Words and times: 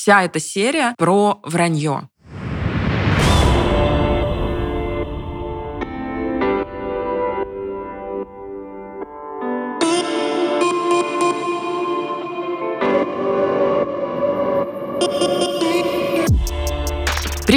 вся 0.00 0.22
эта 0.22 0.40
серия 0.40 0.94
про 0.96 1.40
вранье. 1.44 2.08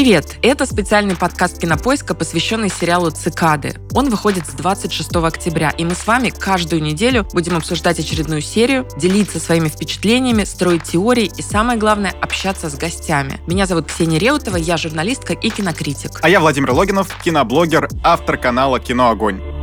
Привет! 0.04 0.35
Это 0.41 0.65
специальный 0.65 1.15
подкаст 1.15 1.61
Кинопоиска, 1.61 2.13
посвященный 2.13 2.67
сериалу 2.67 3.09
«Цикады». 3.09 3.75
Он 3.93 4.09
выходит 4.09 4.45
с 4.45 4.49
26 4.49 5.15
октября, 5.15 5.69
и 5.69 5.86
мы 5.86 5.95
с 5.95 6.05
вами 6.05 6.27
каждую 6.29 6.83
неделю 6.83 7.25
будем 7.31 7.55
обсуждать 7.55 7.99
очередную 7.99 8.41
серию, 8.41 8.86
делиться 8.97 9.39
своими 9.39 9.69
впечатлениями, 9.69 10.43
строить 10.43 10.83
теории 10.83 11.31
и, 11.37 11.41
самое 11.41 11.79
главное, 11.79 12.13
общаться 12.21 12.69
с 12.69 12.75
гостями. 12.75 13.39
Меня 13.47 13.65
зовут 13.65 13.86
Ксения 13.86 14.19
Реутова, 14.19 14.57
я 14.57 14.75
журналистка 14.75 15.31
и 15.31 15.50
кинокритик. 15.50 16.20
А 16.21 16.28
я 16.28 16.42
Владимир 16.42 16.71
Логинов, 16.71 17.07
киноблогер, 17.23 17.87
автор 18.04 18.36
канала 18.36 18.81
«Кино 18.81 19.09
Огонь». 19.09 19.62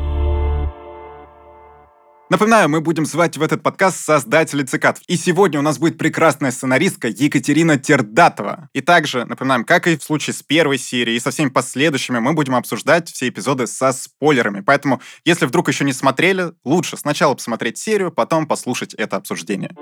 Напоминаю, 2.30 2.68
мы 2.68 2.80
будем 2.80 3.06
звать 3.06 3.36
в 3.36 3.42
этот 3.42 3.60
подкаст 3.60 4.04
создателей 4.04 4.64
цикад. 4.64 5.00
И 5.08 5.16
сегодня 5.16 5.58
у 5.58 5.62
нас 5.62 5.80
будет 5.80 5.98
прекрасная 5.98 6.52
сценаристка 6.52 7.08
Екатерина 7.08 7.76
Тердатова. 7.76 8.68
И 8.72 8.80
также, 8.80 9.24
напоминаем, 9.24 9.64
как 9.64 9.88
и 9.88 9.96
в 9.96 10.04
случае 10.04 10.34
с 10.34 10.40
первой 10.40 10.78
серией 10.78 11.16
и 11.16 11.20
со 11.20 11.32
всеми 11.32 11.48
последующими, 11.48 12.20
мы 12.20 12.32
будем 12.34 12.54
обсуждать 12.54 13.10
все 13.10 13.26
эпизоды 13.26 13.66
со 13.66 13.90
спойлерами. 13.90 14.60
Поэтому, 14.60 15.00
если 15.24 15.44
вдруг 15.44 15.66
еще 15.66 15.84
не 15.84 15.92
смотрели, 15.92 16.52
лучше 16.64 16.96
сначала 16.96 17.34
посмотреть 17.34 17.78
серию, 17.78 18.12
потом 18.12 18.46
послушать 18.46 18.94
это 18.94 19.16
обсуждение. 19.16 19.72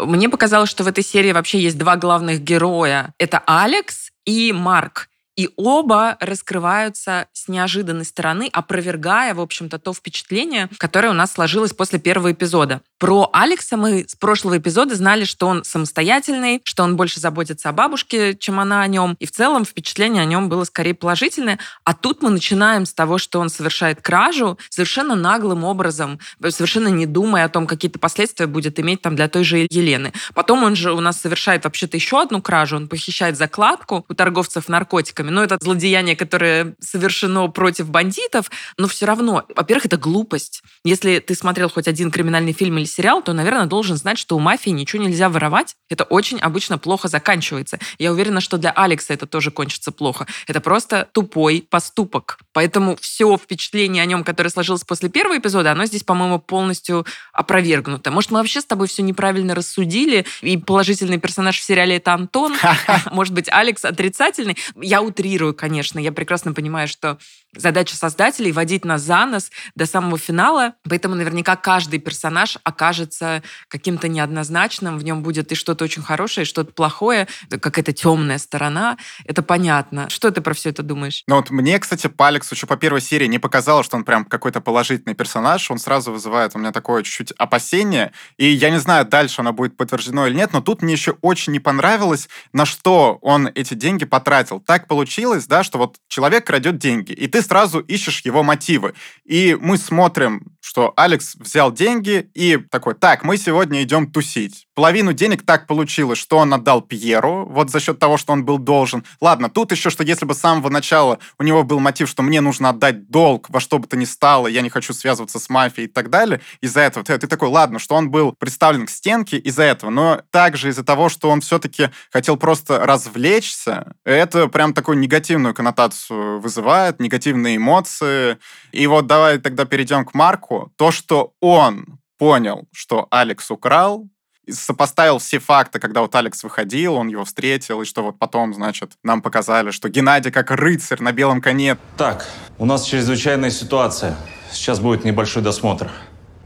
Мне 0.00 0.30
показалось, 0.30 0.70
что 0.70 0.82
в 0.82 0.88
этой 0.88 1.04
серии 1.04 1.32
вообще 1.32 1.60
есть 1.60 1.76
два 1.76 1.96
главных 1.96 2.40
героя. 2.40 3.12
Это 3.18 3.42
Алекс 3.44 4.12
и 4.24 4.50
Марк. 4.54 5.10
И 5.36 5.48
оба 5.56 6.18
раскрываются 6.20 7.26
с 7.32 7.48
неожиданной 7.48 8.04
стороны, 8.04 8.50
опровергая, 8.52 9.32
в 9.34 9.40
общем-то, 9.40 9.78
то 9.78 9.94
впечатление, 9.94 10.68
которое 10.76 11.08
у 11.08 11.14
нас 11.14 11.32
сложилось 11.32 11.72
после 11.72 11.98
первого 11.98 12.32
эпизода. 12.32 12.82
Про 12.98 13.30
Алекса 13.32 13.76
мы 13.76 14.04
с 14.06 14.14
прошлого 14.14 14.58
эпизода 14.58 14.94
знали, 14.94 15.24
что 15.24 15.46
он 15.46 15.64
самостоятельный, 15.64 16.60
что 16.64 16.82
он 16.82 16.96
больше 16.96 17.18
заботится 17.18 17.70
о 17.70 17.72
бабушке, 17.72 18.36
чем 18.36 18.60
она 18.60 18.82
о 18.82 18.86
нем. 18.86 19.16
И 19.20 19.26
в 19.26 19.32
целом 19.32 19.64
впечатление 19.64 20.22
о 20.22 20.26
нем 20.26 20.50
было 20.50 20.64
скорее 20.64 20.94
положительное. 20.94 21.58
А 21.84 21.94
тут 21.94 22.22
мы 22.22 22.28
начинаем 22.28 22.84
с 22.84 22.92
того, 22.92 23.16
что 23.16 23.40
он 23.40 23.48
совершает 23.48 24.02
кражу 24.02 24.58
совершенно 24.68 25.14
наглым 25.14 25.64
образом, 25.64 26.20
совершенно 26.50 26.88
не 26.88 27.06
думая 27.06 27.46
о 27.46 27.48
том, 27.48 27.66
какие-то 27.66 27.98
последствия 27.98 28.46
будет 28.46 28.78
иметь 28.78 29.00
там 29.00 29.16
для 29.16 29.28
той 29.28 29.44
же 29.44 29.58
Елены. 29.58 30.12
Потом 30.34 30.62
он 30.62 30.76
же 30.76 30.92
у 30.92 31.00
нас 31.00 31.20
совершает 31.20 31.64
вообще-то 31.64 31.96
еще 31.96 32.20
одну 32.20 32.42
кражу. 32.42 32.76
Он 32.76 32.86
похищает 32.86 33.38
закладку 33.38 34.04
у 34.08 34.14
торговцев 34.14 34.68
наркотиками 34.68 35.21
наркотиками. 35.22 35.30
Но 35.30 35.44
это 35.44 35.58
злодеяние, 35.60 36.16
которое 36.16 36.74
совершено 36.80 37.48
против 37.48 37.90
бандитов, 37.90 38.50
но 38.78 38.88
все 38.88 39.06
равно, 39.06 39.44
во-первых, 39.54 39.86
это 39.86 39.96
глупость. 39.96 40.62
Если 40.84 41.18
ты 41.18 41.34
смотрел 41.34 41.70
хоть 41.70 41.88
один 41.88 42.10
криминальный 42.10 42.52
фильм 42.52 42.78
или 42.78 42.84
сериал, 42.84 43.22
то, 43.22 43.32
наверное, 43.32 43.66
должен 43.66 43.96
знать, 43.96 44.18
что 44.18 44.36
у 44.36 44.40
мафии 44.40 44.70
ничего 44.70 45.02
нельзя 45.02 45.28
воровать. 45.28 45.76
Это 45.88 46.04
очень 46.04 46.38
обычно 46.38 46.78
плохо 46.78 47.08
заканчивается. 47.08 47.78
Я 47.98 48.12
уверена, 48.12 48.40
что 48.40 48.58
для 48.58 48.70
Алекса 48.70 49.14
это 49.14 49.26
тоже 49.26 49.50
кончится 49.50 49.92
плохо. 49.92 50.26
Это 50.46 50.60
просто 50.60 51.08
тупой 51.12 51.64
поступок. 51.68 52.38
Поэтому 52.52 52.96
все 52.96 53.36
впечатление 53.36 54.02
о 54.02 54.06
нем, 54.06 54.24
которое 54.24 54.50
сложилось 54.50 54.84
после 54.84 55.08
первого 55.08 55.38
эпизода, 55.38 55.72
оно 55.72 55.86
здесь, 55.86 56.02
по-моему, 56.02 56.38
полностью 56.38 57.06
опровергнуто. 57.32 58.10
Может, 58.10 58.30
мы 58.30 58.38
вообще 58.38 58.60
с 58.60 58.64
тобой 58.64 58.88
все 58.88 59.02
неправильно 59.02 59.54
рассудили, 59.54 60.24
и 60.40 60.56
положительный 60.56 61.18
персонаж 61.18 61.58
в 61.58 61.62
сериале 61.62 61.96
это 61.96 62.14
Антон, 62.14 62.54
может 63.12 63.34
быть, 63.34 63.48
Алекс 63.50 63.84
отрицательный. 63.84 64.56
Я 64.76 65.00
утрирую, 65.12 65.54
конечно. 65.54 65.98
Я 65.98 66.12
прекрасно 66.12 66.52
понимаю, 66.52 66.88
что 66.88 67.18
задача 67.56 67.96
создателей— 67.96 68.52
водить 68.52 68.84
нас 68.84 69.02
за 69.02 69.26
нос 69.26 69.50
до 69.74 69.86
самого 69.86 70.18
финала. 70.18 70.74
Поэтому 70.88 71.14
наверняка 71.14 71.56
каждый 71.56 71.98
персонаж 71.98 72.58
окажется 72.64 73.42
каким-то 73.68 74.08
неоднозначным. 74.08 74.98
В 74.98 75.04
нем 75.04 75.22
будет 75.22 75.52
и 75.52 75.54
что-то 75.54 75.84
очень 75.84 76.02
хорошее, 76.02 76.44
и 76.44 76.48
что-то 76.48 76.72
плохое, 76.72 77.28
какая-то 77.50 77.92
темная 77.92 78.38
сторона. 78.38 78.96
Это 79.24 79.42
понятно. 79.42 80.08
Что 80.08 80.30
ты 80.30 80.40
про 80.40 80.54
все 80.54 80.70
это 80.70 80.82
думаешь? 80.82 81.22
Ну 81.26 81.36
вот 81.36 81.50
мне, 81.50 81.78
кстати, 81.78 82.06
по 82.06 82.28
Алексу 82.28 82.54
еще 82.54 82.66
по 82.66 82.76
первой 82.76 83.00
серии 83.00 83.26
не 83.26 83.38
показалось, 83.38 83.86
что 83.86 83.96
он 83.96 84.04
прям 84.04 84.24
какой-то 84.24 84.60
положительный 84.60 85.14
персонаж. 85.14 85.70
Он 85.70 85.78
сразу 85.78 86.12
вызывает 86.12 86.54
у 86.54 86.58
меня 86.58 86.72
такое 86.72 87.02
чуть-чуть 87.02 87.32
опасение. 87.32 88.12
И 88.36 88.46
я 88.46 88.70
не 88.70 88.78
знаю, 88.78 89.04
дальше 89.04 89.40
оно 89.40 89.52
будет 89.52 89.76
подтверждено 89.76 90.26
или 90.26 90.34
нет, 90.34 90.52
но 90.52 90.60
тут 90.60 90.82
мне 90.82 90.92
еще 90.92 91.16
очень 91.20 91.52
не 91.52 91.60
понравилось, 91.60 92.28
на 92.52 92.64
что 92.64 93.18
он 93.20 93.48
эти 93.54 93.74
деньги 93.74 94.04
потратил. 94.04 94.60
Так 94.60 94.88
получилось, 94.88 95.46
да, 95.46 95.62
что 95.62 95.78
вот 95.78 95.96
человек 96.08 96.46
крадет 96.46 96.78
деньги, 96.78 97.12
и 97.12 97.26
ты 97.26 97.41
сразу 97.42 97.80
ищешь 97.80 98.22
его 98.24 98.42
мотивы. 98.42 98.94
И 99.24 99.56
мы 99.60 99.76
смотрим, 99.76 100.52
что 100.60 100.92
Алекс 100.96 101.34
взял 101.34 101.72
деньги 101.72 102.30
и 102.34 102.56
такой, 102.56 102.94
так, 102.94 103.24
мы 103.24 103.36
сегодня 103.36 103.82
идем 103.82 104.10
тусить. 104.10 104.66
Половину 104.74 105.12
денег 105.12 105.44
так 105.44 105.66
получилось, 105.66 106.18
что 106.18 106.38
он 106.38 106.54
отдал 106.54 106.80
Пьеру, 106.80 107.46
вот 107.46 107.70
за 107.70 107.80
счет 107.80 107.98
того, 107.98 108.16
что 108.16 108.32
он 108.32 108.44
был 108.44 108.58
должен. 108.58 109.04
Ладно, 109.20 109.50
тут 109.50 109.72
еще, 109.72 109.90
что 109.90 110.04
если 110.04 110.24
бы 110.24 110.34
с 110.34 110.38
самого 110.38 110.68
начала 110.68 111.18
у 111.38 111.42
него 111.42 111.62
был 111.64 111.80
мотив, 111.80 112.08
что 112.08 112.22
мне 112.22 112.40
нужно 112.40 112.70
отдать 112.70 113.10
долг 113.10 113.50
во 113.50 113.60
что 113.60 113.78
бы 113.78 113.86
то 113.86 113.96
ни 113.96 114.04
стало, 114.04 114.46
я 114.46 114.62
не 114.62 114.70
хочу 114.70 114.94
связываться 114.94 115.38
с 115.38 115.48
мафией 115.50 115.88
и 115.88 115.90
так 115.90 116.10
далее, 116.10 116.40
из-за 116.60 116.80
этого 116.80 117.04
ты, 117.04 117.18
ты 117.18 117.26
такой, 117.26 117.48
ладно, 117.48 117.78
что 117.78 117.96
он 117.96 118.10
был 118.10 118.32
представлен 118.32 118.86
к 118.86 118.90
стенке 118.90 119.38
из-за 119.38 119.64
этого, 119.64 119.90
но 119.90 120.22
также 120.30 120.68
из-за 120.68 120.84
того, 120.84 121.08
что 121.08 121.28
он 121.28 121.40
все-таки 121.40 121.90
хотел 122.10 122.36
просто 122.36 122.78
развлечься, 122.86 123.94
это 124.04 124.48
прям 124.48 124.72
такую 124.74 124.98
негативную 124.98 125.54
коннотацию 125.54 126.40
вызывает, 126.40 127.00
негативные 127.32 127.56
эмоции. 127.56 128.38
И 128.72 128.86
вот 128.86 129.06
давай 129.06 129.38
тогда 129.38 129.64
перейдем 129.64 130.04
к 130.04 130.14
Марку. 130.14 130.72
То, 130.76 130.90
что 130.90 131.32
он 131.40 131.98
понял, 132.18 132.68
что 132.72 133.06
Алекс 133.10 133.50
украл, 133.50 134.06
сопоставил 134.50 135.18
все 135.18 135.38
факты, 135.38 135.78
когда 135.78 136.00
вот 136.00 136.14
Алекс 136.14 136.42
выходил, 136.44 136.94
он 136.94 137.08
его 137.08 137.24
встретил, 137.24 137.82
и 137.82 137.84
что 137.84 138.02
вот 138.02 138.18
потом, 138.18 138.54
значит, 138.54 138.92
нам 139.02 139.22
показали, 139.22 139.70
что 139.70 139.88
Геннадий 139.88 140.30
как 140.30 140.50
рыцарь 140.50 141.00
на 141.00 141.12
белом 141.12 141.40
коне. 141.40 141.76
Так, 141.96 142.26
у 142.58 142.64
нас 142.64 142.84
чрезвычайная 142.84 143.50
ситуация. 143.50 144.16
Сейчас 144.52 144.80
будет 144.80 145.04
небольшой 145.04 145.42
досмотр. 145.42 145.90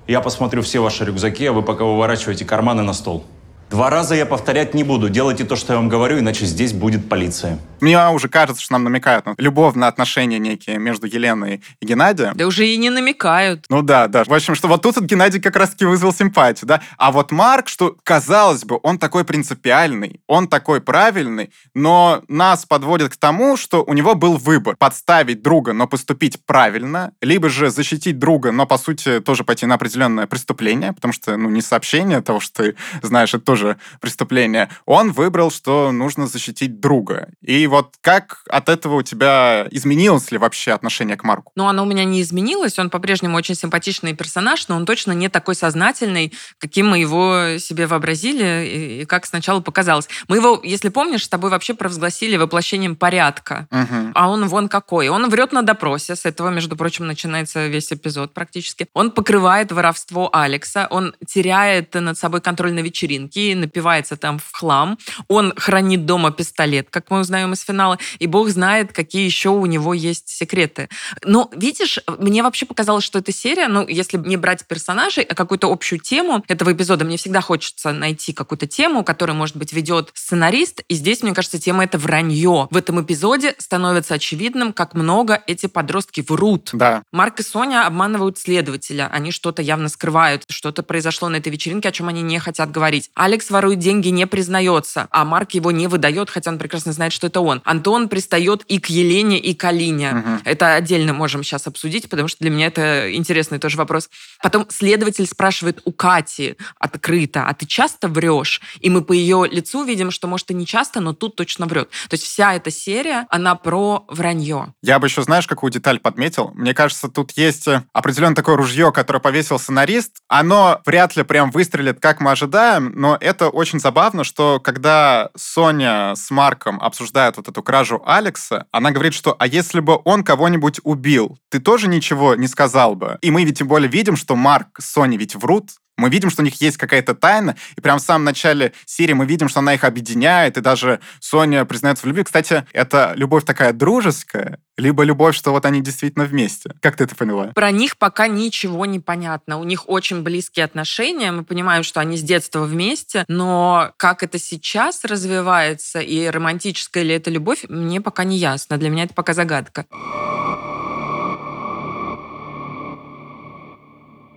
Я 0.06 0.20
посмотрю 0.20 0.62
все 0.62 0.80
ваши 0.80 1.04
рюкзаки, 1.04 1.46
а 1.46 1.52
вы 1.52 1.62
пока 1.62 1.84
выворачиваете 1.84 2.44
карманы 2.44 2.82
на 2.82 2.92
стол. 2.92 3.24
Два 3.70 3.90
раза 3.90 4.14
я 4.14 4.26
повторять 4.26 4.74
не 4.74 4.84
буду. 4.84 5.08
Делайте 5.08 5.44
то, 5.44 5.56
что 5.56 5.72
я 5.72 5.78
вам 5.78 5.88
говорю, 5.88 6.20
иначе 6.20 6.46
здесь 6.46 6.72
будет 6.72 7.08
полиция. 7.08 7.58
Мне 7.80 8.08
уже 8.08 8.28
кажется, 8.28 8.62
что 8.62 8.72
нам 8.72 8.84
намекают 8.84 9.26
на 9.26 9.34
любовные 9.38 9.88
отношения 9.88 10.38
некие 10.38 10.78
между 10.78 11.06
Еленой 11.06 11.62
и 11.80 11.86
Геннадием. 11.86 12.32
Да 12.34 12.46
уже 12.46 12.66
и 12.66 12.76
не 12.76 12.90
намекают. 12.90 13.66
Ну 13.68 13.82
да, 13.82 14.06
да. 14.06 14.24
В 14.24 14.32
общем, 14.32 14.54
что 14.54 14.68
вот 14.68 14.82
тут 14.82 14.96
вот 14.96 15.04
Геннадий 15.04 15.40
как 15.40 15.56
раз-таки 15.56 15.84
вызвал 15.84 16.14
симпатию, 16.14 16.68
да. 16.68 16.80
А 16.96 17.10
вот 17.10 17.32
Марк, 17.32 17.68
что, 17.68 17.96
казалось 18.02 18.64
бы, 18.64 18.78
он 18.82 18.98
такой 18.98 19.24
принципиальный, 19.24 20.20
он 20.26 20.48
такой 20.48 20.80
правильный, 20.80 21.50
но 21.74 22.22
нас 22.28 22.64
подводит 22.64 23.12
к 23.12 23.16
тому, 23.16 23.56
что 23.56 23.82
у 23.82 23.92
него 23.92 24.14
был 24.14 24.36
выбор. 24.36 24.76
Подставить 24.78 25.42
друга, 25.42 25.72
но 25.72 25.86
поступить 25.86 26.38
правильно, 26.46 27.12
либо 27.20 27.48
же 27.48 27.70
защитить 27.70 28.18
друга, 28.18 28.52
но, 28.52 28.66
по 28.66 28.78
сути, 28.78 29.20
тоже 29.20 29.44
пойти 29.44 29.66
на 29.66 29.74
определенное 29.74 30.26
преступление, 30.26 30.92
потому 30.92 31.12
что, 31.12 31.36
ну, 31.36 31.50
не 31.50 31.62
сообщение 31.62 32.20
того, 32.20 32.40
что 32.40 32.62
ты 32.62 32.76
знаешь, 33.02 33.34
это 33.34 33.44
тоже 33.44 33.55
преступление. 34.00 34.68
Он 34.84 35.12
выбрал, 35.12 35.50
что 35.50 35.92
нужно 35.92 36.26
защитить 36.26 36.80
друга. 36.80 37.28
И 37.40 37.66
вот 37.66 37.94
как 38.00 38.42
от 38.48 38.68
этого 38.68 38.96
у 38.96 39.02
тебя 39.02 39.66
изменилось 39.70 40.30
ли 40.30 40.38
вообще 40.38 40.72
отношение 40.72 41.16
к 41.16 41.24
Марку? 41.24 41.52
Ну, 41.56 41.66
оно 41.66 41.82
у 41.82 41.86
меня 41.86 42.04
не 42.04 42.20
изменилось. 42.22 42.78
Он 42.78 42.90
по-прежнему 42.90 43.36
очень 43.36 43.54
симпатичный 43.54 44.14
персонаж, 44.14 44.68
но 44.68 44.76
он 44.76 44.86
точно 44.86 45.12
не 45.12 45.28
такой 45.28 45.54
сознательный, 45.54 46.32
каким 46.58 46.88
мы 46.88 46.98
его 46.98 47.58
себе 47.58 47.86
вообразили 47.86 49.00
и 49.00 49.04
как 49.04 49.26
сначала 49.26 49.60
показалось. 49.60 50.08
Мы 50.28 50.36
его, 50.36 50.60
если 50.62 50.88
помнишь, 50.88 51.24
с 51.24 51.28
тобой 51.28 51.50
вообще 51.50 51.74
провозгласили 51.74 52.36
воплощением 52.36 52.96
порядка. 52.96 53.68
Угу. 53.70 54.12
А 54.14 54.28
он 54.28 54.46
вон 54.48 54.68
какой. 54.68 55.08
Он 55.08 55.28
врет 55.28 55.52
на 55.52 55.62
допросе. 55.62 56.16
С 56.16 56.24
этого, 56.24 56.50
между 56.50 56.76
прочим, 56.76 57.06
начинается 57.06 57.66
весь 57.66 57.92
эпизод 57.92 58.34
практически. 58.34 58.88
Он 58.94 59.10
покрывает 59.10 59.72
воровство 59.72 60.30
Алекса. 60.32 60.86
Он 60.90 61.14
теряет 61.26 61.94
над 61.94 62.18
собой 62.18 62.40
контроль 62.40 62.72
на 62.72 62.80
вечеринке 62.80 63.45
напивается 63.54 64.16
там 64.16 64.38
в 64.38 64.50
хлам. 64.52 64.98
Он 65.28 65.52
хранит 65.56 66.06
дома 66.06 66.30
пистолет, 66.30 66.88
как 66.90 67.10
мы 67.10 67.20
узнаем 67.20 67.52
из 67.52 67.56
из 67.56 67.64
финала, 67.64 67.98
и 68.18 68.26
бог 68.26 68.48
знает, 68.50 68.92
какие 68.92 69.24
еще 69.24 69.48
у 69.48 69.66
него 69.66 69.94
есть 69.94 70.28
секреты. 70.28 70.88
Но, 71.24 71.50
видишь, 71.52 71.98
мне 72.18 72.42
вообще 72.42 72.66
показалось, 72.66 73.04
что 73.04 73.18
эта 73.18 73.32
серия, 73.32 73.68
ну, 73.68 73.86
если 73.86 74.18
не 74.18 74.36
брать 74.36 74.66
персонажей, 74.66 75.24
а 75.24 75.34
какую-то 75.34 75.70
общую 75.72 75.98
тему 75.98 76.44
этого 76.48 76.72
эпизода, 76.72 77.04
мне 77.04 77.16
всегда 77.16 77.40
хочется 77.40 77.92
найти 77.92 78.32
какую-то 78.32 78.66
тему, 78.66 79.02
которую, 79.02 79.36
может 79.36 79.56
быть, 79.56 79.72
ведет 79.72 80.10
сценарист, 80.14 80.82
и 80.88 80.94
здесь, 80.94 81.22
мне 81.22 81.34
кажется, 81.34 81.58
тема 81.58 81.84
это 81.84 81.98
вранье. 81.98 82.68
В 82.70 82.76
этом 82.76 83.02
эпизоде 83.02 83.54
становится 83.58 84.14
очевидным, 84.14 84.72
как 84.72 84.94
много 84.94 85.42
эти 85.46 85.66
подростки 85.66 86.24
врут. 86.26 86.70
Да. 86.72 87.02
Марк 87.12 87.40
и 87.40 87.42
Соня 87.42 87.86
обманывают 87.86 88.38
следователя. 88.38 89.08
Они 89.12 89.30
что-то 89.30 89.62
явно 89.62 89.88
скрывают. 89.88 90.44
Что-то 90.48 90.82
произошло 90.82 91.28
на 91.28 91.36
этой 91.36 91.50
вечеринке, 91.50 91.88
о 91.88 91.92
чем 91.92 92.08
они 92.08 92.22
не 92.22 92.38
хотят 92.38 92.70
говорить. 92.70 93.10
Алекс 93.14 93.35
ворует 93.50 93.78
деньги, 93.78 94.08
не 94.08 94.26
признается, 94.26 95.08
а 95.10 95.24
Марк 95.24 95.52
его 95.52 95.70
не 95.70 95.86
выдает, 95.86 96.30
хотя 96.30 96.50
он 96.50 96.58
прекрасно 96.58 96.92
знает, 96.92 97.12
что 97.12 97.26
это 97.26 97.40
он. 97.40 97.62
Антон 97.64 98.08
пристает 98.08 98.62
и 98.68 98.78
к 98.78 98.86
Елене, 98.86 99.38
и 99.38 99.54
к 99.54 99.64
Алине. 99.64 100.10
Угу. 100.10 100.40
Это 100.44 100.74
отдельно 100.74 101.12
можем 101.12 101.42
сейчас 101.42 101.66
обсудить, 101.66 102.08
потому 102.08 102.28
что 102.28 102.38
для 102.40 102.50
меня 102.50 102.66
это 102.66 103.14
интересный 103.14 103.58
тоже 103.58 103.76
вопрос. 103.76 104.08
Потом 104.42 104.66
следователь 104.70 105.26
спрашивает 105.26 105.80
у 105.84 105.92
Кати 105.92 106.56
открыто, 106.78 107.46
а 107.46 107.54
ты 107.54 107.66
часто 107.66 108.08
врешь? 108.08 108.60
И 108.80 108.90
мы 108.90 109.02
по 109.02 109.12
ее 109.12 109.46
лицу 109.50 109.84
видим, 109.84 110.10
что, 110.10 110.28
может, 110.28 110.50
и 110.50 110.54
не 110.54 110.66
часто, 110.66 111.00
но 111.00 111.12
тут 111.12 111.36
точно 111.36 111.66
врет. 111.66 111.90
То 112.08 112.14
есть 112.14 112.24
вся 112.24 112.54
эта 112.54 112.70
серия, 112.70 113.26
она 113.30 113.54
про 113.54 114.04
вранье. 114.08 114.74
Я 114.82 114.98
бы 114.98 115.06
еще, 115.06 115.22
знаешь, 115.22 115.46
какую 115.46 115.70
деталь 115.70 115.98
подметил? 115.98 116.52
Мне 116.54 116.74
кажется, 116.74 117.08
тут 117.08 117.32
есть 117.32 117.66
э, 117.68 117.82
определенно 117.92 118.34
такое 118.34 118.56
ружье, 118.56 118.92
которое 118.92 119.20
повесил 119.20 119.58
сценарист. 119.58 120.16
Оно 120.28 120.80
вряд 120.84 121.16
ли 121.16 121.22
прям 121.22 121.50
выстрелит, 121.50 122.00
как 122.00 122.20
мы 122.20 122.30
ожидаем, 122.30 122.92
но 122.94 123.16
это 123.26 123.48
очень 123.48 123.80
забавно, 123.80 124.24
что 124.24 124.60
когда 124.60 125.30
Соня 125.36 126.14
с 126.14 126.30
Марком 126.30 126.80
обсуждают 126.80 127.36
вот 127.36 127.48
эту 127.48 127.62
кражу 127.62 128.02
Алекса, 128.06 128.66
она 128.70 128.92
говорит, 128.92 129.14
что 129.14 129.34
а 129.38 129.46
если 129.46 129.80
бы 129.80 130.00
он 130.04 130.22
кого-нибудь 130.22 130.80
убил, 130.84 131.38
ты 131.50 131.60
тоже 131.60 131.88
ничего 131.88 132.36
не 132.36 132.46
сказал 132.46 132.94
бы? 132.94 133.18
И 133.22 133.30
мы 133.30 133.44
ведь 133.44 133.58
тем 133.58 133.68
более 133.68 133.90
видим, 133.90 134.16
что 134.16 134.36
Марк 134.36 134.80
с 134.80 134.92
Соней 134.92 135.18
ведь 135.18 135.34
врут, 135.34 135.70
мы 135.96 136.10
видим, 136.10 136.30
что 136.30 136.42
у 136.42 136.44
них 136.44 136.60
есть 136.60 136.76
какая-то 136.76 137.14
тайна, 137.14 137.56
и 137.76 137.80
прям 137.80 137.98
в 137.98 138.02
самом 138.02 138.24
начале 138.24 138.72
серии 138.84 139.14
мы 139.14 139.26
видим, 139.26 139.48
что 139.48 139.60
она 139.60 139.74
их 139.74 139.84
объединяет, 139.84 140.56
и 140.56 140.60
даже 140.60 141.00
Соня 141.20 141.64
признается 141.64 142.04
в 142.04 142.06
любви. 142.06 142.24
Кстати, 142.24 142.66
это 142.72 143.12
любовь 143.16 143.44
такая 143.44 143.72
дружеская, 143.72 144.58
либо 144.76 145.02
любовь, 145.04 145.34
что 145.34 145.52
вот 145.52 145.64
они 145.64 145.80
действительно 145.80 146.26
вместе. 146.26 146.70
Как 146.80 146.96
ты 146.96 147.04
это 147.04 147.14
поняла? 147.16 147.46
Про 147.54 147.70
них 147.70 147.96
пока 147.96 148.28
ничего 148.28 148.84
не 148.84 149.00
понятно. 149.00 149.58
У 149.58 149.64
них 149.64 149.88
очень 149.88 150.22
близкие 150.22 150.64
отношения. 150.64 151.32
Мы 151.32 151.44
понимаем, 151.44 151.82
что 151.82 152.00
они 152.00 152.16
с 152.16 152.22
детства 152.22 152.62
вместе, 152.64 153.24
но 153.28 153.92
как 153.96 154.22
это 154.22 154.38
сейчас 154.38 155.04
развивается 155.04 156.00
и 156.00 156.26
романтическая 156.26 157.02
ли 157.02 157.14
это 157.14 157.30
любовь, 157.30 157.64
мне 157.68 158.00
пока 158.00 158.24
не 158.24 158.36
ясно. 158.36 158.76
Для 158.76 158.90
меня 158.90 159.04
это 159.04 159.14
пока 159.14 159.32
загадка. 159.32 159.86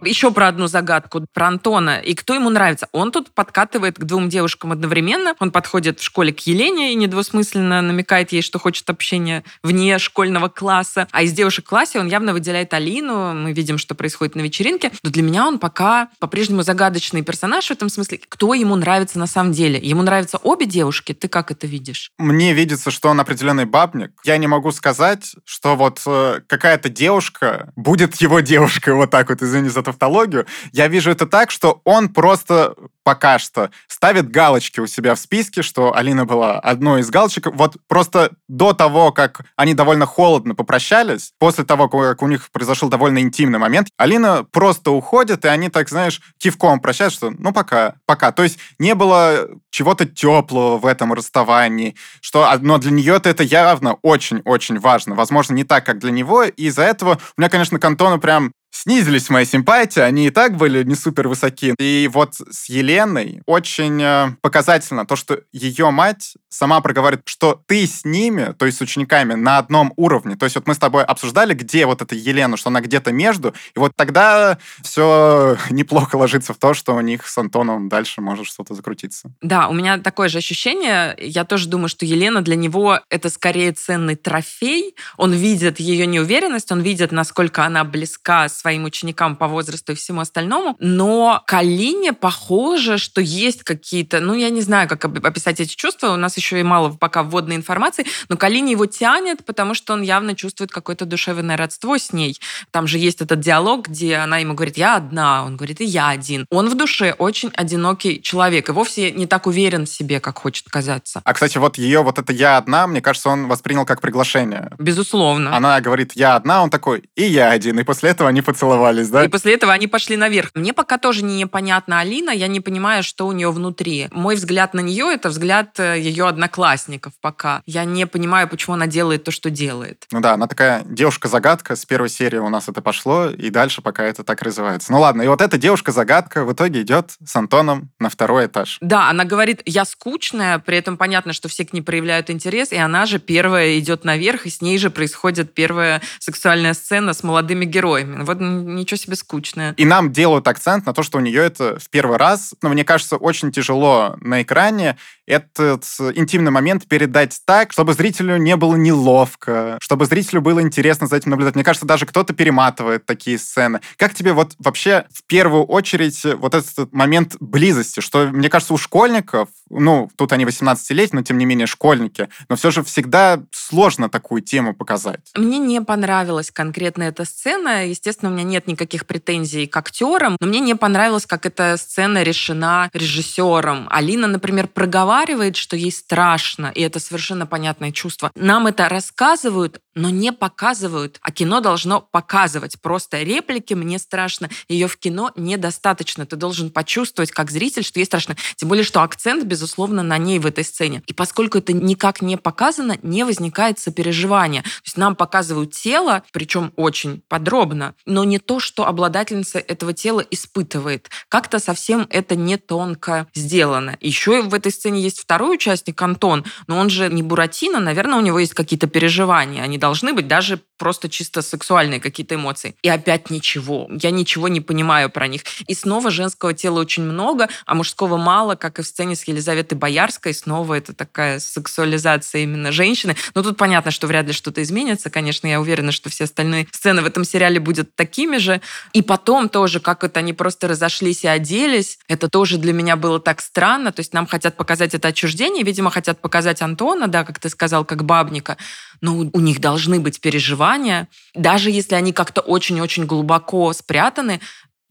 Еще 0.03 0.31
про 0.31 0.47
одну 0.47 0.67
загадку, 0.67 1.25
про 1.33 1.47
Антона. 1.47 1.99
И 1.99 2.13
кто 2.13 2.33
ему 2.33 2.49
нравится? 2.49 2.87
Он 2.91 3.11
тут 3.11 3.31
подкатывает 3.31 3.97
к 3.97 4.03
двум 4.03 4.29
девушкам 4.29 4.71
одновременно. 4.71 5.35
Он 5.39 5.51
подходит 5.51 5.99
в 5.99 6.03
школе 6.03 6.33
к 6.33 6.39
Елене 6.39 6.93
и 6.93 6.95
недвусмысленно 6.95 7.81
намекает 7.81 8.31
ей, 8.31 8.41
что 8.41 8.59
хочет 8.59 8.89
общения 8.89 9.43
вне 9.63 9.99
школьного 9.99 10.47
класса. 10.47 11.07
А 11.11 11.23
из 11.23 11.33
девушек 11.33 11.65
в 11.65 11.69
классе 11.69 11.99
он 11.99 12.07
явно 12.07 12.33
выделяет 12.33 12.73
Алину. 12.73 13.33
Мы 13.33 13.51
видим, 13.53 13.77
что 13.77 13.95
происходит 13.95 14.35
на 14.35 14.41
вечеринке. 14.41 14.91
Но 15.03 15.09
для 15.09 15.23
меня 15.23 15.47
он 15.47 15.59
пока 15.59 16.09
по-прежнему 16.19 16.63
загадочный 16.63 17.21
персонаж 17.21 17.67
в 17.67 17.71
этом 17.71 17.89
смысле. 17.89 18.19
Кто 18.29 18.53
ему 18.53 18.75
нравится 18.75 19.19
на 19.19 19.27
самом 19.27 19.51
деле? 19.51 19.79
Ему 19.79 20.01
нравятся 20.01 20.37
обе 20.37 20.65
девушки? 20.65 21.13
Ты 21.13 21.27
как 21.27 21.51
это 21.51 21.67
видишь? 21.67 22.11
Мне 22.17 22.53
видится, 22.53 22.91
что 22.91 23.09
он 23.09 23.19
определенный 23.19 23.65
бабник. 23.65 24.11
Я 24.23 24.37
не 24.37 24.47
могу 24.47 24.71
сказать, 24.71 25.35
что 25.45 25.75
вот 25.75 26.01
э, 26.05 26.41
какая-то 26.47 26.89
девушка 26.89 27.71
будет 27.75 28.15
его 28.15 28.39
девушкой. 28.39 28.93
Вот 28.93 29.11
так 29.11 29.29
вот, 29.29 29.41
извини 29.41 29.69
за 29.69 29.83
тавтологию. 29.89 30.45
Я 30.71 30.87
вижу 30.87 31.11
это 31.11 31.25
так, 31.25 31.51
что 31.51 31.81
он 31.83 32.09
просто 32.09 32.75
пока 33.09 33.39
что 33.39 33.71
ставит 33.87 34.29
галочки 34.29 34.79
у 34.79 34.85
себя 34.85 35.15
в 35.15 35.19
списке, 35.19 35.63
что 35.63 35.95
Алина 35.95 36.25
была 36.25 36.59
одной 36.59 37.01
из 37.01 37.09
галочек. 37.09 37.47
Вот 37.53 37.77
просто 37.87 38.31
до 38.47 38.73
того, 38.73 39.11
как 39.11 39.41
они 39.55 39.73
довольно 39.73 40.05
холодно 40.05 40.53
попрощались, 40.53 41.33
после 41.39 41.63
того, 41.63 41.89
как 41.89 42.21
у 42.21 42.27
них 42.27 42.51
произошел 42.51 42.87
довольно 42.87 43.19
интимный 43.19 43.57
момент, 43.57 43.87
Алина 43.97 44.43
просто 44.43 44.91
уходит, 44.91 45.43
и 45.43 45.47
они 45.47 45.69
так, 45.69 45.89
знаешь, 45.89 46.21
кивком 46.37 46.79
прощаются, 46.79 47.17
что 47.17 47.31
ну 47.31 47.51
пока, 47.51 47.95
пока. 48.05 48.31
То 48.31 48.43
есть 48.43 48.59
не 48.77 48.93
было 48.93 49.47
чего-то 49.71 50.05
теплого 50.05 50.77
в 50.77 50.85
этом 50.85 51.11
расставании, 51.13 51.95
что, 52.21 52.47
но 52.61 52.77
для 52.77 52.91
нее 52.91 53.19
это 53.23 53.43
явно 53.43 53.95
очень-очень 54.03 54.79
важно. 54.79 55.15
Возможно, 55.15 55.53
не 55.53 55.63
так, 55.63 55.83
как 55.83 55.97
для 55.97 56.11
него, 56.11 56.43
и 56.43 56.51
из-за 56.65 56.83
этого 56.83 57.19
у 57.37 57.41
меня, 57.41 57.49
конечно, 57.49 57.79
к 57.79 57.85
Антону 57.85 58.19
прям 58.19 58.51
снизились 58.71 59.29
мои 59.29 59.45
симпатии, 59.45 59.99
они 59.99 60.27
и 60.27 60.29
так 60.29 60.55
были 60.55 60.83
не 60.83 60.95
супер 60.95 61.27
высоки. 61.27 61.73
И 61.79 62.09
вот 62.11 62.35
с 62.35 62.69
Еленой 62.69 63.41
очень 63.45 64.01
э, 64.01 64.31
показательно 64.41 65.05
то, 65.05 65.15
что 65.15 65.41
ее 65.51 65.91
мать 65.91 66.35
сама 66.49 66.81
проговаривает, 66.81 67.27
что 67.27 67.61
ты 67.67 67.85
с 67.85 68.05
ними, 68.05 68.53
то 68.57 68.65
есть 68.65 68.77
с 68.77 68.81
учениками, 68.81 69.33
на 69.33 69.57
одном 69.57 69.93
уровне. 69.95 70.35
То 70.35 70.45
есть 70.45 70.55
вот 70.55 70.67
мы 70.67 70.73
с 70.73 70.77
тобой 70.77 71.03
обсуждали, 71.03 71.53
где 71.53 71.85
вот 71.85 72.01
эта 72.01 72.15
Елена, 72.15 72.57
что 72.57 72.69
она 72.69 72.81
где-то 72.81 73.11
между, 73.11 73.53
и 73.75 73.79
вот 73.79 73.93
тогда 73.95 74.57
все 74.81 75.57
неплохо 75.69 76.15
ложится 76.15 76.53
в 76.53 76.57
то, 76.57 76.73
что 76.73 76.95
у 76.95 77.01
них 77.01 77.27
с 77.27 77.37
Антоном 77.37 77.89
дальше 77.89 78.21
может 78.21 78.45
что-то 78.45 78.75
закрутиться. 78.75 79.31
Да, 79.41 79.67
у 79.67 79.73
меня 79.73 79.97
такое 79.97 80.29
же 80.29 80.37
ощущение. 80.37 81.15
Я 81.19 81.43
тоже 81.45 81.67
думаю, 81.67 81.89
что 81.89 82.05
Елена 82.05 82.41
для 82.41 82.55
него 82.55 82.99
это 83.09 83.29
скорее 83.29 83.71
ценный 83.71 84.15
трофей. 84.15 84.95
Он 85.17 85.33
видит 85.33 85.79
ее 85.79 86.05
неуверенность, 86.05 86.71
он 86.71 86.81
видит, 86.81 87.11
насколько 87.11 87.65
она 87.65 87.83
близка 87.83 88.47
с 88.47 88.58
своим 88.59 88.83
ученикам 88.83 89.35
по 89.35 89.47
возрасту 89.47 89.93
и 89.93 89.95
всему 89.95 90.21
остальному. 90.21 90.75
Но 90.79 91.43
к 91.47 91.53
Алине 91.53 92.13
похоже, 92.13 92.97
что 92.97 93.21
есть 93.21 93.63
какие-то, 93.63 94.19
ну, 94.19 94.33
я 94.33 94.49
не 94.49 94.61
знаю, 94.61 94.87
как 94.87 95.05
описать 95.05 95.59
эти 95.59 95.75
чувства, 95.75 96.09
у 96.09 96.17
нас 96.17 96.37
еще 96.37 96.59
и 96.59 96.63
мало 96.63 96.89
пока 96.89 97.23
вводной 97.23 97.55
информации, 97.55 98.05
но 98.27 98.37
к 98.37 98.43
Алине 98.43 98.71
его 98.71 98.85
тянет, 98.85 99.45
потому 99.45 99.73
что 99.73 99.93
он 99.93 100.01
явно 100.01 100.35
чувствует 100.35 100.71
какое-то 100.71 101.05
душевное 101.05 101.57
родство 101.57 101.97
с 101.97 102.13
ней. 102.13 102.39
Там 102.71 102.87
же 102.87 102.97
есть 102.97 103.21
этот 103.21 103.39
диалог, 103.39 103.87
где 103.87 104.17
она 104.17 104.37
ему 104.37 104.53
говорит, 104.53 104.77
я 104.77 104.95
одна, 104.95 105.45
он 105.45 105.57
говорит, 105.57 105.81
и 105.81 105.85
я 105.85 106.09
один. 106.09 106.45
Он 106.49 106.69
в 106.69 106.75
душе 106.75 107.15
очень 107.17 107.51
одинокий 107.55 108.21
человек 108.21 108.69
и 108.69 108.71
вовсе 108.71 109.11
не 109.11 109.27
так 109.27 109.47
уверен 109.47 109.85
в 109.85 109.89
себе, 109.89 110.19
как 110.19 110.39
хочет 110.39 110.69
казаться. 110.69 111.21
А, 111.23 111.33
кстати, 111.33 111.57
вот 111.57 111.77
ее 111.77 112.01
вот 112.03 112.19
это 112.19 112.33
«я 112.33 112.57
одна», 112.57 112.87
мне 112.87 113.01
кажется, 113.01 113.29
он 113.29 113.47
воспринял 113.47 113.85
как 113.85 114.01
приглашение. 114.01 114.71
Безусловно. 114.77 115.55
Она 115.55 115.79
говорит 115.81 116.13
«я 116.15 116.35
одна», 116.35 116.63
он 116.63 116.69
такой 116.69 117.03
«и 117.15 117.23
я 117.23 117.51
один», 117.51 117.79
и 117.79 117.83
после 117.83 118.09
этого 118.09 118.29
они 118.29 118.41
поцеловались, 118.49 119.09
да? 119.09 119.25
И 119.25 119.27
после 119.27 119.53
этого 119.53 119.71
они 119.71 119.87
пошли 119.87 120.17
наверх. 120.17 120.49
Мне 120.55 120.73
пока 120.73 120.97
тоже 120.97 121.23
непонятна 121.23 121.99
Алина, 121.99 122.31
я 122.31 122.47
не 122.47 122.61
понимаю, 122.61 123.03
что 123.03 123.27
у 123.27 123.31
нее 123.31 123.51
внутри. 123.51 124.07
Мой 124.11 124.35
взгляд 124.35 124.73
на 124.73 124.79
нее— 124.79 125.11
это 125.13 125.29
взгляд 125.29 125.79
э, 125.79 125.99
ее 125.99 126.27
одноклассников 126.27 127.13
пока. 127.21 127.61
Я 127.67 127.85
не 127.85 128.07
понимаю, 128.07 128.47
почему 128.47 128.73
она 128.73 128.87
делает 128.87 129.23
то, 129.23 129.31
что 129.31 129.51
делает. 129.51 130.07
Ну 130.11 130.19
да, 130.19 130.33
она 130.33 130.47
такая 130.47 130.83
девушка-загадка. 130.85 131.75
С 131.75 131.85
первой 131.85 132.09
серии 132.09 132.37
у 132.37 132.49
нас 132.49 132.67
это 132.67 132.81
пошло, 132.81 133.27
и 133.29 133.51
дальше 133.51 133.81
пока 133.81 134.03
это 134.03 134.23
так 134.23 134.41
развивается. 134.41 134.91
Ну 134.91 134.99
ладно, 134.99 135.21
и 135.21 135.27
вот 135.27 135.41
эта 135.41 135.57
девушка-загадка 135.57 136.43
в 136.43 136.53
итоге 136.53 136.81
идет 136.81 137.11
с 137.23 137.35
Антоном 137.35 137.91
на 137.99 138.09
второй 138.09 138.47
этаж. 138.47 138.77
Да, 138.81 139.09
она 139.09 139.25
говорит, 139.25 139.61
я 139.65 139.85
скучная, 139.85 140.57
при 140.57 140.77
этом 140.77 140.97
понятно, 140.97 141.33
что 141.33 141.49
все 141.49 141.65
к 141.65 141.73
ней 141.73 141.81
проявляют 141.81 142.29
интерес, 142.31 142.71
и 142.71 142.77
она 142.77 143.05
же 143.05 143.19
первая 143.19 143.77
идет 143.77 144.05
наверх, 144.05 144.47
и 144.47 144.49
с 144.49 144.61
ней 144.61 144.79
же 144.79 144.89
происходит 144.89 145.53
первая 145.53 146.01
сексуальная 146.19 146.73
сцена 146.73 147.13
с 147.13 147.21
молодыми 147.21 147.65
героями. 147.65 148.23
Вот 148.23 148.38
ничего 148.39 148.97
себе 148.97 149.15
скучная. 149.15 149.73
И 149.77 149.85
нам 149.85 150.11
делают 150.11 150.47
акцент 150.47 150.85
на 150.85 150.93
то, 150.93 151.03
что 151.03 151.17
у 151.17 151.21
нее 151.21 151.41
это 151.43 151.79
в 151.79 151.89
первый 151.89 152.17
раз. 152.17 152.53
Но 152.61 152.69
мне 152.69 152.83
кажется, 152.83 153.17
очень 153.17 153.51
тяжело 153.51 154.15
на 154.21 154.41
экране 154.41 154.97
этот 155.29 155.85
интимный 156.15 156.49
момент 156.49 156.87
передать 156.87 157.39
так, 157.45 157.71
чтобы 157.71 157.93
зрителю 157.93 158.37
не 158.37 158.55
было 158.55 158.75
неловко, 158.75 159.77
чтобы 159.79 160.05
зрителю 160.05 160.41
было 160.41 160.59
интересно 160.61 161.05
за 161.05 161.17
этим 161.17 161.29
наблюдать. 161.29 161.53
Мне 161.53 161.63
кажется, 161.63 161.85
даже 161.85 162.07
кто-то 162.07 162.33
перематывает 162.33 163.05
такие 163.05 163.37
сцены. 163.37 163.79
Как 163.95 164.15
тебе 164.15 164.33
вот 164.33 164.55
вообще 164.57 165.05
в 165.13 165.23
первую 165.25 165.65
очередь 165.65 166.25
вот 166.25 166.55
этот 166.55 166.91
момент 166.91 167.35
близости, 167.39 167.99
что, 167.99 168.27
мне 168.27 168.49
кажется, 168.49 168.73
у 168.73 168.77
школьников, 168.77 169.49
ну, 169.69 170.09
тут 170.15 170.33
они 170.33 170.45
18-летние, 170.45 171.19
но 171.19 171.21
тем 171.21 171.37
не 171.37 171.45
менее 171.45 171.67
школьники, 171.67 172.29
но 172.49 172.55
все 172.55 172.71
же 172.71 172.83
всегда 172.83 173.39
сложно 173.51 174.09
такую 174.09 174.41
тему 174.41 174.73
показать. 174.73 175.19
Мне 175.35 175.59
не 175.59 175.79
понравилась 175.81 176.49
конкретно 176.49 177.03
эта 177.03 177.23
сцена. 177.23 177.85
Естественно, 177.85 178.31
у 178.31 178.33
меня 178.33 178.45
нет 178.45 178.65
никаких 178.65 179.05
претензий 179.05 179.67
к 179.67 179.77
актерам, 179.77 180.37
но 180.39 180.47
мне 180.47 180.59
не 180.59 180.75
понравилось, 180.75 181.27
как 181.27 181.45
эта 181.45 181.77
сцена 181.77 182.23
решена 182.23 182.89
режиссером. 182.93 183.87
Алина, 183.91 184.25
например, 184.25 184.67
проговаривает 184.67 185.18
проговаривает, 185.19 185.57
что 185.57 185.75
ей 185.75 185.91
страшно, 185.91 186.71
и 186.73 186.81
это 186.81 186.99
совершенно 186.99 187.45
понятное 187.45 187.91
чувство. 187.91 188.31
Нам 188.35 188.67
это 188.67 188.87
рассказывают, 188.87 189.81
но 189.95 190.09
не 190.09 190.31
показывают, 190.31 191.19
а 191.21 191.31
кино 191.31 191.59
должно 191.59 191.99
показывать. 191.99 192.81
Просто 192.81 193.21
реплики 193.21 193.73
«мне 193.73 193.99
страшно», 193.99 194.49
ее 194.69 194.87
в 194.87 194.97
кино 194.97 195.31
недостаточно. 195.35 196.25
Ты 196.25 196.37
должен 196.37 196.69
почувствовать, 196.69 197.31
как 197.31 197.51
зритель, 197.51 197.83
что 197.83 197.99
ей 197.99 198.05
страшно. 198.05 198.37
Тем 198.55 198.69
более, 198.69 198.85
что 198.85 199.01
акцент, 199.01 199.43
безусловно, 199.43 200.03
на 200.03 200.17
ней 200.17 200.39
в 200.39 200.45
этой 200.45 200.63
сцене. 200.63 201.03
И 201.07 201.13
поскольку 201.13 201.57
это 201.57 201.73
никак 201.73 202.21
не 202.21 202.37
показано, 202.37 202.97
не 203.03 203.25
возникает 203.25 203.77
сопереживания. 203.77 204.61
То 204.61 204.85
есть 204.85 204.97
нам 204.97 205.15
показывают 205.15 205.71
тело, 205.71 206.23
причем 206.31 206.71
очень 206.77 207.21
подробно, 207.27 207.93
но 208.05 208.23
не 208.23 208.39
то, 208.39 208.59
что 208.59 208.87
обладательница 208.87 209.59
этого 209.59 209.93
тела 209.93 210.21
испытывает. 210.31 211.09
Как-то 211.27 211.59
совсем 211.59 212.07
это 212.09 212.35
не 212.35 212.57
тонко 212.57 213.27
сделано. 213.35 213.97
Еще 213.99 214.43
в 214.43 214.53
этой 214.53 214.71
сцене 214.71 215.01
есть 215.01 215.08
второй 215.17 215.55
участник, 215.55 215.99
Антон, 216.01 216.45
но 216.67 216.77
он 216.77 216.89
же 216.89 217.09
не 217.09 217.23
Буратино, 217.23 217.79
наверное, 217.79 218.19
у 218.19 218.21
него 218.21 218.39
есть 218.39 218.53
какие-то 218.53 218.87
переживания. 218.87 219.63
Они 219.63 219.77
должны 219.77 220.13
быть 220.13 220.27
даже 220.27 220.59
просто 220.77 221.09
чисто 221.09 221.41
сексуальные 221.41 221.99
какие-то 221.99 222.35
эмоции. 222.35 222.75
И 222.81 222.89
опять 222.89 223.29
ничего. 223.29 223.87
Я 224.01 224.11
ничего 224.11 224.47
не 224.47 224.61
понимаю 224.61 225.09
про 225.09 225.27
них. 225.27 225.41
И 225.67 225.75
снова 225.75 226.09
женского 226.09 226.53
тела 226.53 226.79
очень 226.79 227.03
много, 227.03 227.49
а 227.65 227.75
мужского 227.75 228.17
мало, 228.17 228.55
как 228.55 228.79
и 228.79 228.81
в 228.81 228.87
сцене 228.87 229.15
с 229.15 229.23
Елизаветой 229.25 229.77
Боярской. 229.77 230.33
Снова 230.33 230.75
это 230.75 230.93
такая 230.93 231.39
сексуализация 231.39 232.41
именно 232.43 232.71
женщины. 232.71 233.15
Но 233.35 233.43
тут 233.43 233.57
понятно, 233.57 233.91
что 233.91 234.07
вряд 234.07 234.25
ли 234.25 234.33
что-то 234.33 234.63
изменится. 234.63 235.09
Конечно, 235.09 235.47
я 235.47 235.59
уверена, 235.59 235.91
что 235.91 236.09
все 236.09 236.23
остальные 236.23 236.67
сцены 236.71 237.01
в 237.01 237.05
этом 237.05 237.25
сериале 237.25 237.59
будут 237.59 237.95
такими 237.95 238.37
же. 238.37 238.61
И 238.93 239.01
потом 239.01 239.49
тоже, 239.49 239.79
как 239.79 240.03
это 240.03 240.19
они 240.19 240.33
просто 240.33 240.67
разошлись 240.67 241.25
и 241.25 241.27
оделись, 241.27 241.99
это 242.07 242.29
тоже 242.29 242.57
для 242.57 242.71
меня 242.71 242.95
было 242.95 243.19
так 243.19 243.41
странно. 243.41 243.91
То 243.91 243.99
есть 243.99 244.13
нам 244.13 244.25
хотят 244.25 244.55
показать 244.55 244.95
это 244.99 245.07
отчуждение, 245.07 245.63
видимо, 245.63 245.89
хотят 245.89 246.21
показать 246.21 246.61
Антона, 246.61 247.07
да, 247.07 247.23
как 247.23 247.39
ты 247.39 247.49
сказал, 247.49 247.85
как 247.85 248.05
бабника. 248.05 248.57
Но 249.01 249.17
у 249.17 249.39
них 249.39 249.59
должны 249.59 249.99
быть 249.99 250.21
переживания. 250.21 251.07
Даже 251.33 251.71
если 251.71 251.95
они 251.95 252.13
как-то 252.13 252.41
очень-очень 252.41 253.05
глубоко 253.05 253.73
спрятаны, 253.73 254.39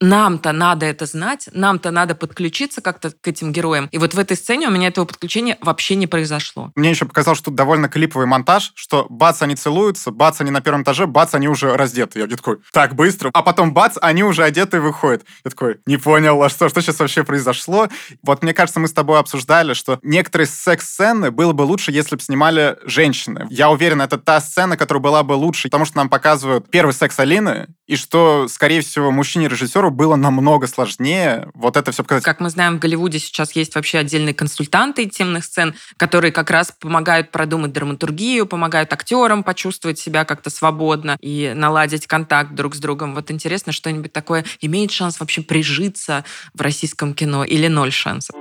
нам-то 0.00 0.52
надо 0.52 0.86
это 0.86 1.06
знать, 1.06 1.48
нам-то 1.52 1.90
надо 1.90 2.14
подключиться 2.14 2.80
как-то 2.80 3.10
к 3.10 3.26
этим 3.26 3.52
героям. 3.52 3.88
И 3.90 3.98
вот 3.98 4.14
в 4.14 4.18
этой 4.18 4.36
сцене 4.36 4.68
у 4.68 4.70
меня 4.70 4.88
этого 4.88 5.04
подключения 5.04 5.58
вообще 5.60 5.94
не 5.96 6.06
произошло. 6.06 6.72
Мне 6.74 6.90
еще 6.90 7.04
показалось, 7.04 7.38
что 7.38 7.46
тут 7.46 7.54
довольно 7.54 7.88
клиповый 7.88 8.26
монтаж, 8.26 8.72
что 8.74 9.06
бац, 9.08 9.42
они 9.42 9.56
целуются, 9.56 10.10
бац, 10.10 10.40
они 10.40 10.50
на 10.50 10.60
первом 10.60 10.82
этаже, 10.82 11.06
бац, 11.06 11.34
они 11.34 11.48
уже 11.48 11.76
раздеты. 11.76 12.20
Я 12.20 12.26
такой, 12.26 12.58
так, 12.72 12.94
быстро. 12.94 13.30
А 13.32 13.42
потом 13.42 13.72
бац, 13.74 13.96
они 14.00 14.22
уже 14.22 14.44
одеты 14.44 14.78
и 14.78 14.80
выходят. 14.80 15.24
Я 15.44 15.50
такой, 15.50 15.78
не 15.86 15.96
понял, 15.96 16.42
а 16.42 16.48
что, 16.48 16.68
что 16.68 16.80
сейчас 16.80 16.98
вообще 16.98 17.24
произошло? 17.24 17.88
Вот 18.22 18.42
мне 18.42 18.54
кажется, 18.54 18.80
мы 18.80 18.88
с 18.88 18.92
тобой 18.92 19.18
обсуждали, 19.18 19.74
что 19.74 19.98
некоторые 20.02 20.46
секс-сцены 20.46 21.30
было 21.30 21.52
бы 21.52 21.62
лучше, 21.62 21.92
если 21.92 22.16
бы 22.16 22.22
снимали 22.22 22.76
женщины. 22.84 23.46
Я 23.50 23.70
уверен, 23.70 24.00
это 24.00 24.18
та 24.18 24.40
сцена, 24.40 24.76
которая 24.76 25.02
была 25.02 25.22
бы 25.22 25.32
лучше, 25.32 25.68
потому 25.68 25.84
что 25.84 25.96
нам 25.96 26.08
показывают 26.08 26.70
первый 26.70 26.92
секс 26.92 27.18
Алины, 27.18 27.68
и 27.88 27.96
что, 27.96 28.46
скорее 28.48 28.82
всего, 28.82 29.10
мужчине-режиссеру 29.10 29.90
было 29.90 30.14
намного 30.14 30.66
сложнее 30.66 31.48
вот 31.54 31.76
это 31.76 31.90
все 31.90 32.02
показать. 32.02 32.22
Как 32.22 32.38
мы 32.38 32.50
знаем, 32.50 32.76
в 32.76 32.80
Голливуде 32.80 33.18
сейчас 33.18 33.52
есть 33.52 33.74
вообще 33.74 33.98
отдельные 33.98 34.34
консультанты 34.34 35.06
темных 35.06 35.44
сцен, 35.44 35.74
которые 35.96 36.30
как 36.30 36.50
раз 36.50 36.70
помогают 36.78 37.30
продумать 37.30 37.72
драматургию, 37.72 38.46
помогают 38.46 38.92
актерам 38.92 39.42
почувствовать 39.42 39.98
себя 39.98 40.26
как-то 40.26 40.50
свободно 40.50 41.16
и 41.20 41.52
наладить 41.56 42.06
контакт 42.06 42.54
друг 42.54 42.74
с 42.74 42.78
другом. 42.78 43.14
Вот 43.14 43.30
интересно, 43.30 43.72
что-нибудь 43.72 44.12
такое 44.12 44.44
имеет 44.60 44.92
шанс 44.92 45.18
вообще 45.18 45.40
прижиться 45.40 46.24
в 46.52 46.60
российском 46.60 47.14
кино 47.14 47.42
или 47.42 47.68
ноль 47.68 47.90
шансов? 47.90 48.36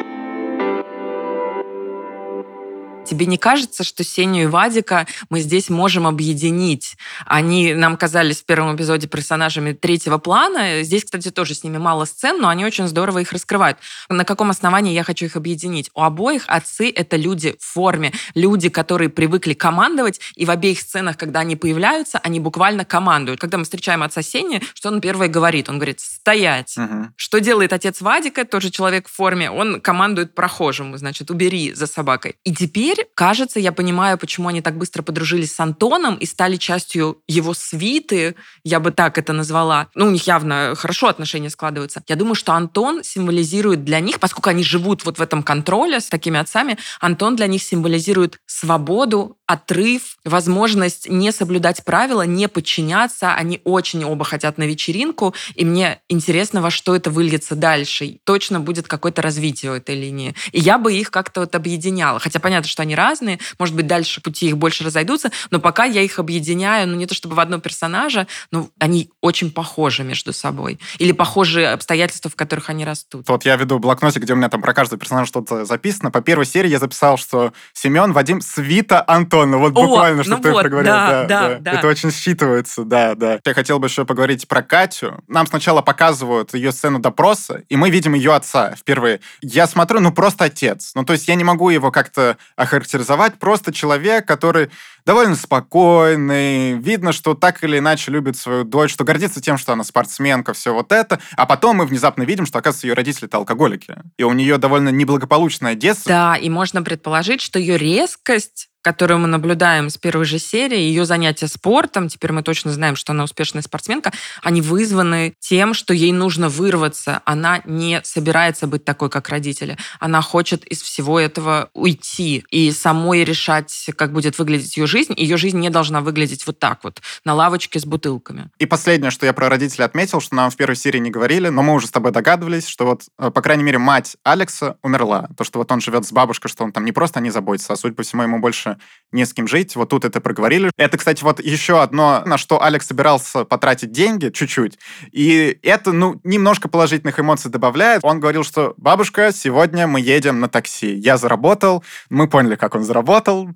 Тебе 3.08 3.26
не 3.26 3.38
кажется, 3.38 3.86
что 3.86 4.04
Сеню 4.04 4.44
и 4.44 4.46
Вадика 4.48 5.08
мы 5.30 5.40
здесь 5.40 5.70
можем 5.70 6.06
объединить? 6.06 6.98
Они 7.26 7.74
нам 7.74 7.96
казались 7.96 8.42
в 8.42 8.46
первом 8.46 8.76
эпизоде 8.76 9.08
персонажами 9.08 9.72
третьего 9.72 10.18
плана. 10.18 10.84
Здесь, 10.84 11.06
кстати, 11.06 11.32
тоже 11.32 11.56
с 11.56 11.64
ними 11.64 11.78
мало 11.78 12.04
сцен, 12.04 12.42
но 12.42 12.50
они 12.50 12.66
очень 12.66 12.88
здорово 12.88 13.20
их 13.20 13.32
раскрывают. 13.32 13.78
На 14.10 14.26
каком 14.26 14.50
основании 14.50 14.94
я 14.94 15.04
хочу 15.04 15.26
их 15.26 15.38
объединить? 15.38 15.90
У 15.94 16.02
обоих 16.02 16.44
отцы— 16.48 16.92
это 16.96 17.16
люди 17.16 17.56
в 17.60 17.66
форме, 17.66 18.12
люди, 18.36 18.68
которые 18.68 19.10
привыкли 19.10 19.54
командовать, 19.54 20.20
и 20.36 20.46
в 20.46 20.52
обеих 20.52 20.82
сценах, 20.82 21.16
когда 21.16 21.40
они 21.40 21.56
появляются, 21.56 22.20
они 22.20 22.42
буквально 22.42 22.84
командуют. 22.84 23.40
Когда 23.40 23.58
мы 23.58 23.64
встречаем 23.64 24.04
отца 24.04 24.22
Сени, 24.22 24.62
что 24.74 24.90
он 24.90 25.00
первое 25.00 25.30
говорит? 25.30 25.70
Он 25.70 25.78
говорит 25.78 26.02
«стоять». 26.02 26.78
Угу. 26.78 27.14
Что 27.16 27.40
делает 27.40 27.72
отец 27.72 28.02
Вадика, 28.02 28.44
тоже 28.44 28.70
человек 28.70 29.08
в 29.08 29.14
форме? 29.14 29.50
Он 29.50 29.80
командует 29.80 30.36
прохожему, 30.36 30.98
значит, 30.98 31.32
убери 31.32 31.74
за 31.74 31.88
собакой. 31.88 32.36
И 32.44 32.54
теперь 32.54 32.97
теперь, 32.98 33.12
кажется, 33.14 33.60
я 33.60 33.72
понимаю, 33.72 34.18
почему 34.18 34.50
они 34.50 34.62
так 34.62 34.78
быстро 34.78 35.04
подружились 35.04 35.54
с 35.54 35.60
Антоном 35.60 36.16
и 36.16 36.26
стали 36.26 36.56
частью 36.56 37.22
его 37.28 37.54
свиты, 37.54 38.36
я 38.64 38.80
бы 38.80 38.92
так 38.92 39.18
это 39.18 39.34
назвала. 39.34 39.88
Ну, 39.96 40.08
у 40.08 40.10
них 40.10 40.28
явно 40.28 40.74
хорошо 40.76 41.08
отношения 41.08 41.50
складываются. 41.50 42.04
Я 42.08 42.16
думаю, 42.16 42.36
что 42.36 42.54
Антон 42.54 43.04
символизирует 43.04 43.84
для 43.84 44.00
них, 44.00 44.20
поскольку 44.20 44.50
они 44.50 44.64
живут 44.64 45.06
вот 45.06 45.20
в 45.20 45.22
этом 45.22 45.44
контроле 45.44 46.00
с 46.00 46.08
такими 46.08 46.40
отцами, 46.40 46.78
Антон 47.00 47.36
для 47.36 47.48
них 47.48 47.62
символизирует 47.64 48.40
свободу, 48.46 49.37
отрыв, 49.48 50.18
возможность 50.26 51.10
не 51.10 51.32
соблюдать 51.32 51.84
правила, 51.86 52.24
не 52.24 52.50
подчиняться. 52.50 53.34
Они 53.34 53.62
очень 53.64 54.04
оба 54.04 54.26
хотят 54.26 54.58
на 54.58 54.64
вечеринку, 54.64 55.34
и 55.56 55.64
мне 55.64 56.02
интересно, 56.10 56.62
во 56.62 56.70
что 56.70 56.96
это 56.96 57.10
выльется 57.10 57.56
дальше. 57.56 58.20
Точно 58.26 58.60
будет 58.60 58.88
какое-то 58.88 59.22
развитие 59.22 59.72
у 59.72 59.76
этой 59.76 59.96
линии. 59.96 60.36
И 60.52 60.60
я 60.60 60.78
бы 60.78 60.94
их 60.94 61.12
как-то 61.12 61.42
вот 61.42 61.56
объединяла. 61.56 62.20
Хотя 62.20 62.40
понятно, 62.40 62.68
что 62.68 62.82
они 62.84 62.94
разные, 62.94 63.40
может 63.58 63.74
быть, 63.74 63.88
дальше 63.88 64.22
пути 64.22 64.50
их 64.50 64.58
больше 64.58 64.84
разойдутся, 64.84 65.32
но 65.50 65.60
пока 65.60 65.86
я 65.86 66.02
их 66.02 66.20
объединяю, 66.20 66.88
ну 66.90 66.96
не 66.96 67.06
то 67.06 67.16
чтобы 67.16 67.36
в 67.36 67.40
одно 67.40 67.60
персонажа, 67.60 68.28
но 68.52 68.70
они 68.80 69.10
очень 69.22 69.52
похожи 69.52 70.04
между 70.04 70.34
собой. 70.34 70.78
Или 71.00 71.14
похожи 71.14 71.66
обстоятельства, 71.66 72.30
в 72.30 72.36
которых 72.36 72.70
они 72.70 72.84
растут. 72.84 73.30
Вот 73.30 73.46
я 73.46 73.56
веду 73.56 73.80
блокнотик, 73.80 74.24
где 74.24 74.34
у 74.34 74.36
меня 74.36 74.50
там 74.50 74.62
про 74.62 74.74
каждого 74.74 75.00
персонажа 75.00 75.30
что-то 75.30 75.64
записано. 75.64 76.12
По 76.12 76.20
первой 76.22 76.46
серии 76.46 76.70
я 76.70 76.80
записал, 76.80 77.18
что 77.18 77.54
Семен, 77.72 78.12
Вадим, 78.12 78.42
Свита, 78.42 79.02
Антон. 79.08 79.37
Вот 79.46 79.74
буквально, 79.74 80.22
О, 80.22 80.24
что 80.24 80.38
ну 80.38 80.42
ты 80.42 80.52
вот, 80.52 80.62
проговорил. 80.62 80.92
Да, 80.92 81.26
да, 81.26 81.50
да, 81.50 81.58
да. 81.60 81.72
Это 81.74 81.88
очень 81.88 82.10
считывается, 82.10 82.84
да, 82.84 83.16
да. 83.16 83.40
Я 83.46 83.54
хотел 83.54 83.80
бы 83.80 83.88
еще 83.88 84.06
поговорить 84.06 84.48
про 84.48 84.62
Катю. 84.62 85.24
Нам 85.28 85.48
сначала 85.48 85.82
показывают 85.82 86.54
ее 86.54 86.72
сцену 86.72 87.00
допроса, 87.00 87.64
и 87.70 87.78
мы 87.78 87.90
видим 87.90 88.14
ее 88.14 88.34
отца 88.34 88.76
впервые. 88.76 89.20
Я 89.42 89.68
смотрю, 89.68 90.00
ну 90.00 90.12
просто 90.12 90.46
отец. 90.46 90.92
Ну 90.96 91.04
то 91.04 91.14
есть 91.14 91.28
я 91.28 91.36
не 91.36 91.44
могу 91.44 91.70
его 91.70 91.92
как-то 91.92 92.38
охарактеризовать 92.56 93.40
просто 93.40 93.74
человек, 93.74 94.28
который 94.28 94.70
довольно 95.08 95.36
спокойный, 95.36 96.74
видно, 96.74 97.14
что 97.14 97.34
так 97.34 97.64
или 97.64 97.80
иначе 97.80 98.12
любит 98.12 98.36
свою 98.36 98.66
дочь, 98.66 98.92
что 98.92 99.06
гордится 99.06 99.42
тем, 99.42 99.58
что 99.58 99.72
она 99.72 99.86
спортсменка, 99.86 100.54
все 100.54 100.74
вот 100.74 100.92
это. 100.92 101.20
А 101.38 101.46
потом 101.46 101.78
мы 101.78 101.86
внезапно 101.86 102.24
видим, 102.24 102.46
что, 102.46 102.60
оказывается, 102.60 102.88
ее 102.88 102.94
родители-то 102.94 103.38
алкоголики. 103.38 103.96
И 104.18 104.24
у 104.24 104.34
нее 104.34 104.58
довольно 104.58 104.90
неблагополучное 104.90 105.76
детство. 105.76 106.10
Да, 106.10 106.36
и 106.36 106.50
можно 106.50 106.84
предположить, 106.84 107.42
что 107.42 107.58
ее 107.58 107.78
резкость 107.78 108.70
которую 108.88 109.20
мы 109.20 109.28
наблюдаем 109.28 109.90
с 109.90 109.98
первой 109.98 110.24
же 110.24 110.40
серии, 110.40 110.80
ее 110.80 111.06
занятия 111.06 111.48
спортом, 111.48 112.08
теперь 112.08 112.32
мы 112.32 112.42
точно 112.42 112.72
знаем, 112.72 112.96
что 112.96 113.12
она 113.12 113.26
успешная 113.26 113.62
спортсменка, 113.62 114.14
они 114.42 114.62
вызваны 114.62 115.34
тем, 115.40 115.74
что 115.74 115.94
ей 115.94 116.14
нужно 116.14 116.48
вырваться. 116.48 117.22
Она 117.26 117.62
не 117.66 118.00
собирается 118.06 118.66
быть 118.66 118.86
такой, 118.86 119.10
как 119.10 119.28
родители. 119.28 119.78
Она 120.00 120.22
хочет 120.22 120.64
из 120.64 120.82
всего 120.82 121.20
этого 121.20 121.70
уйти 121.74 122.46
и 122.50 122.72
самой 122.72 123.26
решать, 123.26 123.90
как 123.98 124.14
будет 124.14 124.40
выглядеть 124.40 124.78
ее 124.78 124.88
жизнь. 124.88 124.97
Ее 125.16 125.38
жизнь 125.38 125.60
не 125.60 125.70
должна 125.70 126.02
выглядеть 126.02 126.46
вот 126.48 126.60
так 126.60 126.84
вот, 126.84 127.02
на 127.26 127.34
лавочке 127.34 127.80
с 127.80 127.86
бутылками. 127.86 128.50
И 128.60 128.66
последнее, 128.66 129.12
что 129.12 129.26
я 129.26 129.34
про 129.34 129.50
родителей 129.50 129.86
отметил, 129.86 130.20
что 130.22 130.36
нам 130.36 130.50
в 130.50 130.56
первой 130.56 130.76
серии 130.76 131.00
не 131.00 131.12
говорили, 131.12 131.50
но 131.50 131.62
мы 131.62 131.74
уже 131.74 131.88
с 131.88 131.92
тобой 131.92 132.12
догадывались, 132.12 132.68
что 132.68 132.86
вот, 132.86 133.04
э, 133.20 133.32
по 133.32 133.42
крайней 133.42 133.64
мере, 133.64 133.78
мать 133.78 134.18
Алекса 134.24 134.78
умерла. 134.82 135.30
То, 135.38 135.44
что 135.44 135.60
вот 135.60 135.72
он 135.72 135.82
живет 135.82 136.06
с 136.06 136.12
бабушкой, 136.12 136.50
что 136.50 136.64
он 136.64 136.72
там 136.72 136.86
не 136.86 136.92
просто 136.92 137.20
о 137.20 137.22
ней 137.22 137.30
заботится, 137.30 137.74
а, 137.74 137.76
судя 137.76 137.96
по 137.96 138.04
всему, 138.04 138.24
ему 138.24 138.40
больше 138.40 138.78
не 139.12 139.26
с 139.26 139.34
кем 139.34 139.48
жить. 139.48 139.76
Вот 139.76 139.90
тут 139.90 140.06
это 140.06 140.22
проговорили. 140.22 140.72
Это, 140.78 140.98
кстати, 140.98 141.24
вот 141.24 141.40
еще 141.40 141.82
одно, 141.82 142.24
на 142.26 142.38
что 142.38 142.62
Алекс 142.62 142.88
собирался 142.88 143.46
потратить 143.46 143.92
деньги 143.92 144.30
чуть-чуть. 144.30 144.78
И 145.12 145.60
это, 145.64 145.92
ну, 145.92 146.20
немножко 146.24 146.68
положительных 146.70 147.20
эмоций 147.20 147.52
добавляет. 147.52 148.04
Он 148.04 148.20
говорил, 148.20 148.44
что 148.44 148.74
бабушка, 148.78 149.32
сегодня 149.34 149.88
мы 149.88 150.02
едем 150.02 150.40
на 150.40 150.50
такси. 150.50 150.94
Я 150.96 151.18
заработал. 151.18 151.84
Мы 152.10 152.28
поняли, 152.28 152.56
как 152.56 152.76
он 152.76 152.84
заработал. 152.84 153.50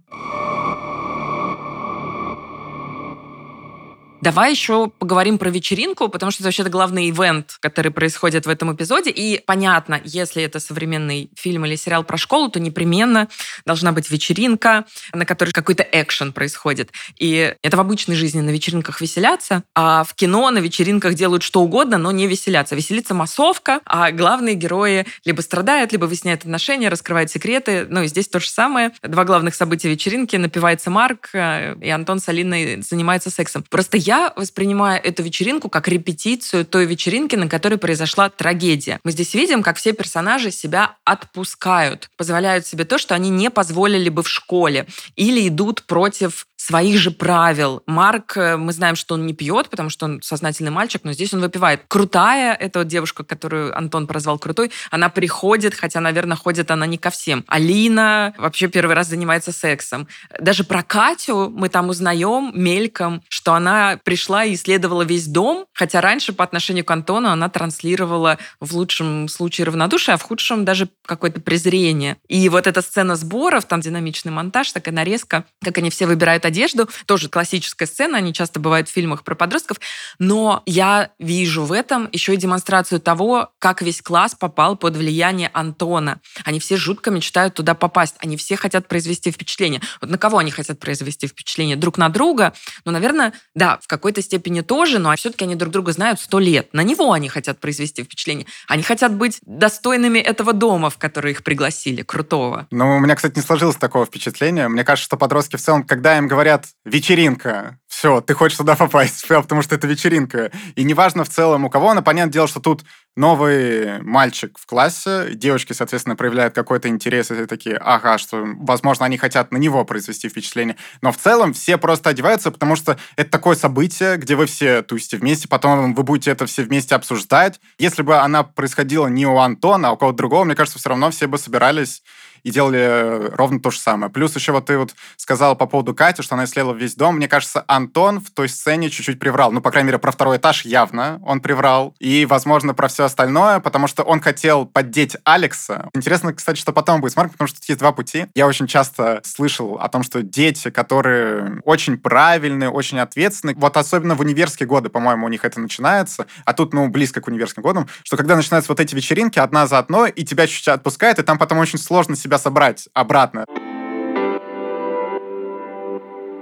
Давай 4.22 4.52
еще 4.52 4.92
поговорим 5.00 5.40
про 5.40 5.50
вечеринку, 5.50 6.08
потому 6.08 6.32
что 6.32 6.44
это 6.44 6.50
вообще-то 6.50 6.70
главный 6.70 7.10
ивент, 7.10 7.58
который 7.60 7.92
происходит 7.92 8.46
в 8.46 8.50
этом 8.50 8.72
эпизоде. 8.72 9.10
И 9.10 9.42
понятно, 9.44 10.00
если 10.04 10.44
это 10.44 10.60
современный 10.60 11.32
фильм 11.36 11.66
или 11.66 11.76
сериал 11.76 12.04
про 12.04 12.18
школу, 12.18 12.48
то 12.50 12.60
непременно 12.60 13.30
должна 13.66 13.94
быть 13.94 14.12
вечеринка, 14.12 14.86
на 15.12 15.26
которой 15.26 15.50
какой-то 15.50 15.82
экшен 15.92 16.34
происходит. 16.34 16.92
И 17.18 17.56
это 17.64 17.78
в 17.78 17.80
обычной 17.80 18.14
жизни 18.14 18.42
на 18.42 18.52
вечеринках 18.52 19.02
веселятся, 19.02 19.64
а 19.74 20.04
в 20.04 20.14
кино 20.14 20.52
на 20.52 20.60
вечеринках 20.60 21.16
делают 21.16 21.42
что 21.42 21.62
угодно, 21.62 21.98
но 21.98 22.12
не 22.12 22.28
веселятся. 22.28 22.76
Веселится 22.76 23.16
массовка, 23.16 23.80
а 23.86 24.12
главные 24.12 24.54
герои 24.54 25.08
либо 25.26 25.42
страдают, 25.42 25.94
либо 25.94 26.06
выясняют 26.06 26.42
отношения, 26.42 26.90
раскрывают 26.90 27.32
секреты. 27.32 27.88
Ну 27.90 28.04
и 28.04 28.08
здесь 28.08 28.28
то 28.28 28.40
же 28.40 28.52
самое. 28.52 28.92
Два 29.02 29.24
главных 29.24 29.56
события 29.56 29.90
вечеринки. 29.90 30.36
Напивается 30.36 30.92
Марк, 30.92 31.30
э, 31.34 31.76
и 31.82 31.90
Антон 31.90 32.20
с 32.20 32.30
Алиной 32.30 32.84
занимаются 32.84 33.32
сексом. 33.32 33.64
Просто 33.68 33.98
я 33.98 34.11
я 34.12 34.34
воспринимаю 34.36 35.02
эту 35.02 35.24
вечеринку 35.24 35.70
как 35.70 35.88
репетицию 35.88 36.66
той 36.66 36.86
вечеринки, 36.86 37.38
на 37.38 37.48
которой 37.48 37.78
произошла 37.78 38.30
трагедия. 38.30 39.00
Мы 39.06 39.12
здесь 39.12 39.34
видим, 39.34 39.64
как 39.64 39.78
все 39.78 39.94
персонажи 39.94 40.52
себя 40.52 40.98
отпускают, 41.06 42.10
позволяют 42.18 42.68
себе 42.68 42.84
то, 42.84 42.98
что 42.98 43.16
они 43.16 43.30
не 43.30 43.50
позволили 43.50 44.10
бы 44.10 44.22
в 44.24 44.28
школе, 44.28 44.86
или 45.16 45.48
идут 45.48 45.84
против 45.84 46.46
своих 46.62 47.00
же 47.00 47.10
правил. 47.10 47.82
Марк, 47.88 48.38
э, 48.38 48.56
мы 48.56 48.72
знаем, 48.72 48.96
что 48.96 49.16
он 49.16 49.26
не 49.26 49.34
пьет, 49.34 49.70
потому 49.70 49.90
что 49.90 50.06
он 50.06 50.22
сознательный 50.22 50.70
мальчик, 50.70 51.02
но 51.04 51.12
здесь 51.12 51.34
он 51.34 51.42
выпивает. 51.42 51.82
Крутая, 51.88 52.54
эта 52.54 52.80
вот 52.80 52.88
девушка, 52.88 53.24
которую 53.24 53.76
Антон 53.76 54.06
прозвал 54.06 54.38
крутой, 54.38 54.72
она 54.92 55.10
приходит, 55.10 55.74
хотя, 55.74 56.00
наверное, 56.00 56.38
ходит 56.38 56.70
она 56.70 56.86
не 56.86 57.00
ко 57.00 57.10
всем. 57.10 57.44
Алина 57.48 58.36
вообще 58.38 58.68
первый 58.68 58.96
раз 58.96 59.08
занимается 59.08 59.52
сексом. 59.52 60.08
Даже 60.40 60.64
про 60.64 60.84
Катю 60.84 61.50
мы 61.50 61.68
там 61.68 61.90
узнаем 61.90 62.52
мельком, 62.54 63.24
что 63.28 63.56
она 63.56 64.00
пришла 64.04 64.46
и 64.46 64.54
исследовала 64.54 65.02
весь 65.02 65.26
дом, 65.26 65.66
хотя 65.74 66.00
раньше 66.00 66.32
по 66.32 66.44
отношению 66.44 66.86
к 66.86 66.92
Антону 66.92 67.30
она 67.30 67.50
транслировала 67.50 68.38
в 68.60 68.76
лучшем 68.76 69.28
случае 69.30 69.66
равнодушие, 69.66 70.14
а 70.14 70.18
в 70.18 70.22
худшем 70.22 70.64
даже 70.64 70.90
какое-то 71.08 71.42
презрение. 71.42 72.18
И 72.28 72.48
вот 72.50 72.68
эта 72.68 72.84
сцена 72.84 73.16
сборов, 73.16 73.66
там 73.66 73.82
динамичный 73.82 74.32
монтаж, 74.32 74.72
такая 74.72 74.94
нарезка, 74.94 75.46
как 75.64 75.80
они 75.80 75.90
все 75.90 76.06
выбирают 76.06 76.46
одежду. 76.52 76.90
Тоже 77.06 77.30
классическая 77.30 77.86
сцена, 77.86 78.18
они 78.18 78.34
часто 78.34 78.60
бывают 78.60 78.90
в 78.90 78.92
фильмах 78.92 79.24
про 79.24 79.36
подростков. 79.36 79.78
Но 80.20 80.62
я 80.66 81.12
вижу 81.18 81.64
в 81.64 81.72
этом 81.72 82.10
еще 82.12 82.34
и 82.34 82.38
демонстрацию 82.38 83.00
того, 83.00 83.52
как 83.60 83.82
весь 83.82 84.02
класс 84.02 84.36
попал 84.36 84.76
под 84.76 84.96
влияние 84.96 85.50
Антона. 85.54 86.20
Они 86.44 86.60
все 86.60 86.78
жутко 86.78 87.10
мечтают 87.10 87.56
туда 87.56 87.74
попасть. 87.74 88.16
Они 88.20 88.38
все 88.38 88.56
хотят 88.56 88.88
произвести 88.88 89.32
впечатление. 89.32 89.82
Вот 90.02 90.10
на 90.10 90.18
кого 90.18 90.38
они 90.38 90.52
хотят 90.52 90.80
произвести 90.80 91.28
впечатление? 91.28 91.78
Друг 91.78 91.98
на 91.98 92.10
друга? 92.10 92.54
Ну, 92.86 92.92
наверное, 92.92 93.34
да, 93.56 93.80
в 93.82 93.88
какой-то 93.88 94.22
степени 94.22 94.62
тоже, 94.62 95.00
но 95.00 95.16
все-таки 95.16 95.46
они 95.46 95.56
друг 95.56 95.72
друга 95.72 95.94
знают 95.94 96.20
сто 96.20 96.40
лет. 96.40 96.74
На 96.74 96.82
него 96.82 97.14
они 97.14 97.30
хотят 97.30 97.60
произвести 97.60 98.04
впечатление. 98.04 98.46
Они 98.68 98.84
хотят 98.84 99.16
быть 99.16 99.40
достойными 99.46 100.20
этого 100.20 100.54
дома, 100.54 100.90
в 100.90 100.98
который 100.98 101.32
их 101.32 101.44
пригласили, 101.44 102.02
крутого. 102.02 102.68
Ну, 102.72 102.98
у 102.98 103.00
меня, 103.00 103.16
кстати, 103.16 103.36
не 103.36 103.42
сложилось 103.42 103.78
такого 103.78 104.06
впечатления. 104.06 104.68
Мне 104.68 104.84
кажется, 104.84 105.06
что 105.06 105.18
подростки 105.18 105.56
в 105.56 105.62
целом, 105.62 105.84
когда 105.84 106.18
им 106.18 106.28
говорят, 106.28 106.41
говорят 106.42 106.66
«вечеринка», 106.86 107.78
все, 107.88 108.20
ты 108.20 108.34
хочешь 108.34 108.58
туда 108.58 108.76
попасть, 108.76 109.28
потому 109.28 109.62
что 109.62 109.76
это 109.76 109.86
вечеринка. 109.86 110.50
И 110.76 110.84
неважно 110.84 111.24
в 111.24 111.30
целом 111.30 111.66
у 111.66 111.70
кого, 111.70 111.94
но 111.94 112.02
понятное 112.02 112.34
дело, 112.34 112.48
что 112.48 112.60
тут 112.60 112.84
новый 113.16 114.02
мальчик 114.02 114.58
в 114.58 114.66
классе, 114.66 115.32
девочки, 115.34 115.74
соответственно, 115.74 116.16
проявляют 116.16 116.56
какой-то 116.56 116.88
интерес, 116.88 117.30
и 117.30 117.46
такие, 117.46 117.76
ага, 117.76 118.18
что, 118.18 118.44
возможно, 118.56 119.06
они 119.06 119.18
хотят 119.18 119.52
на 119.52 119.58
него 119.58 119.86
произвести 119.86 120.30
впечатление. 120.30 120.78
Но 121.02 121.12
в 121.12 121.18
целом 121.18 121.54
все 121.54 121.78
просто 121.78 122.10
одеваются, 122.10 122.50
потому 122.50 122.76
что 122.76 122.98
это 123.18 123.30
такое 123.30 123.56
событие, 123.56 124.18
где 124.18 124.36
вы 124.36 124.48
все 124.48 124.82
тусите 124.82 125.18
вместе, 125.18 125.48
потом 125.48 125.94
вы 125.94 126.02
будете 126.02 126.32
это 126.32 126.48
все 126.48 126.64
вместе 126.64 126.96
обсуждать. 126.96 127.60
Если 127.78 128.02
бы 128.02 128.18
она 128.18 128.42
происходила 128.42 129.06
не 129.06 129.28
у 129.28 129.38
Антона, 129.38 129.90
а 129.90 129.92
у 129.92 129.98
кого-то 129.98 130.18
другого, 130.18 130.46
мне 130.46 130.56
кажется, 130.56 130.80
все 130.80 130.90
равно 130.90 131.12
все 131.12 131.28
бы 131.28 131.38
собирались 131.38 132.02
и 132.44 132.52
делали 132.52 133.30
ровно 133.36 133.60
то 133.60 133.72
же 133.72 133.80
самое. 133.80 134.12
Плюс 134.12 134.36
еще 134.36 134.52
вот 134.52 134.66
ты 134.66 134.78
вот 134.78 134.94
сказала 135.18 135.56
по 135.56 135.66
поводу 135.66 135.94
Кати, 135.94 136.22
что 136.22 136.36
она 136.36 136.46
исследовала 136.46 136.76
весь 136.76 136.96
дом. 136.96 137.16
Мне 137.16 137.28
кажется, 137.28 137.64
Антон 137.68 138.20
в 138.20 138.32
той 138.32 138.50
сцене 138.50 138.90
чуть-чуть 138.90 139.20
приврал. 139.20 139.52
Ну, 139.52 139.62
по 139.62 139.72
крайней 139.72 139.88
мере, 139.88 140.00
про 140.00 140.12
второй 140.12 140.38
этаж 140.38 140.66
явно 140.66 141.20
он 141.24 141.42
приврал. 141.42 141.96
И, 142.00 142.26
возможно, 142.26 142.74
про 142.74 142.88
все 142.88 143.06
остальное, 143.06 143.60
потому 143.60 143.88
что 143.88 144.04
он 144.04 144.22
хотел 144.22 144.66
поддеть 144.66 145.18
Алекса. 145.24 145.90
Интересно, 145.94 146.34
кстати, 146.34 146.60
что 146.60 146.74
потом 146.74 147.02
будет 147.02 147.14
с 147.14 147.16
Марком, 147.16 147.34
потому 147.34 147.48
что 147.48 147.60
тут 147.60 147.70
есть 147.70 147.80
два 147.80 147.92
пути. 147.92 148.28
Я 148.36 148.48
очень 148.48 148.68
часто 148.68 149.22
слышал 149.24 149.76
о 149.76 149.90
том, 149.90 150.04
что 150.04 150.22
дети, 150.22 150.70
которые 150.70 151.62
очень 151.64 151.98
правильные, 151.98 152.70
очень 152.70 153.00
ответственные, 153.00 153.56
вот 153.56 153.78
особенно 153.78 154.16
в 154.16 154.22
универские 154.22 154.68
годы, 154.68 154.90
по-моему, 154.90 155.26
у 155.26 155.30
них 155.30 155.46
это 155.46 155.60
начинается, 155.60 156.26
а 156.46 156.54
тут, 156.54 156.74
ну, 156.74 156.88
близко 156.88 157.22
к 157.22 157.28
универским 157.28 157.64
годам, 157.64 157.88
что 158.04 158.18
когда 158.18 158.36
начинаются 158.36 158.72
вот 158.72 158.80
эти 158.80 158.96
вечеринки 158.96 159.40
одна 159.40 159.68
за 159.68 159.80
одной, 159.80 160.12
и 160.12 160.24
тебя 160.24 160.48
чуть-чуть 160.48 160.68
отпускает, 160.70 161.20
и 161.20 161.24
там 161.24 161.38
потом 161.38 161.60
очень 161.60 161.80
сложно 161.80 162.16
себя 162.16 162.31
себя 162.32 162.38
собрать 162.38 162.88
обратно. 162.94 163.46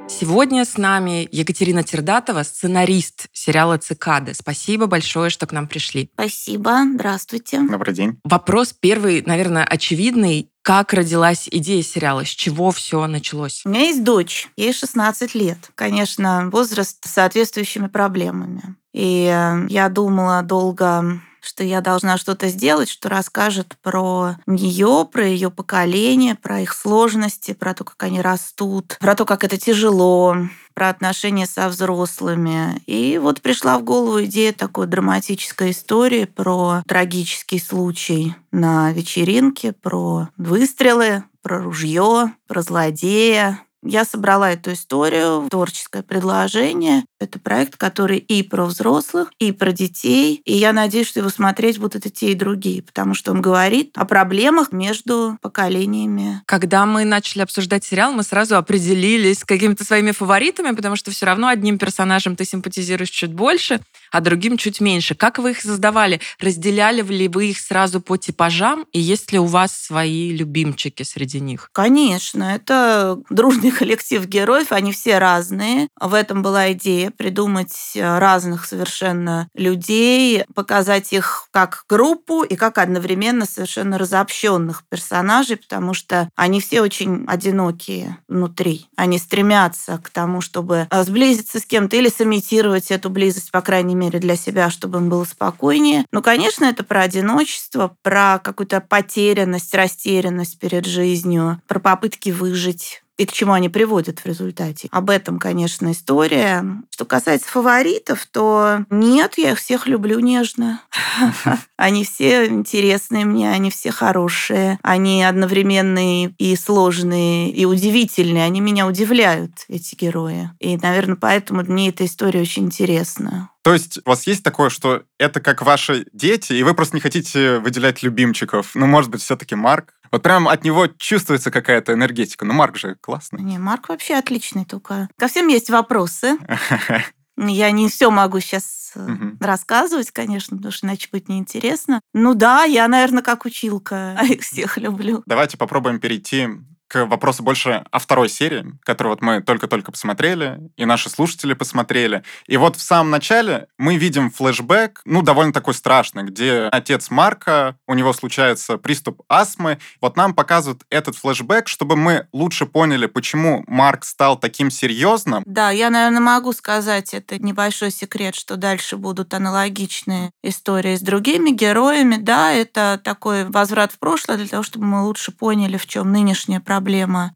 Сегодня 0.07 0.65
с 0.65 0.77
нами 0.77 1.27
Екатерина 1.31 1.83
Тердатова, 1.83 2.43
сценарист 2.43 3.27
сериала 3.31 3.77
«Цикады». 3.77 4.33
Спасибо 4.33 4.85
большое, 4.87 5.29
что 5.29 5.47
к 5.47 5.51
нам 5.51 5.67
пришли. 5.67 6.09
Спасибо. 6.13 6.83
Здравствуйте. 6.93 7.61
Добрый 7.61 7.93
день. 7.93 8.19
Вопрос 8.23 8.73
первый, 8.73 9.23
наверное, 9.25 9.63
очевидный. 9.63 10.51
Как 10.61 10.93
родилась 10.93 11.47
идея 11.49 11.81
сериала? 11.81 12.25
С 12.25 12.29
чего 12.29 12.71
все 12.71 13.07
началось? 13.07 13.61
У 13.65 13.69
меня 13.69 13.81
есть 13.81 14.03
дочь, 14.03 14.49
ей 14.57 14.73
16 14.73 15.33
лет. 15.35 15.71
Конечно, 15.75 16.49
возраст 16.51 17.07
с 17.07 17.11
соответствующими 17.11 17.87
проблемами. 17.87 18.75
И 18.93 19.31
э, 19.31 19.67
я 19.69 19.89
думала 19.89 20.41
долго 20.41 21.21
что 21.49 21.63
я 21.63 21.81
должна 21.81 22.17
что-то 22.17 22.47
сделать, 22.49 22.89
что 22.89 23.09
расскажет 23.09 23.75
про 23.81 24.37
нее, 24.45 25.07
про 25.11 25.25
ее 25.25 25.49
поколение, 25.49 26.35
про 26.35 26.61
их 26.61 26.73
сложности, 26.73 27.53
про 27.53 27.73
то, 27.73 27.83
как 27.83 28.03
они 28.03 28.21
растут, 28.21 28.97
про 28.99 29.15
то, 29.15 29.25
как 29.25 29.43
это 29.43 29.57
тяжело, 29.57 30.37
про 30.75 30.89
отношения 30.89 31.47
со 31.47 31.67
взрослыми. 31.69 32.81
И 32.85 33.17
вот 33.17 33.41
пришла 33.41 33.79
в 33.79 33.83
голову 33.83 34.23
идея 34.25 34.53
такой 34.53 34.85
драматической 34.85 35.71
истории 35.71 36.25
про 36.25 36.83
трагический 36.87 37.59
случай 37.59 38.35
на 38.51 38.91
вечеринке, 38.91 39.73
про 39.73 40.29
выстрелы, 40.37 41.23
про 41.41 41.63
ружье, 41.63 42.33
про 42.47 42.61
злодея, 42.61 43.59
я 43.81 44.03
собрала 44.03 44.51
эту 44.51 44.73
историю, 44.73 45.47
творческое 45.49 46.03
предложение. 46.03 47.05
Это 47.19 47.37
проект, 47.37 47.75
который 47.75 48.17
и 48.17 48.43
про 48.43 48.65
взрослых, 48.65 49.31
и 49.39 49.51
про 49.51 49.73
детей. 49.73 50.41
И 50.45 50.53
я 50.53 50.71
надеюсь, 50.71 51.07
что 51.07 51.19
его 51.19 51.29
смотреть 51.29 51.77
будут 51.77 52.05
и 52.05 52.11
те, 52.11 52.31
и 52.31 52.35
другие, 52.35 52.81
потому 52.81 53.13
что 53.13 53.31
он 53.31 53.41
говорит 53.41 53.91
о 53.95 54.05
проблемах 54.05 54.71
между 54.71 55.37
поколениями. 55.41 56.41
Когда 56.45 56.85
мы 56.85 57.03
начали 57.03 57.41
обсуждать 57.41 57.83
сериал, 57.83 58.13
мы 58.13 58.23
сразу 58.23 58.55
определились 58.55 59.39
с 59.39 59.43
какими-то 59.45 59.83
своими 59.83 60.11
фаворитами, 60.11 60.73
потому 60.73 60.95
что 60.95 61.11
все 61.11 61.25
равно 61.25 61.47
одним 61.47 61.77
персонажем 61.77 62.37
ты 62.37 62.45
симпатизируешь 62.45 63.09
чуть 63.09 63.33
больше, 63.33 63.81
а 64.11 64.21
другим 64.21 64.55
чуть 64.55 64.79
меньше. 64.79 65.13
Как 65.13 65.39
вы 65.39 65.51
их 65.51 65.61
создавали? 65.61 66.21
Разделяли 66.39 67.01
ли 67.01 67.27
вы 67.27 67.49
их 67.49 67.59
сразу 67.59 67.99
по 67.99 68.15
типажам? 68.15 68.85
И 68.93 68.99
есть 68.99 69.33
ли 69.33 69.39
у 69.39 69.45
вас 69.45 69.73
свои 69.73 70.31
любимчики 70.31 71.03
среди 71.03 71.41
них? 71.41 71.69
Конечно, 71.73 72.43
это 72.43 73.19
дружный 73.29 73.71
коллектив 73.79 74.25
героев, 74.25 74.71
они 74.71 74.93
все 74.93 75.17
разные. 75.17 75.89
В 75.99 76.13
этом 76.13 76.41
была 76.41 76.71
идея 76.71 77.08
придумать 77.11 77.91
разных 77.95 78.65
совершенно 78.65 79.47
людей, 79.53 80.43
показать 80.53 81.13
их 81.13 81.47
как 81.51 81.85
группу 81.89 82.43
и 82.43 82.55
как 82.55 82.77
одновременно 82.77 83.45
совершенно 83.45 83.97
разобщенных 83.97 84.83
персонажей, 84.89 85.57
потому 85.57 85.93
что 85.93 86.29
они 86.35 86.61
все 86.61 86.81
очень 86.81 87.25
одинокие 87.27 88.17
внутри. 88.27 88.87
Они 88.95 89.17
стремятся 89.17 89.97
к 89.97 90.09
тому, 90.09 90.41
чтобы 90.41 90.87
сблизиться 90.91 91.59
с 91.59 91.65
кем-то 91.65 91.95
или 91.95 92.09
сымитировать 92.09 92.91
эту 92.91 93.09
близость, 93.09 93.51
по 93.51 93.61
крайней 93.61 93.95
мере, 93.95 94.19
для 94.19 94.35
себя, 94.35 94.69
чтобы 94.69 94.99
им 94.99 95.09
было 95.09 95.23
спокойнее. 95.23 96.05
Ну, 96.11 96.21
конечно, 96.21 96.65
это 96.65 96.83
про 96.83 97.01
одиночество, 97.01 97.95
про 98.01 98.39
какую-то 98.43 98.81
потерянность, 98.81 99.73
растерянность 99.73 100.59
перед 100.59 100.85
жизнью, 100.85 101.61
про 101.67 101.79
попытки 101.79 102.29
выжить 102.29 103.03
и 103.19 103.25
к 103.25 103.33
чему 103.33 103.51
они 103.51 103.67
приводят 103.67 104.19
в 104.19 104.25
результате. 104.25 104.87
Об 104.91 105.09
этом, 105.09 105.39
конечно, 105.39 105.91
история. 105.91 106.65
Что 106.89 107.03
касается 107.03 107.49
фаворитов, 107.49 108.25
то 108.31 108.85
нет, 108.89 109.33
я 109.37 109.51
их 109.51 109.59
всех 109.59 109.87
люблю 109.87 110.19
нежно. 110.19 110.81
Они 111.75 112.05
все 112.05 112.47
интересные 112.47 113.25
мне, 113.25 113.51
они 113.51 113.71
все 113.71 113.91
хорошие. 113.91 114.79
Они 114.83 115.23
одновременные 115.23 116.33
и 116.37 116.55
сложные, 116.55 117.51
и 117.51 117.65
удивительные. 117.65 118.45
Они 118.45 118.61
меня 118.61 118.87
удивляют, 118.87 119.51
эти 119.67 119.95
герои. 119.95 120.51
И, 120.59 120.77
наверное, 120.77 121.15
поэтому 121.15 121.63
мне 121.63 121.89
эта 121.89 122.05
история 122.05 122.41
очень 122.41 122.65
интересна. 122.65 123.49
То 123.69 123.73
есть 123.73 123.99
у 124.03 124.09
вас 124.09 124.25
есть 124.25 124.43
такое, 124.43 124.71
что 124.71 125.03
это 125.19 125.39
как 125.41 125.61
ваши 125.61 126.07
дети, 126.11 126.53
и 126.53 126.63
вы 126.63 126.73
просто 126.73 126.95
не 126.95 127.01
хотите 127.01 127.59
выделять 127.59 128.01
любимчиков? 128.01 128.71
Ну, 128.73 128.87
может 128.87 129.11
быть, 129.11 129.21
все-таки 129.21 129.53
Марк? 129.53 129.93
Вот 130.11 130.23
прям 130.23 130.47
от 130.47 130.63
него 130.63 130.87
чувствуется 130.87 131.51
какая-то 131.51 131.93
энергетика. 131.93 132.45
Ну, 132.45 132.53
Марк 132.53 132.77
же 132.77 132.95
классный. 132.99 133.43
Не, 133.43 133.59
Марк 133.59 133.89
вообще 133.89 134.15
отличный, 134.15 134.65
только 134.65 135.07
ко 135.19 135.27
всем 135.27 135.49
есть 135.49 135.69
вопросы. 135.69 136.39
Я 137.37 137.69
не 137.69 137.89
все 137.89 138.09
могу 138.09 138.39
сейчас 138.39 138.93
Мгм. 138.95 139.37
рассказывать, 139.39 140.09
конечно, 140.09 140.57
потому 140.57 140.71
что 140.71 140.87
иначе 140.87 141.09
будет 141.11 141.29
неинтересно. 141.29 142.01
Ну 142.11 142.33
да, 142.33 142.63
я, 142.63 142.87
наверное, 142.87 143.21
как 143.21 143.45
училка 143.45 144.17
их 144.27 144.41
всех 144.41 144.79
люблю. 144.79 145.21
Давайте 145.27 145.57
попробуем 145.57 145.99
перейти 145.99 146.47
к 146.89 147.05
вопросу 147.05 147.43
больше 147.43 147.83
о 147.91 147.99
второй 147.99 148.29
серии, 148.29 148.65
которую 148.83 149.13
вот 149.13 149.21
мы 149.21 149.41
только-только 149.41 149.91
посмотрели, 149.91 150.59
и 150.75 150.85
наши 150.85 151.09
слушатели 151.09 151.53
посмотрели. 151.53 152.23
И 152.47 152.57
вот 152.57 152.75
в 152.75 152.81
самом 152.81 153.11
начале 153.11 153.67
мы 153.77 153.95
видим 153.95 154.31
флешбэк, 154.31 155.01
ну, 155.05 155.21
довольно 155.21 155.53
такой 155.53 155.75
страшный, 155.75 156.23
где 156.23 156.63
отец 156.71 157.11
Марка, 157.11 157.77
у 157.87 157.93
него 157.93 158.11
случается 158.11 158.77
приступ 158.77 159.21
астмы. 159.29 159.77
Вот 160.01 160.17
нам 160.17 160.33
показывают 160.33 160.81
этот 160.89 161.15
флешбэк, 161.15 161.67
чтобы 161.67 161.95
мы 161.95 162.27
лучше 162.33 162.65
поняли, 162.65 163.05
почему 163.05 163.63
Марк 163.67 164.03
стал 164.03 164.39
таким 164.39 164.71
серьезным. 164.71 165.43
Да, 165.45 165.69
я, 165.69 165.91
наверное, 165.91 166.21
могу 166.21 166.53
сказать, 166.53 167.13
это 167.13 167.37
небольшой 167.37 167.91
секрет, 167.91 168.33
что 168.33 168.55
дальше 168.55 168.97
будут 168.97 169.35
аналогичные 169.35 170.31
истории 170.41 170.95
с 170.95 171.01
другими 171.01 171.51
героями. 171.51 172.15
Да, 172.15 172.51
это 172.51 172.99
такой 173.03 173.45
возврат 173.45 173.91
в 173.91 173.99
прошлое 173.99 174.37
для 174.37 174.47
того, 174.47 174.63
чтобы 174.63 174.85
мы 174.85 175.03
лучше 175.03 175.31
поняли, 175.31 175.77
в 175.77 175.85
чем 175.85 176.11
нынешняя 176.11 176.59
проблема 176.59 176.78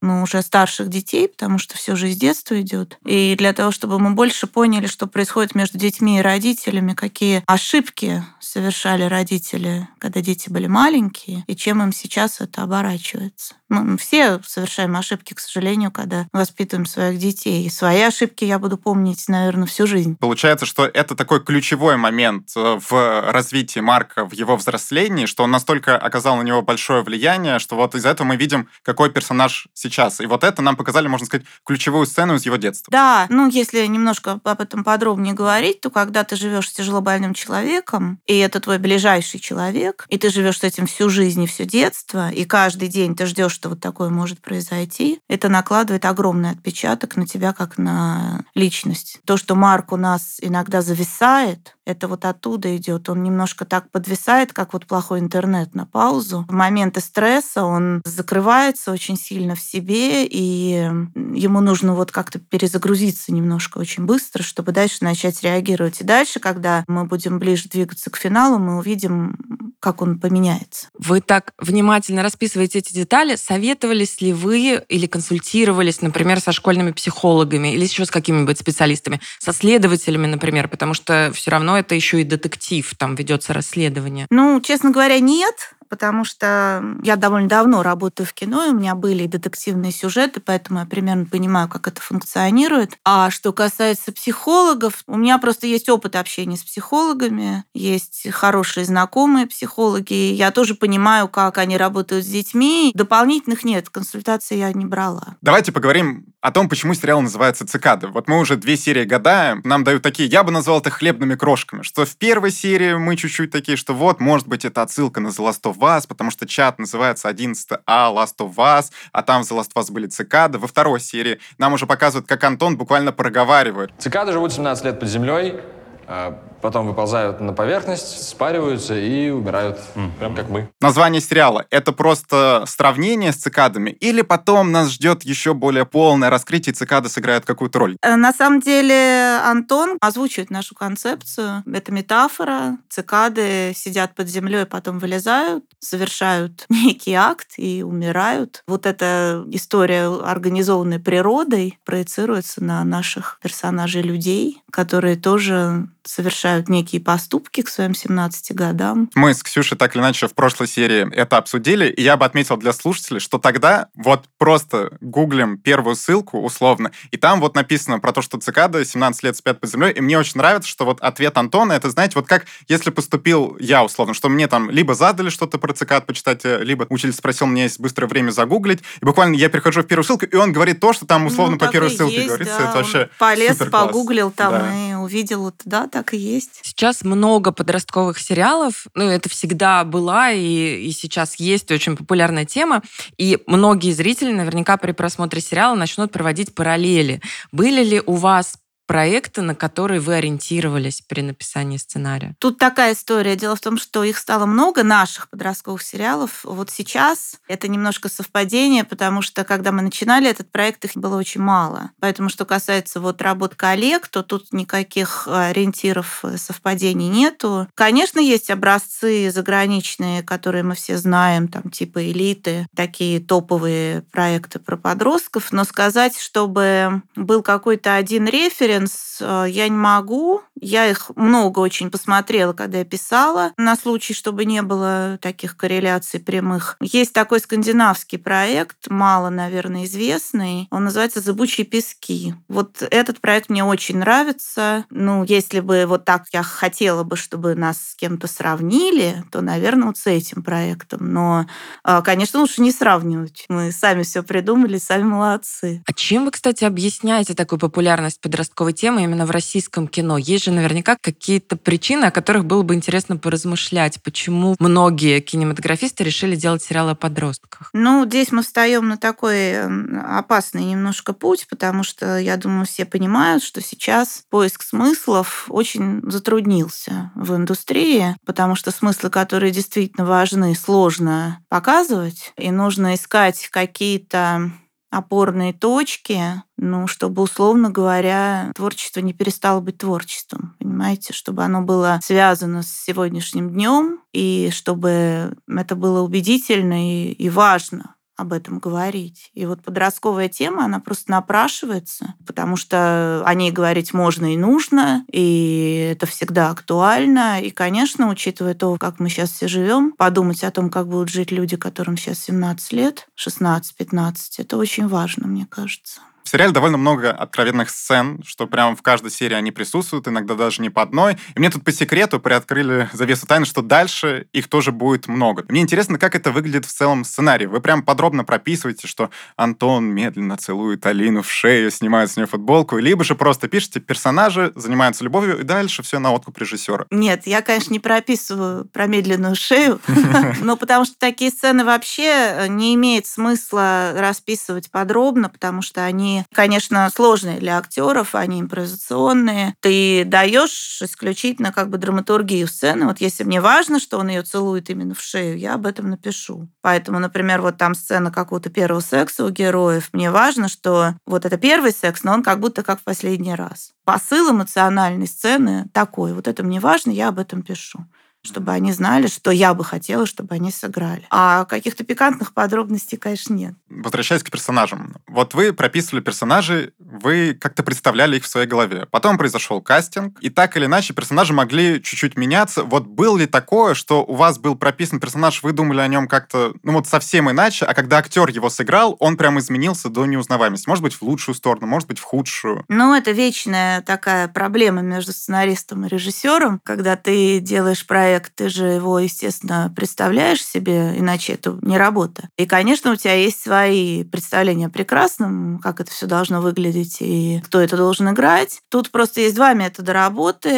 ну, 0.01 0.23
уже 0.23 0.41
старших 0.41 0.89
детей, 0.89 1.27
потому 1.27 1.57
что 1.57 1.77
все 1.77 1.95
же 1.95 2.09
из 2.09 2.17
детства 2.17 2.59
идет. 2.61 2.97
И 3.05 3.35
для 3.37 3.53
того, 3.53 3.71
чтобы 3.71 3.99
мы 3.99 4.11
больше 4.11 4.47
поняли, 4.47 4.87
что 4.87 5.07
происходит 5.07 5.55
между 5.55 5.77
детьми 5.77 6.19
и 6.19 6.21
родителями, 6.21 6.93
какие 6.93 7.43
ошибки 7.47 8.23
совершали 8.39 9.03
родители, 9.03 9.87
когда 9.99 10.21
дети 10.21 10.49
были 10.49 10.67
маленькие, 10.67 11.43
и 11.47 11.55
чем 11.55 11.81
им 11.81 11.91
сейчас 11.91 12.41
это 12.41 12.63
оборачивается. 12.63 13.55
Мы 13.69 13.97
все 13.97 14.39
совершаем 14.45 14.95
ошибки, 14.95 15.33
к 15.33 15.39
сожалению, 15.39 15.91
когда 15.91 16.27
воспитываем 16.31 16.85
своих 16.85 17.17
детей. 17.17 17.65
И 17.65 17.69
свои 17.69 18.01
ошибки 18.01 18.45
я 18.45 18.59
буду 18.59 18.77
помнить, 18.77 19.27
наверное, 19.27 19.65
всю 19.65 19.87
жизнь. 19.87 20.15
Получается, 20.19 20.65
что 20.65 20.85
это 20.85 21.15
такой 21.15 21.43
ключевой 21.43 21.97
момент 21.97 22.51
э, 22.55 22.79
в 22.89 23.31
развитии 23.31 23.79
Марка, 23.79 24.25
в 24.25 24.33
его 24.33 24.55
взрослении, 24.55 25.25
что 25.25 25.43
он 25.43 25.51
настолько 25.51 25.97
оказал 25.97 26.37
на 26.37 26.43
него 26.43 26.61
большое 26.61 27.01
влияние, 27.01 27.57
что 27.59 27.75
вот 27.75 27.95
из 27.95 28.05
этого 28.05 28.27
мы 28.27 28.35
видим, 28.35 28.69
какой 28.83 29.09
персонаж 29.09 29.32
сейчас. 29.73 30.19
И 30.21 30.25
вот 30.25 30.43
это 30.43 30.61
нам 30.61 30.75
показали, 30.75 31.07
можно 31.07 31.25
сказать, 31.25 31.45
ключевую 31.65 32.05
сцену 32.05 32.35
из 32.35 32.45
его 32.45 32.57
детства. 32.57 32.89
Да, 32.91 33.27
ну 33.29 33.49
если 33.49 33.85
немножко 33.85 34.39
об 34.43 34.61
этом 34.61 34.83
подробнее 34.83 35.33
говорить, 35.33 35.81
то 35.81 35.89
когда 35.89 36.23
ты 36.23 36.35
живешь 36.35 36.69
с 36.69 36.73
тяжелобольным 36.73 37.33
человеком, 37.33 38.19
и 38.25 38.37
это 38.37 38.59
твой 38.59 38.77
ближайший 38.77 39.39
человек, 39.39 40.05
и 40.09 40.17
ты 40.17 40.29
живешь 40.29 40.59
с 40.59 40.63
этим 40.63 40.87
всю 40.87 41.09
жизнь 41.09 41.43
и 41.43 41.47
все 41.47 41.65
детство, 41.65 42.29
и 42.29 42.45
каждый 42.45 42.87
день 42.87 43.15
ты 43.15 43.25
ждешь, 43.25 43.53
что 43.53 43.69
вот 43.69 43.79
такое 43.79 44.09
может 44.09 44.41
произойти, 44.41 45.19
это 45.27 45.49
накладывает 45.49 46.05
огромный 46.05 46.51
отпечаток 46.51 47.15
на 47.15 47.25
тебя 47.25 47.53
как 47.53 47.77
на 47.77 48.43
личность. 48.55 49.19
То, 49.25 49.37
что 49.37 49.55
Марк 49.55 49.91
у 49.91 49.97
нас 49.97 50.37
иногда 50.41 50.81
зависает, 50.81 51.75
это 51.85 52.07
вот 52.07 52.25
оттуда 52.25 52.75
идет. 52.75 53.09
Он 53.09 53.23
немножко 53.23 53.65
так 53.65 53.89
подвисает, 53.91 54.53
как 54.53 54.73
вот 54.73 54.85
плохой 54.85 55.19
интернет 55.19 55.75
на 55.75 55.85
паузу. 55.85 56.45
В 56.47 56.53
моменты 56.53 57.01
стресса 57.01 57.63
он 57.63 58.01
закрывается 58.05 58.91
очень 58.91 59.17
сильно 59.17 59.55
в 59.55 59.61
себе, 59.61 60.25
и 60.25 60.89
ему 61.15 61.61
нужно 61.61 61.95
вот 61.95 62.11
как-то 62.11 62.39
перезагрузиться 62.39 63.33
немножко 63.33 63.77
очень 63.77 64.05
быстро, 64.05 64.43
чтобы 64.43 64.71
дальше 64.71 64.97
начать 65.01 65.41
реагировать. 65.43 66.01
И 66.01 66.03
дальше, 66.03 66.39
когда 66.39 66.83
мы 66.87 67.05
будем 67.05 67.39
ближе 67.39 67.69
двигаться 67.69 68.09
к 68.09 68.17
финалу, 68.17 68.57
мы 68.59 68.77
увидим, 68.77 69.62
как 69.83 70.01
он 70.01 70.17
поменяется. 70.17 70.87
Вы 70.97 71.19
так 71.19 71.53
внимательно 71.57 72.23
расписываете 72.23 72.79
эти 72.79 72.93
детали. 72.93 73.35
Советовались 73.35 74.21
ли 74.21 74.31
вы 74.31 74.81
или 74.87 75.07
консультировались, 75.07 76.01
например, 76.01 76.39
со 76.39 76.53
школьными 76.53 76.91
психологами 76.91 77.73
или 77.73 77.83
еще 77.83 78.05
с 78.05 78.09
какими-нибудь 78.09 78.57
специалистами, 78.57 79.19
со 79.39 79.51
следователями, 79.51 80.27
например, 80.27 80.69
потому 80.69 80.93
что 80.93 81.31
все 81.35 81.51
равно 81.51 81.77
это 81.77 81.95
еще 81.95 82.21
и 82.21 82.23
детектив, 82.23 82.89
там 82.97 83.15
ведется 83.15 83.51
расследование. 83.51 84.25
Ну, 84.29 84.61
честно 84.61 84.89
говоря, 84.89 85.19
нет, 85.19 85.75
потому 85.93 86.25
что 86.25 86.83
я 87.03 87.17
довольно 87.17 87.47
давно 87.47 87.83
работаю 87.83 88.25
в 88.25 88.33
кино, 88.33 88.65
и 88.65 88.69
у 88.69 88.73
меня 88.73 88.95
были 88.95 89.27
детективные 89.27 89.91
сюжеты, 89.91 90.41
поэтому 90.41 90.79
я 90.79 90.87
примерно 90.87 91.27
понимаю, 91.27 91.69
как 91.69 91.87
это 91.87 92.01
функционирует. 92.01 92.97
А 93.05 93.29
что 93.29 93.53
касается 93.53 94.11
психологов, 94.11 95.03
у 95.05 95.17
меня 95.17 95.37
просто 95.37 95.67
есть 95.67 95.89
опыт 95.89 96.15
общения 96.15 96.57
с 96.57 96.63
психологами, 96.63 97.63
есть 97.75 98.27
хорошие 98.31 98.87
знакомые 98.87 99.45
психологи, 99.45 100.33
я 100.33 100.49
тоже 100.49 100.73
понимаю, 100.73 101.27
как 101.27 101.59
они 101.59 101.77
работают 101.77 102.25
с 102.25 102.27
детьми. 102.27 102.91
Дополнительных 102.95 103.63
нет, 103.63 103.91
консультации 103.91 104.57
я 104.57 104.73
не 104.73 104.87
брала. 104.87 105.35
Давайте 105.41 105.71
поговорим 105.71 106.32
о 106.43 106.51
том, 106.51 106.67
почему 106.67 106.93
сериал 106.93 107.21
называется 107.21 107.65
«Цикады». 107.65 108.07
Вот 108.07 108.27
мы 108.27 108.37
уже 108.37 108.57
две 108.57 108.75
серии 108.75 109.05
гадаем, 109.05 109.61
нам 109.63 109.85
дают 109.85 110.03
такие, 110.03 110.27
я 110.27 110.43
бы 110.43 110.51
назвал 110.51 110.79
это 110.79 110.89
хлебными 110.89 111.35
крошками, 111.35 111.83
что 111.83 112.05
в 112.05 112.17
первой 112.17 112.51
серии 112.51 112.95
мы 112.95 113.15
чуть-чуть 113.15 113.49
такие, 113.49 113.77
что 113.77 113.93
вот, 113.93 114.19
может 114.19 114.45
быть, 114.45 114.65
это 114.65 114.81
отсылка 114.81 115.21
на 115.21 115.29
The 115.29 115.37
Last 115.37 115.61
of 115.63 115.77
Us, 115.77 116.05
потому 116.05 116.31
что 116.31 116.45
чат 116.45 116.79
называется 116.79 117.29
11А 117.29 117.79
Last 117.87 118.35
of 118.39 118.55
Us, 118.55 118.87
а 119.13 119.23
там 119.23 119.43
в 119.43 119.49
The 119.49 119.57
Last 119.57 119.69
of 119.73 119.81
Us 119.81 119.89
были 119.89 120.07
цикады. 120.07 120.57
Во 120.57 120.67
второй 120.67 120.99
серии 120.99 121.39
нам 121.57 121.71
уже 121.71 121.87
показывают, 121.87 122.27
как 122.27 122.43
Антон 122.43 122.75
буквально 122.75 123.13
проговаривает. 123.13 123.93
Цикады 123.97 124.33
живут 124.33 124.51
17 124.51 124.83
лет 124.83 124.99
под 124.99 125.07
землей, 125.07 125.61
а 126.07 126.43
потом 126.63 126.87
выползают 126.87 127.41
на 127.41 127.53
поверхность, 127.53 128.27
спариваются 128.27 128.97
и 128.97 129.29
умирают, 129.29 129.79
прям 130.17 130.33
как 130.33 130.49
мы. 130.49 130.69
Название 130.79 131.21
сериала— 131.21 131.65
это 131.69 131.91
просто 131.91 132.63
сравнение 132.65 133.33
с 133.33 133.35
цикадами, 133.35 133.91
или 133.91 134.21
потом 134.21 134.71
нас 134.71 134.89
ждет 134.89 135.23
еще 135.23 135.53
более 135.53 135.85
полное 135.85 136.29
раскрытие, 136.29 136.73
и 136.73 136.75
цикады 136.75 137.09
сыграют 137.09 137.45
какую-то 137.45 137.79
роль? 137.79 137.97
Э, 138.01 138.15
На 138.15 138.31
самом 138.31 138.61
деле 138.61 139.39
Антон 139.43 139.97
озвучивает 139.99 140.49
нашу 140.49 140.73
концепцию. 140.73 141.63
Это 141.71 141.91
метафора. 141.91 142.77
Цикады 142.89 143.73
сидят 143.75 144.15
под 144.15 144.29
землей, 144.29 144.65
потом 144.65 144.99
вылезают, 144.99 145.65
совершают 145.79 146.65
некий 146.69 147.13
акт 147.13 147.55
и 147.57 147.83
умирают. 147.83 148.63
Вот 148.67 148.85
эта 148.85 149.43
история, 149.47 150.07
организованная 150.07 150.99
природой, 150.99 151.77
проецируется 151.83 152.63
на 152.63 152.83
наших 152.85 153.39
персонажей 153.43 154.01
людей, 154.01 154.61
которые 154.71 155.17
тоже 155.17 155.89
совершают 156.05 156.69
некие 156.69 157.01
поступки 157.01 157.61
к 157.61 157.69
своим 157.69 157.95
17 157.95 158.53
годам. 158.55 159.09
Мы 159.15 159.33
с 159.33 159.41
Ксюшей 159.43 159.77
так 159.77 159.95
или 159.95 160.01
иначе 160.01 160.27
в 160.27 160.33
прошлой 160.33 160.67
серии 160.67 161.11
это 161.13 161.37
обсудили, 161.37 161.87
и 161.87 162.01
я 162.01 162.17
бы 162.17 162.25
отметил 162.25 162.57
для 162.57 162.73
слушателей, 162.73 163.19
что 163.19 163.39
тогда 163.39 163.87
вот 163.95 164.25
просто 164.37 164.97
гуглим 165.01 165.57
первую 165.57 165.95
ссылку 165.95 166.39
условно, 166.41 166.91
и 167.11 167.17
там 167.17 167.39
вот 167.39 167.55
написано 167.55 167.99
про 167.99 168.11
то, 168.11 168.21
что 168.21 168.37
цикады 168.37 168.83
17 168.85 169.23
лет 169.23 169.37
спят 169.37 169.59
под 169.59 169.69
землей, 169.69 169.91
и 169.91 170.01
мне 170.01 170.17
очень 170.19 170.37
нравится, 170.37 170.69
что 170.69 170.85
вот 170.85 170.99
ответ 171.01 171.37
Антона, 171.37 171.73
это, 171.73 171.89
знаете, 171.89 172.13
вот 172.15 172.27
как 172.27 172.45
если 172.67 172.89
поступил 172.89 173.57
я 173.59 173.83
условно, 173.83 174.13
что 174.13 174.29
мне 174.29 174.47
там 174.47 174.69
либо 174.69 174.93
задали 174.95 175.29
что-то 175.29 175.57
про 175.57 175.73
цикад 175.73 176.05
почитать, 176.05 176.41
либо 176.43 176.85
учитель 176.89 177.13
спросил, 177.13 177.47
меня 177.47 177.63
есть 177.63 177.79
быстрое 177.79 178.09
время 178.09 178.31
загуглить, 178.31 178.79
и 179.01 179.05
буквально 179.05 179.35
я 179.35 179.49
перехожу 179.49 179.81
в 179.83 179.87
первую 179.87 180.03
ссылку, 180.03 180.25
и 180.25 180.35
он 180.35 180.51
говорит 180.51 180.79
то, 180.79 180.93
что 180.93 181.05
там 181.05 181.25
условно 181.25 181.53
Ну, 181.53 181.59
по 181.59 181.67
первой 181.67 181.89
ссылке 181.89 182.15
есть, 182.15 182.27
говорится, 182.27 182.57
да, 182.59 182.69
это 182.69 182.77
вообще 182.77 183.09
полез, 183.17 183.53
суперкласс. 183.57 183.87
погуглил 183.87 184.31
там 184.31 184.51
Да. 184.53 184.73
и 184.75 184.92
увидел, 185.03 185.43
вот, 185.43 185.55
да, 185.65 185.87
так 185.87 186.13
и 186.13 186.17
есть. 186.17 186.61
Сейчас 186.63 187.03
много 187.03 187.51
подростковых 187.51 188.17
сериалов, 188.19 188.87
ну, 188.95 189.03
это 189.03 189.29
всегда 189.29 189.83
была 189.83 190.31
и, 190.31 190.87
и 190.87 190.91
сейчас 190.91 191.35
есть 191.35 191.71
очень 191.71 191.95
популярная 191.95 192.45
тема, 192.45 192.81
и 193.17 193.39
многие 193.47 193.91
зрители 193.91 194.31
наверняка 194.31 194.77
при 194.77 194.91
просмотре 194.91 195.41
сериала 195.41 195.75
начнут 195.75 196.11
проводить 196.11 196.55
параллели. 196.55 197.21
Были 197.51 197.83
ли 197.83 198.01
у 198.05 198.13
вас 198.13 198.57
проекты, 198.85 199.41
на 199.41 199.55
которые 199.55 199.99
вы 199.99 200.15
ориентировались 200.15 201.01
при 201.01 201.21
написании 201.21 201.77
сценария? 201.77 202.35
Тут 202.39 202.57
такая 202.57 202.93
история. 202.93 203.35
Дело 203.35 203.55
в 203.55 203.61
том, 203.61 203.77
что 203.77 204.03
их 204.03 204.17
стало 204.17 204.45
много, 204.45 204.83
наших 204.83 205.29
подростковых 205.29 205.81
сериалов. 205.81 206.41
Вот 206.43 206.69
сейчас 206.69 207.37
это 207.47 207.67
немножко 207.67 208.09
совпадение, 208.09 208.83
потому 208.83 209.21
что 209.21 209.43
когда 209.43 209.71
мы 209.71 209.81
начинали 209.81 210.29
этот 210.29 210.51
проект, 210.51 210.85
их 210.85 210.91
было 210.95 211.17
очень 211.17 211.41
мало. 211.41 211.91
Поэтому, 211.99 212.29
что 212.29 212.45
касается 212.45 212.99
вот 212.99 213.21
работ 213.21 213.55
коллег, 213.55 214.07
то 214.07 214.23
тут 214.23 214.51
никаких 214.51 215.27
ориентиров 215.27 216.19
э, 216.23 216.37
совпадений 216.37 217.07
нету. 217.07 217.67
Конечно, 217.75 218.19
есть 218.19 218.49
образцы 218.49 219.31
заграничные, 219.31 220.23
которые 220.23 220.63
мы 220.63 220.75
все 220.75 220.97
знаем, 220.97 221.47
там 221.47 221.69
типа 221.69 222.03
«Элиты», 222.03 222.67
такие 222.75 223.19
топовые 223.19 224.01
проекты 224.11 224.59
про 224.59 224.77
подростков, 224.77 225.51
но 225.51 225.63
сказать, 225.63 226.17
чтобы 226.19 227.01
был 227.15 227.41
какой-то 227.41 227.95
один 227.95 228.25
референс, 228.27 228.72
э, 228.79 229.45
я 229.49 229.67
не 229.67 229.75
могу. 229.75 230.41
Я 230.59 230.89
их 230.89 231.11
много 231.15 231.59
очень 231.59 231.91
посмотрела, 231.91 232.53
когда 232.53 232.79
я 232.79 232.85
писала, 232.85 233.51
на 233.57 233.75
случай, 233.75 234.13
чтобы 234.13 234.45
не 234.45 234.61
было 234.61 235.17
таких 235.21 235.57
корреляций 235.57 236.19
прямых. 236.19 236.77
Есть 236.81 237.13
такой 237.13 237.39
скандинавский 237.39 238.17
проект, 238.17 238.89
мало, 238.89 239.29
наверное, 239.29 239.85
известный. 239.85 240.67
Он 240.71 240.85
называется 240.85 241.19
«Зыбучие 241.19 241.65
пески». 241.65 242.35
Вот 242.47 242.81
этот 242.81 243.19
проект 243.19 243.49
мне 243.49 243.63
очень 243.63 243.97
нравится. 243.97 244.85
Ну, 244.89 245.23
если 245.23 245.59
бы 245.59 245.85
вот 245.87 246.05
так 246.05 246.25
я 246.31 246.43
хотела 246.43 247.03
бы, 247.03 247.15
чтобы 247.17 247.55
нас 247.55 247.91
с 247.91 247.95
кем-то 247.95 248.27
сравнили, 248.27 249.23
то, 249.31 249.41
наверное, 249.41 249.87
вот 249.87 249.97
с 249.97 250.07
этим 250.07 250.43
проектом. 250.43 251.13
Но, 251.13 251.45
а, 251.83 252.01
конечно, 252.01 252.39
лучше 252.39 252.61
не 252.61 252.71
сравнивать. 252.71 253.45
Мы 253.49 253.71
сами 253.71 254.03
все 254.03 254.23
придумали, 254.23 254.77
сами 254.77 255.03
молодцы. 255.03 255.83
А 255.85 255.93
чем 255.93 256.25
вы, 256.25 256.31
кстати, 256.31 256.63
объясняете 256.63 257.33
такую 257.33 257.59
популярность 257.59 258.21
подростковых 258.21 258.62
подростковой 258.63 258.73
темы 258.73 259.03
именно 259.03 259.25
в 259.25 259.31
российском 259.31 259.87
кино? 259.87 260.17
Есть 260.17 260.45
же 260.45 260.51
наверняка 260.51 260.97
какие-то 261.01 261.57
причины, 261.57 262.05
о 262.05 262.11
которых 262.11 262.45
было 262.45 262.63
бы 262.63 262.75
интересно 262.75 263.17
поразмышлять. 263.17 264.01
Почему 264.03 264.55
многие 264.59 265.19
кинематографисты 265.19 266.03
решили 266.03 266.35
делать 266.35 266.63
сериалы 266.63 266.91
о 266.91 266.95
подростках? 266.95 267.69
Ну, 267.73 268.05
здесь 268.05 268.31
мы 268.31 268.41
встаем 268.41 268.87
на 268.87 268.97
такой 268.97 269.63
опасный 270.01 270.63
немножко 270.63 271.13
путь, 271.13 271.47
потому 271.49 271.83
что, 271.83 272.17
я 272.17 272.37
думаю, 272.37 272.65
все 272.65 272.85
понимают, 272.85 273.43
что 273.43 273.61
сейчас 273.61 274.23
поиск 274.29 274.63
смыслов 274.63 275.45
очень 275.49 276.01
затруднился 276.09 277.11
в 277.15 277.35
индустрии, 277.35 278.15
потому 278.25 278.55
что 278.55 278.71
смыслы, 278.71 279.09
которые 279.09 279.51
действительно 279.51 280.05
важны, 280.05 280.55
сложно 280.55 281.39
показывать, 281.49 282.33
и 282.37 282.51
нужно 282.51 282.95
искать 282.95 283.47
какие-то 283.51 284.51
опорные 284.93 285.53
точки, 285.53 286.43
ну, 286.57 286.87
чтобы, 286.87 287.23
условно 287.23 287.69
говоря, 287.69 288.51
творчество 288.55 288.99
не 288.99 289.13
перестало 289.13 289.59
быть 289.59 289.79
творчеством, 289.79 290.55
понимаете, 290.59 291.13
чтобы 291.13 291.43
оно 291.43 291.61
было 291.61 291.99
связано 292.03 292.63
с 292.63 292.69
сегодняшним 292.69 293.49
днем, 293.49 293.99
и 294.13 294.49
чтобы 294.51 295.35
это 295.47 295.75
было 295.75 296.01
убедительно 296.01 296.87
и, 296.87 297.11
и 297.11 297.29
важно 297.29 297.95
об 298.15 298.33
этом 298.33 298.59
говорить. 298.59 299.31
И 299.33 299.45
вот 299.45 299.63
подростковая 299.63 300.29
тема, 300.29 300.65
она 300.65 300.79
просто 300.79 301.11
напрашивается, 301.11 302.13
потому 302.25 302.55
что 302.55 303.23
о 303.25 303.33
ней 303.33 303.51
говорить 303.51 303.93
можно 303.93 304.33
и 304.33 304.37
нужно, 304.37 305.05
и 305.11 305.89
это 305.91 306.05
всегда 306.05 306.49
актуально. 306.49 307.41
И, 307.41 307.49
конечно, 307.49 308.09
учитывая 308.09 308.53
то, 308.53 308.77
как 308.77 308.99
мы 308.99 309.09
сейчас 309.09 309.31
все 309.31 309.47
живем, 309.47 309.93
подумать 309.93 310.43
о 310.43 310.51
том, 310.51 310.69
как 310.69 310.87
будут 310.87 311.09
жить 311.09 311.31
люди, 311.31 311.57
которым 311.57 311.97
сейчас 311.97 312.19
17 312.19 312.73
лет, 312.73 313.07
16-15, 313.17 314.15
это 314.37 314.57
очень 314.57 314.87
важно, 314.87 315.27
мне 315.27 315.45
кажется. 315.49 316.01
В 316.23 316.29
сериале 316.29 316.53
довольно 316.53 316.77
много 316.77 317.11
откровенных 317.11 317.69
сцен, 317.69 318.23
что 318.25 318.47
прямо 318.47 318.75
в 318.75 318.81
каждой 318.81 319.11
серии 319.11 319.35
они 319.35 319.51
присутствуют, 319.51 320.07
иногда 320.07 320.35
даже 320.35 320.61
не 320.61 320.69
по 320.69 320.81
одной. 320.81 321.17
И 321.35 321.39
мне 321.39 321.49
тут 321.49 321.63
по 321.63 321.71
секрету 321.71 322.19
приоткрыли 322.19 322.89
завесу 322.93 323.27
тайны, 323.27 323.45
что 323.45 323.61
дальше 323.61 324.27
их 324.31 324.47
тоже 324.47 324.71
будет 324.71 325.07
много. 325.07 325.43
Мне 325.49 325.61
интересно, 325.61 325.99
как 325.99 326.15
это 326.15 326.31
выглядит 326.31 326.65
в 326.65 326.71
целом 326.71 327.03
сценарии. 327.03 327.45
Вы 327.45 327.59
прям 327.59 327.83
подробно 327.83 328.23
прописываете, 328.23 328.87
что 328.87 329.09
Антон 329.35 329.85
медленно 329.85 330.37
целует 330.37 330.85
Алину 330.85 331.23
в 331.23 331.31
шею, 331.31 331.69
снимает 331.71 332.09
с 332.09 332.15
нее 332.15 332.25
футболку, 332.25 332.77
либо 332.77 333.03
же 333.03 333.15
просто 333.15 333.47
пишете, 333.47 333.79
персонажи 333.81 334.53
занимаются 334.55 335.03
любовью, 335.03 335.39
и 335.39 335.43
дальше 335.43 335.83
все 335.83 335.99
на 335.99 336.13
откуп 336.13 336.37
режиссера. 336.37 336.85
Нет, 336.89 337.27
я, 337.27 337.41
конечно, 337.41 337.73
не 337.73 337.79
прописываю 337.79 338.65
про 338.65 338.87
медленную 338.87 339.35
шею, 339.35 339.81
но 340.41 340.55
потому 340.55 340.85
что 340.85 340.95
такие 340.97 341.31
сцены 341.31 341.65
вообще 341.65 342.45
не 342.47 342.75
имеет 342.75 343.07
смысла 343.07 343.93
расписывать 343.95 344.71
подробно, 344.71 345.29
потому 345.29 345.61
что 345.61 345.83
они 345.83 346.12
конечно, 346.33 346.89
сложные 346.93 347.39
для 347.39 347.57
актеров, 347.57 348.15
они 348.15 348.41
импровизационные. 348.41 349.55
Ты 349.59 350.03
даешь 350.05 350.81
исключительно 350.81 351.51
как 351.51 351.69
бы 351.69 351.77
драматургию 351.77 352.47
сцены. 352.47 352.85
Вот 352.85 353.01
если 353.01 353.23
мне 353.23 353.41
важно, 353.41 353.79
что 353.79 353.97
он 353.97 354.09
ее 354.09 354.23
целует 354.23 354.69
именно 354.69 354.93
в 354.93 355.01
шею, 355.01 355.37
я 355.37 355.55
об 355.55 355.65
этом 355.65 355.89
напишу. 355.89 356.49
Поэтому, 356.61 356.99
например, 356.99 357.41
вот 357.41 357.57
там 357.57 357.75
сцена 357.75 358.11
какого-то 358.11 358.49
первого 358.49 358.81
секса 358.81 359.25
у 359.25 359.29
героев. 359.29 359.89
Мне 359.93 360.11
важно, 360.11 360.47
что 360.47 360.95
вот 361.05 361.25
это 361.25 361.37
первый 361.37 361.71
секс, 361.71 362.03
но 362.03 362.13
он 362.13 362.23
как 362.23 362.39
будто 362.39 362.63
как 362.63 362.79
в 362.79 362.83
последний 362.83 363.35
раз. 363.35 363.71
Посыл 363.85 364.31
эмоциональной 364.31 365.07
сцены 365.07 365.69
такой. 365.73 366.13
Вот 366.13 366.27
это 366.27 366.43
мне 366.43 366.59
важно, 366.59 366.91
я 366.91 367.09
об 367.09 367.19
этом 367.19 367.41
пишу 367.41 367.85
чтобы 368.23 368.53
они 368.53 368.71
знали, 368.71 369.07
что 369.07 369.31
я 369.31 369.53
бы 369.53 369.63
хотела, 369.63 370.05
чтобы 370.05 370.35
они 370.35 370.51
сыграли. 370.51 371.05
А 371.09 371.45
каких-то 371.45 371.83
пикантных 371.83 372.33
подробностей, 372.33 372.97
конечно, 372.97 373.33
нет. 373.33 373.53
Возвращаясь 373.69 374.23
к 374.23 374.31
персонажам. 374.31 374.95
Вот 375.07 375.33
вы 375.33 375.51
прописывали 375.51 376.01
персонажей, 376.01 376.71
вы 376.79 377.37
как-то 377.39 377.63
представляли 377.63 378.17
их 378.17 378.23
в 378.23 378.27
своей 378.27 378.47
голове. 378.47 378.87
Потом 378.89 379.17
произошел 379.17 379.61
кастинг, 379.61 380.17
и 380.21 380.29
так 380.29 380.55
или 380.55 380.65
иначе 380.65 380.93
персонажи 380.93 381.33
могли 381.33 381.83
чуть-чуть 381.83 382.15
меняться. 382.17 382.63
Вот 382.63 382.87
было 382.87 383.17
ли 383.17 383.25
такое, 383.25 383.73
что 383.73 384.03
у 384.05 384.15
вас 384.15 384.39
был 384.39 384.55
прописан 384.55 384.99
персонаж, 384.99 385.43
вы 385.43 385.51
думали 385.51 385.81
о 385.81 385.87
нем 385.87 386.07
как-то, 386.07 386.53
ну 386.63 386.73
вот 386.73 386.87
совсем 386.87 387.29
иначе, 387.29 387.65
а 387.65 387.73
когда 387.73 387.97
актер 387.97 388.29
его 388.29 388.49
сыграл, 388.49 388.95
он 388.99 389.17
прям 389.17 389.37
изменился 389.39 389.89
до 389.89 390.05
неузнаваемости. 390.05 390.69
Может 390.69 390.83
быть, 390.83 390.93
в 390.93 391.01
лучшую 391.01 391.35
сторону, 391.35 391.67
может 391.67 391.89
быть, 391.89 391.99
в 391.99 392.03
худшую. 392.03 392.63
Ну, 392.69 392.95
это 392.95 393.11
вечная 393.11 393.81
такая 393.81 394.29
проблема 394.29 394.81
между 394.81 395.11
сценаристом 395.11 395.85
и 395.85 395.89
режиссером, 395.89 396.61
когда 396.63 396.95
ты 396.95 397.39
делаешь 397.39 397.85
проект 397.85 398.12
проект, 398.13 398.35
ты 398.35 398.49
же 398.49 398.65
его, 398.65 398.99
естественно, 398.99 399.71
представляешь 399.75 400.45
себе, 400.45 400.93
иначе 400.97 401.33
это 401.33 401.57
не 401.61 401.77
работа. 401.77 402.29
И, 402.37 402.45
конечно, 402.45 402.91
у 402.91 402.95
тебя 402.95 403.15
есть 403.15 403.41
свои 403.41 404.03
представления 404.03 404.67
о 404.67 404.69
прекрасном, 404.69 405.59
как 405.63 405.79
это 405.79 405.91
все 405.91 406.05
должно 406.05 406.41
выглядеть 406.41 406.97
и 406.99 407.41
кто 407.43 407.59
это 407.59 407.75
должен 407.75 408.11
играть. 408.11 408.59
Тут 408.69 408.91
просто 408.91 409.21
есть 409.21 409.35
два 409.35 409.53
метода 409.53 409.93
работы. 409.93 410.49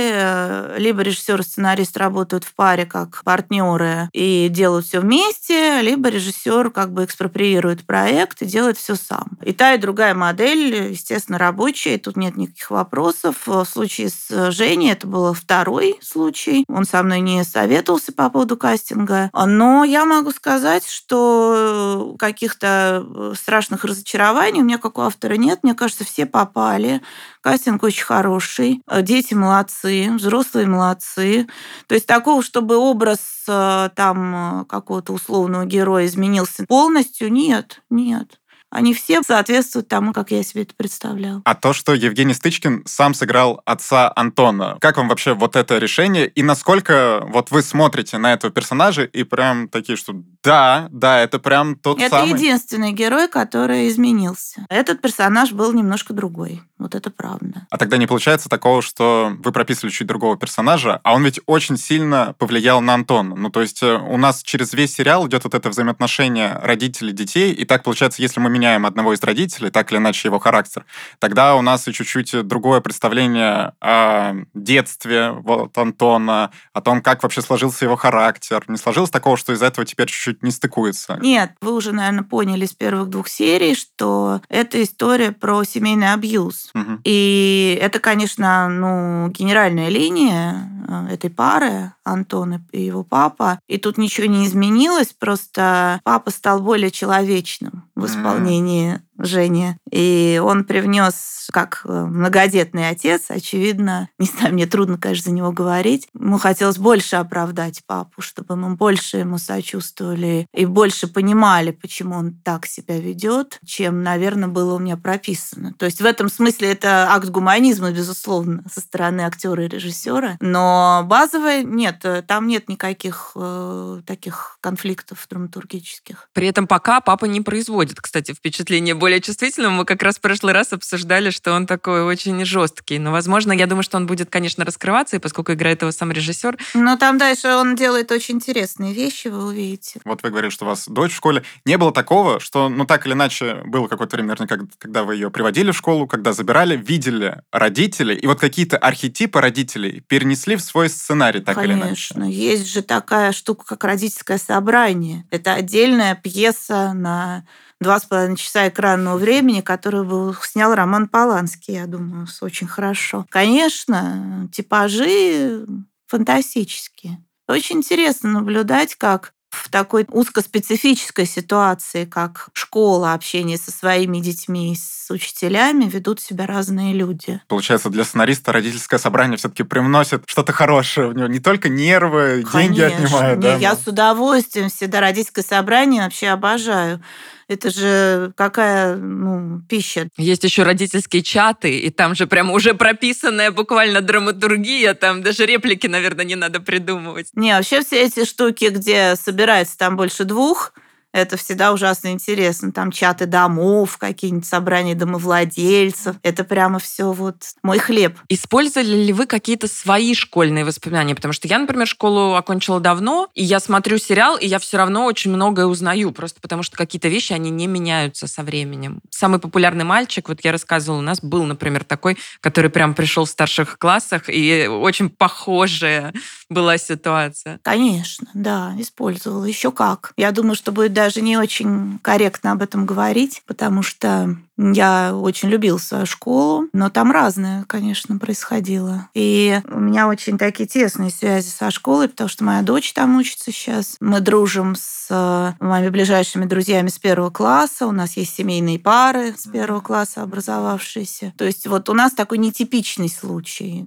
Либо 0.78 1.02
режиссер 1.02 1.40
и 1.40 1.44
сценарист 1.44 1.96
работают 1.96 2.44
в 2.44 2.54
паре 2.56 2.86
как 2.86 3.24
партнеры 3.24 4.10
и 4.12 4.50
делают 4.50 4.86
все 4.86 5.00
вместе, 5.00 5.82
либо 5.82 6.10
режиссер 6.10 6.72
как 6.72 6.92
бы 6.92 7.06
экспроприирует 7.06 7.86
проект 7.86 8.42
и 8.42 8.46
делает 8.46 8.78
все 8.78 8.96
сам. 8.96 9.38
И 9.44 9.54
та, 9.54 9.76
и 9.76 9.78
другая 9.78 10.14
модель, 10.14 10.92
естественно, 10.92 11.38
рабочая, 11.38 11.96
и 11.96 12.00
тут 12.00 12.18
нет 12.18 12.36
никаких 12.36 12.70
вопросов. 12.70 13.36
В 13.46 13.64
случае 13.66 14.10
с 14.10 14.52
Женей 14.52 14.92
это 14.92 15.08
был 15.08 15.34
второй 15.34 15.98
случай. 16.02 16.66
Он 16.68 16.86
со 16.86 17.02
мной 17.04 17.22
не 17.22 17.45
советовался 17.46 18.12
по 18.12 18.30
поводу 18.30 18.58
кастинга, 18.58 19.30
но 19.34 19.84
я 19.84 20.06
могу 20.06 20.32
сказать, 20.32 20.86
что 20.86 22.16
каких-то 22.20 23.06
э, 23.06 23.34
страшных 23.38 23.86
разочарований 23.86 24.62
у 24.62 24.66
меня 24.66 24.78
как 24.78 24.98
у 24.98 25.02
автора 25.02 25.36
нет. 25.36 25.60
Мне 25.64 25.74
кажется, 25.74 26.04
все 26.04 26.26
попали. 26.26 27.02
Кастинг 27.42 27.84
очень 27.84 28.04
хороший. 28.04 28.82
Дети 29.02 29.34
молодцы, 29.34 30.12
взрослые 30.12 30.68
молодцы. 30.68 31.48
То 31.88 31.96
есть 31.96 32.08
такого, 32.08 32.42
чтобы 32.42 32.76
образ 32.78 33.20
э, 33.48 33.90
там 33.96 34.62
э, 34.62 34.66
какого-то 34.66 35.14
условного 35.14 35.66
героя 35.66 36.06
изменился 36.06 36.66
полностью, 36.68 37.32
нет, 37.32 37.82
нет 37.90 38.40
они 38.76 38.94
все 38.94 39.22
соответствуют 39.24 39.88
тому, 39.88 40.12
как 40.12 40.32
я 40.32 40.44
себе 40.44 40.64
это 40.64 40.74
представлял. 40.76 41.42
А 41.46 41.56
то, 41.56 41.72
что 41.72 41.94
Евгений 41.94 42.34
Стычкин 42.34 42.84
сам 42.86 43.14
сыграл 43.14 43.62
отца 43.66 44.12
Антона, 44.14 44.78
как 44.82 44.98
вам 44.98 45.08
вообще 45.08 45.34
вот 45.34 45.56
это 45.56 45.78
решение? 45.78 46.28
И 46.28 46.44
насколько 46.44 47.24
вот 47.28 47.52
вы 47.52 47.62
смотрите 47.62 48.18
на 48.18 48.34
этого 48.34 48.52
персонажа 48.52 49.04
и 49.04 49.24
прям 49.24 49.70
такие, 49.70 49.96
что 49.96 50.22
да, 50.46 50.88
да, 50.92 51.20
это 51.20 51.40
прям 51.40 51.76
тот 51.76 52.00
это 52.00 52.10
самый... 52.10 52.30
Это 52.30 52.38
единственный 52.38 52.92
герой, 52.92 53.28
который 53.28 53.90
изменился. 53.90 54.66
Этот 54.70 55.02
персонаж 55.02 55.52
был 55.52 55.74
немножко 55.74 56.14
другой. 56.14 56.62
Вот 56.78 56.94
это 56.94 57.10
правда. 57.10 57.66
А 57.70 57.78
тогда 57.78 57.98
не 57.98 58.06
получается 58.06 58.50
такого, 58.50 58.82
что 58.82 59.34
вы 59.40 59.52
прописывали 59.52 59.92
чуть 59.92 60.08
другого 60.08 60.38
персонажа, 60.38 61.00
а 61.04 61.14
он 61.14 61.24
ведь 61.24 61.40
очень 61.46 61.78
сильно 61.78 62.36
повлиял 62.38 62.82
на 62.82 62.94
Антона. 62.94 63.36
Ну, 63.36 63.50
то 63.50 63.62
есть 63.62 63.82
э, 63.82 63.96
у 63.96 64.18
нас 64.18 64.44
через 64.44 64.74
весь 64.74 64.94
сериал 64.94 65.26
идет 65.28 65.46
вот 65.46 65.56
это 65.56 65.70
взаимоотношение 65.70 66.60
родителей 66.62 67.14
детей, 67.14 67.54
и 67.54 67.64
так 67.64 67.84
получается, 67.84 68.22
если 68.22 68.42
мы 68.42 68.50
меняем 68.50 68.86
одного 68.86 69.14
из 69.14 69.24
родителей, 69.24 69.72
так 69.72 69.92
или 69.92 70.00
иначе 70.00 70.28
его 70.28 70.38
характер, 70.38 70.86
тогда 71.20 71.56
у 71.56 71.62
нас 71.62 71.88
и 71.88 71.94
чуть-чуть 71.94 72.46
другое 72.46 72.82
представление 72.82 73.74
о 73.80 74.34
детстве 74.54 75.32
вот 75.32 75.78
Антона, 75.78 76.52
о 76.74 76.82
том, 76.82 77.02
как 77.02 77.24
вообще 77.24 77.42
сложился 77.42 77.86
его 77.86 77.96
характер. 77.96 78.64
Не 78.68 78.78
сложилось 78.78 79.10
такого, 79.10 79.38
что 79.38 79.54
из-за 79.54 79.68
этого 79.68 79.86
теперь 79.86 80.08
чуть-чуть 80.08 80.35
не 80.42 80.52
стыкуется? 80.52 81.18
Нет, 81.22 81.52
вы 81.62 81.74
уже, 81.74 81.92
наверное, 81.92 82.24
поняли 82.24 82.66
с 82.66 82.74
первых 82.74 83.10
двух 83.10 83.28
серий, 83.28 83.76
что 83.76 84.42
это 84.50 84.82
история 84.84 85.32
про 85.32 85.64
семейный 85.64 86.14
абьюз. 86.14 86.72
Угу. 86.74 87.00
И 87.04 87.78
это, 87.82 88.00
конечно, 88.00 88.70
ну, 88.70 89.30
генеральная 89.30 89.90
линия 89.90 90.70
э, 90.88 91.14
этой 91.14 91.30
пары, 91.30 91.95
Антон 92.06 92.66
и 92.72 92.82
его 92.82 93.04
папа. 93.04 93.60
И 93.68 93.78
тут 93.78 93.98
ничего 93.98 94.28
не 94.28 94.46
изменилось, 94.46 95.14
просто 95.14 96.00
папа 96.04 96.32
стал 96.32 96.62
более 96.62 96.92
человечным 96.92 97.90
в 97.96 98.06
исполнении 98.06 99.02
Жене. 99.18 99.78
И 99.90 100.42
он 100.44 100.66
привнес, 100.66 101.48
как 101.52 101.82
э, 101.86 102.06
многодетный 102.06 102.90
отец, 102.90 103.26
очевидно, 103.30 104.10
не 104.20 104.26
знаю, 104.28 104.54
мне 104.54 104.66
трудно, 104.66 104.98
конечно, 104.98 105.32
за 105.32 105.36
него 105.36 105.52
говорить. 105.52 106.08
Ему 106.14 106.38
хотелось 106.38 106.78
больше 106.78 107.16
оправдать 107.16 107.82
папу, 107.86 108.22
чтобы 108.22 108.56
мы 108.56 108.76
больше 108.76 109.18
ему 109.18 109.38
сочувствовали 109.38 110.48
и 110.54 110.66
больше 110.66 111.08
понимали, 111.08 111.72
почему 111.72 112.16
он 112.16 112.34
так 112.34 112.66
себя 112.66 113.00
ведет, 113.00 113.60
чем, 113.66 114.04
наверное, 114.04 114.50
было 114.50 114.76
у 114.76 114.80
меня 114.80 114.98
прописано. 114.98 115.74
То 115.78 115.86
есть 115.86 116.02
в 116.02 116.06
этом 116.06 116.30
смысле 116.30 116.72
это 116.72 117.08
акт 117.12 117.30
гуманизма, 117.30 117.92
безусловно, 117.92 118.64
со 118.72 118.82
стороны 118.82 119.22
актера 119.22 119.64
и 119.64 119.70
режиссера. 119.70 120.38
Но 120.42 121.04
базовое 121.06 121.64
нет, 121.64 121.95
э, 122.04 122.22
там 122.22 122.48
нет 122.48 122.68
никаких 122.68 123.32
э, 123.36 124.02
таких 124.06 124.58
конфликтов 124.62 125.26
драматургических. 125.30 126.30
При 126.34 126.48
этом 126.48 126.68
пока 126.68 127.02
папа 127.02 127.26
не 127.26 127.42
производит, 127.42 128.02
кстати, 128.02 128.34
впечатление 128.34 128.96
более 128.96 129.22
чувствительным. 129.22 129.74
Мы 129.74 129.86
как 129.86 130.02
раз 130.04 130.18
в 130.18 130.22
прошлый 130.22 130.54
раз 130.54 130.74
обсуждали, 130.74 131.30
что 131.30 131.54
он 131.54 131.68
такой 131.68 132.04
очень 132.04 132.44
жесткий. 132.46 133.00
Но, 133.00 133.12
возможно, 133.12 133.52
я 133.52 133.68
думаю, 133.68 133.84
что 133.84 133.98
он 133.98 134.08
будет, 134.08 134.30
конечно, 134.30 134.66
раскрываться, 134.66 135.16
и 135.16 135.20
поскольку 135.20 135.54
играет 135.54 135.82
его 135.82 135.92
сам 135.92 136.12
режиссер. 136.12 136.58
Но 136.74 136.98
там 136.98 137.18
дальше 137.18 137.50
он 137.50 137.76
делает 137.76 138.12
очень 138.12 138.36
интересные 138.36 138.94
вещи, 138.94 139.28
вы 139.28 139.46
увидите. 139.46 140.00
Вот 140.06 140.24
вы 140.24 140.30
говорили, 140.30 140.50
что 140.50 140.66
у 140.66 140.68
вас 140.68 140.88
дочь 140.88 141.12
в 141.12 141.16
школе. 141.16 141.44
Не 141.66 141.78
было 141.78 141.92
такого, 141.92 142.40
что, 142.40 142.70
ну, 142.70 142.86
так 142.86 143.06
или 143.06 143.14
иначе, 143.14 143.62
было 143.66 143.88
какое-то 143.88 144.16
время, 144.16 144.36
наверное, 144.36 144.68
когда 144.80 145.04
вы 145.04 145.16
ее 145.16 145.30
приводили 145.30 145.72
в 145.72 145.78
школу, 145.78 146.08
когда 146.08 146.34
забирали, 146.34 146.76
видели 146.76 147.42
родители, 147.52 148.16
и 148.16 148.28
вот 148.28 148.40
какие-то 148.40 148.78
архетипы 148.78 149.40
родителей 149.42 150.02
перенесли 150.02 150.56
в 150.56 150.62
свой 150.62 150.90
сценарий, 150.90 151.42
так 151.42 151.56
Конечно. 151.56 151.72
или 151.72 151.80
иначе. 151.80 151.85
Конечно. 151.86 152.24
Есть 152.24 152.68
же 152.68 152.82
такая 152.82 153.32
штука, 153.32 153.66
как 153.66 153.84
родительское 153.84 154.38
собрание. 154.38 155.26
Это 155.32 155.54
отдельная 155.54 156.16
пьеса 156.16 156.94
на 156.94 157.46
два 157.80 158.00
с 158.00 158.06
половиной 158.06 158.38
часа 158.38 158.68
экранного 158.68 159.18
времени, 159.18 159.62
которую 159.62 160.06
был, 160.06 160.36
снял 160.36 160.74
Роман 160.74 161.08
Поланский, 161.08 161.76
я 161.76 161.86
думаю, 161.86 162.28
очень 162.42 162.68
хорошо. 162.68 163.26
Конечно, 163.30 164.50
типажи 164.52 165.66
фантастические. 166.08 167.24
Очень 167.48 167.78
интересно 167.78 168.32
наблюдать, 168.32 168.96
как 168.96 169.35
в 169.56 169.70
такой 169.70 170.06
узкоспецифической 170.10 171.26
ситуации, 171.26 172.06
как 172.06 172.50
школа, 172.54 173.14
общение 173.14 173.58
со 173.58 173.72
своими 173.72 174.20
детьми, 174.20 174.76
с 174.76 175.10
учителями, 175.12 175.86
ведут 175.86 176.20
себя 176.20 176.46
разные 176.46 176.94
люди. 176.94 177.42
Получается, 177.48 177.90
для 177.90 178.04
сценариста 178.04 178.52
родительское 178.52 179.00
собрание 179.00 179.38
все-таки 179.38 179.64
привносит 179.64 180.24
что-то 180.26 180.54
хорошее 180.54 181.08
в 181.10 181.16
него. 181.16 181.28
Не 181.28 181.40
только 181.40 181.70
нервы, 181.70 182.44
Конечно. 182.44 182.60
деньги 182.60 182.82
отнимает. 182.82 183.38
Не, 183.38 183.44
да? 183.44 183.56
Я 183.58 183.76
с 183.76 183.88
удовольствием 183.88 184.70
всегда 184.70 185.00
родительское 185.00 185.44
собрание 185.44 186.04
вообще 186.04 186.28
обожаю. 186.28 187.02
Это 187.48 187.70
же 187.70 188.34
какая 188.36 188.96
ну, 188.96 189.62
пища. 189.70 190.10
Есть 190.18 190.44
еще 190.44 190.64
родительские 190.64 191.22
чаты, 191.22 191.78
и 191.78 191.90
там 191.92 192.16
же 192.16 192.26
прям 192.26 192.52
уже 192.52 192.74
прописанная 192.74 193.52
буквально 193.52 194.02
драматургия, 194.02 194.96
там 194.96 195.22
даже 195.22 195.46
реплики, 195.46 195.86
наверное, 195.86 196.26
не 196.26 196.36
надо 196.36 196.60
придумывать. 196.60 197.28
Не, 197.34 197.54
вообще 197.54 197.82
все 197.82 198.04
эти 198.04 198.26
штуки, 198.26 198.66
где 198.66 199.16
собирается 199.16 199.78
там 199.78 199.96
больше 199.96 200.24
двух, 200.24 200.74
это 201.16 201.38
всегда 201.38 201.72
ужасно 201.72 202.12
интересно. 202.12 202.74
Там 202.74 202.92
чаты 202.92 203.26
домов, 203.26 203.98
какие-нибудь 203.98 204.46
собрания 204.46 204.96
домовладельцев. 204.96 206.18
Это 206.24 206.44
прямо 206.44 206.78
все 206.80 207.14
вот 207.14 207.38
мой 207.64 207.80
хлеб. 207.80 208.18
Использовали 208.28 209.06
ли 209.06 209.14
вы 209.14 209.26
какие-то 209.26 209.68
свои 209.68 210.14
школьные 210.14 210.66
воспоминания? 210.66 211.16
Потому 211.16 211.34
что 211.34 211.48
я, 211.48 211.58
например, 211.58 211.88
школу 211.88 212.36
окончила 212.36 212.82
давно, 212.82 213.30
и 213.34 213.44
я 213.44 213.62
смотрю 213.62 213.98
сериал, 213.98 214.36
и 214.36 214.46
я 214.46 214.60
все 214.60 214.78
равно 214.78 215.06
очень 215.06 215.32
многое 215.32 215.68
узнаю, 215.68 216.12
просто 216.12 216.42
потому 216.42 216.64
что 216.64 216.76
какие-то 216.76 217.08
вещи, 217.08 217.32
они 217.32 217.50
не 217.50 217.68
меняются 217.68 218.28
со 218.28 218.44
временем. 218.44 219.00
Самый 219.10 219.40
популярный 219.40 219.86
мальчик, 219.86 220.28
вот 220.28 220.44
я 220.44 220.52
рассказывала, 220.52 221.00
у 221.00 221.04
нас 221.04 221.22
был, 221.22 221.46
например, 221.46 221.86
такой, 221.86 222.18
который 222.42 222.70
прям 222.70 222.94
пришел 222.94 223.24
в 223.24 223.30
старших 223.30 223.78
классах, 223.78 224.24
и 224.28 224.68
очень 224.68 225.10
похожая 225.10 226.14
была 226.50 226.78
ситуация. 226.78 227.60
Конечно, 227.64 228.28
да, 228.34 228.74
использовала. 228.78 229.46
Еще 229.46 229.72
как. 229.72 230.14
Я 230.18 230.32
думаю, 230.32 230.56
что 230.56 230.72
будет 230.72 230.94
даже 230.94 231.22
не 231.22 231.38
очень 231.38 232.00
корректно 232.02 232.52
об 232.52 232.62
этом 232.62 232.86
говорить, 232.86 233.44
потому 233.46 233.82
что 233.82 234.36
я 234.58 235.14
очень 235.14 235.50
любил 235.50 235.80
свою 235.80 236.06
школу, 236.06 236.68
но 236.72 236.90
там 236.90 237.12
разное, 237.12 237.66
конечно, 237.68 238.18
происходило. 238.18 239.10
И 239.14 239.60
у 239.66 239.80
меня 239.80 240.08
очень 240.08 240.38
такие 240.38 240.68
тесные 240.68 241.12
связи 241.12 241.50
со 241.50 241.72
школой, 241.72 242.08
потому 242.08 242.30
что 242.30 242.46
моя 242.46 242.62
дочь 242.62 242.94
там 242.94 243.18
учится 243.18 243.52
сейчас. 243.52 243.98
Мы 244.00 244.22
дружим 244.22 244.76
с 244.78 245.08
э, 245.10 245.54
моими 245.60 245.90
ближайшими 245.90 246.46
друзьями 246.46 246.88
с 246.88 246.98
первого 246.98 247.32
класса. 247.32 247.86
У 247.86 247.92
нас 247.92 248.16
есть 248.16 248.36
семейные 248.36 248.80
пары 248.80 249.36
с 249.38 249.46
первого 249.46 249.82
класса 249.82 250.22
образовавшиеся. 250.22 251.34
То 251.38 251.44
есть 251.44 251.68
вот 251.68 251.90
у 251.90 251.94
нас 251.94 252.14
такой 252.14 252.38
нетипичный 252.38 253.10
случай 253.10 253.86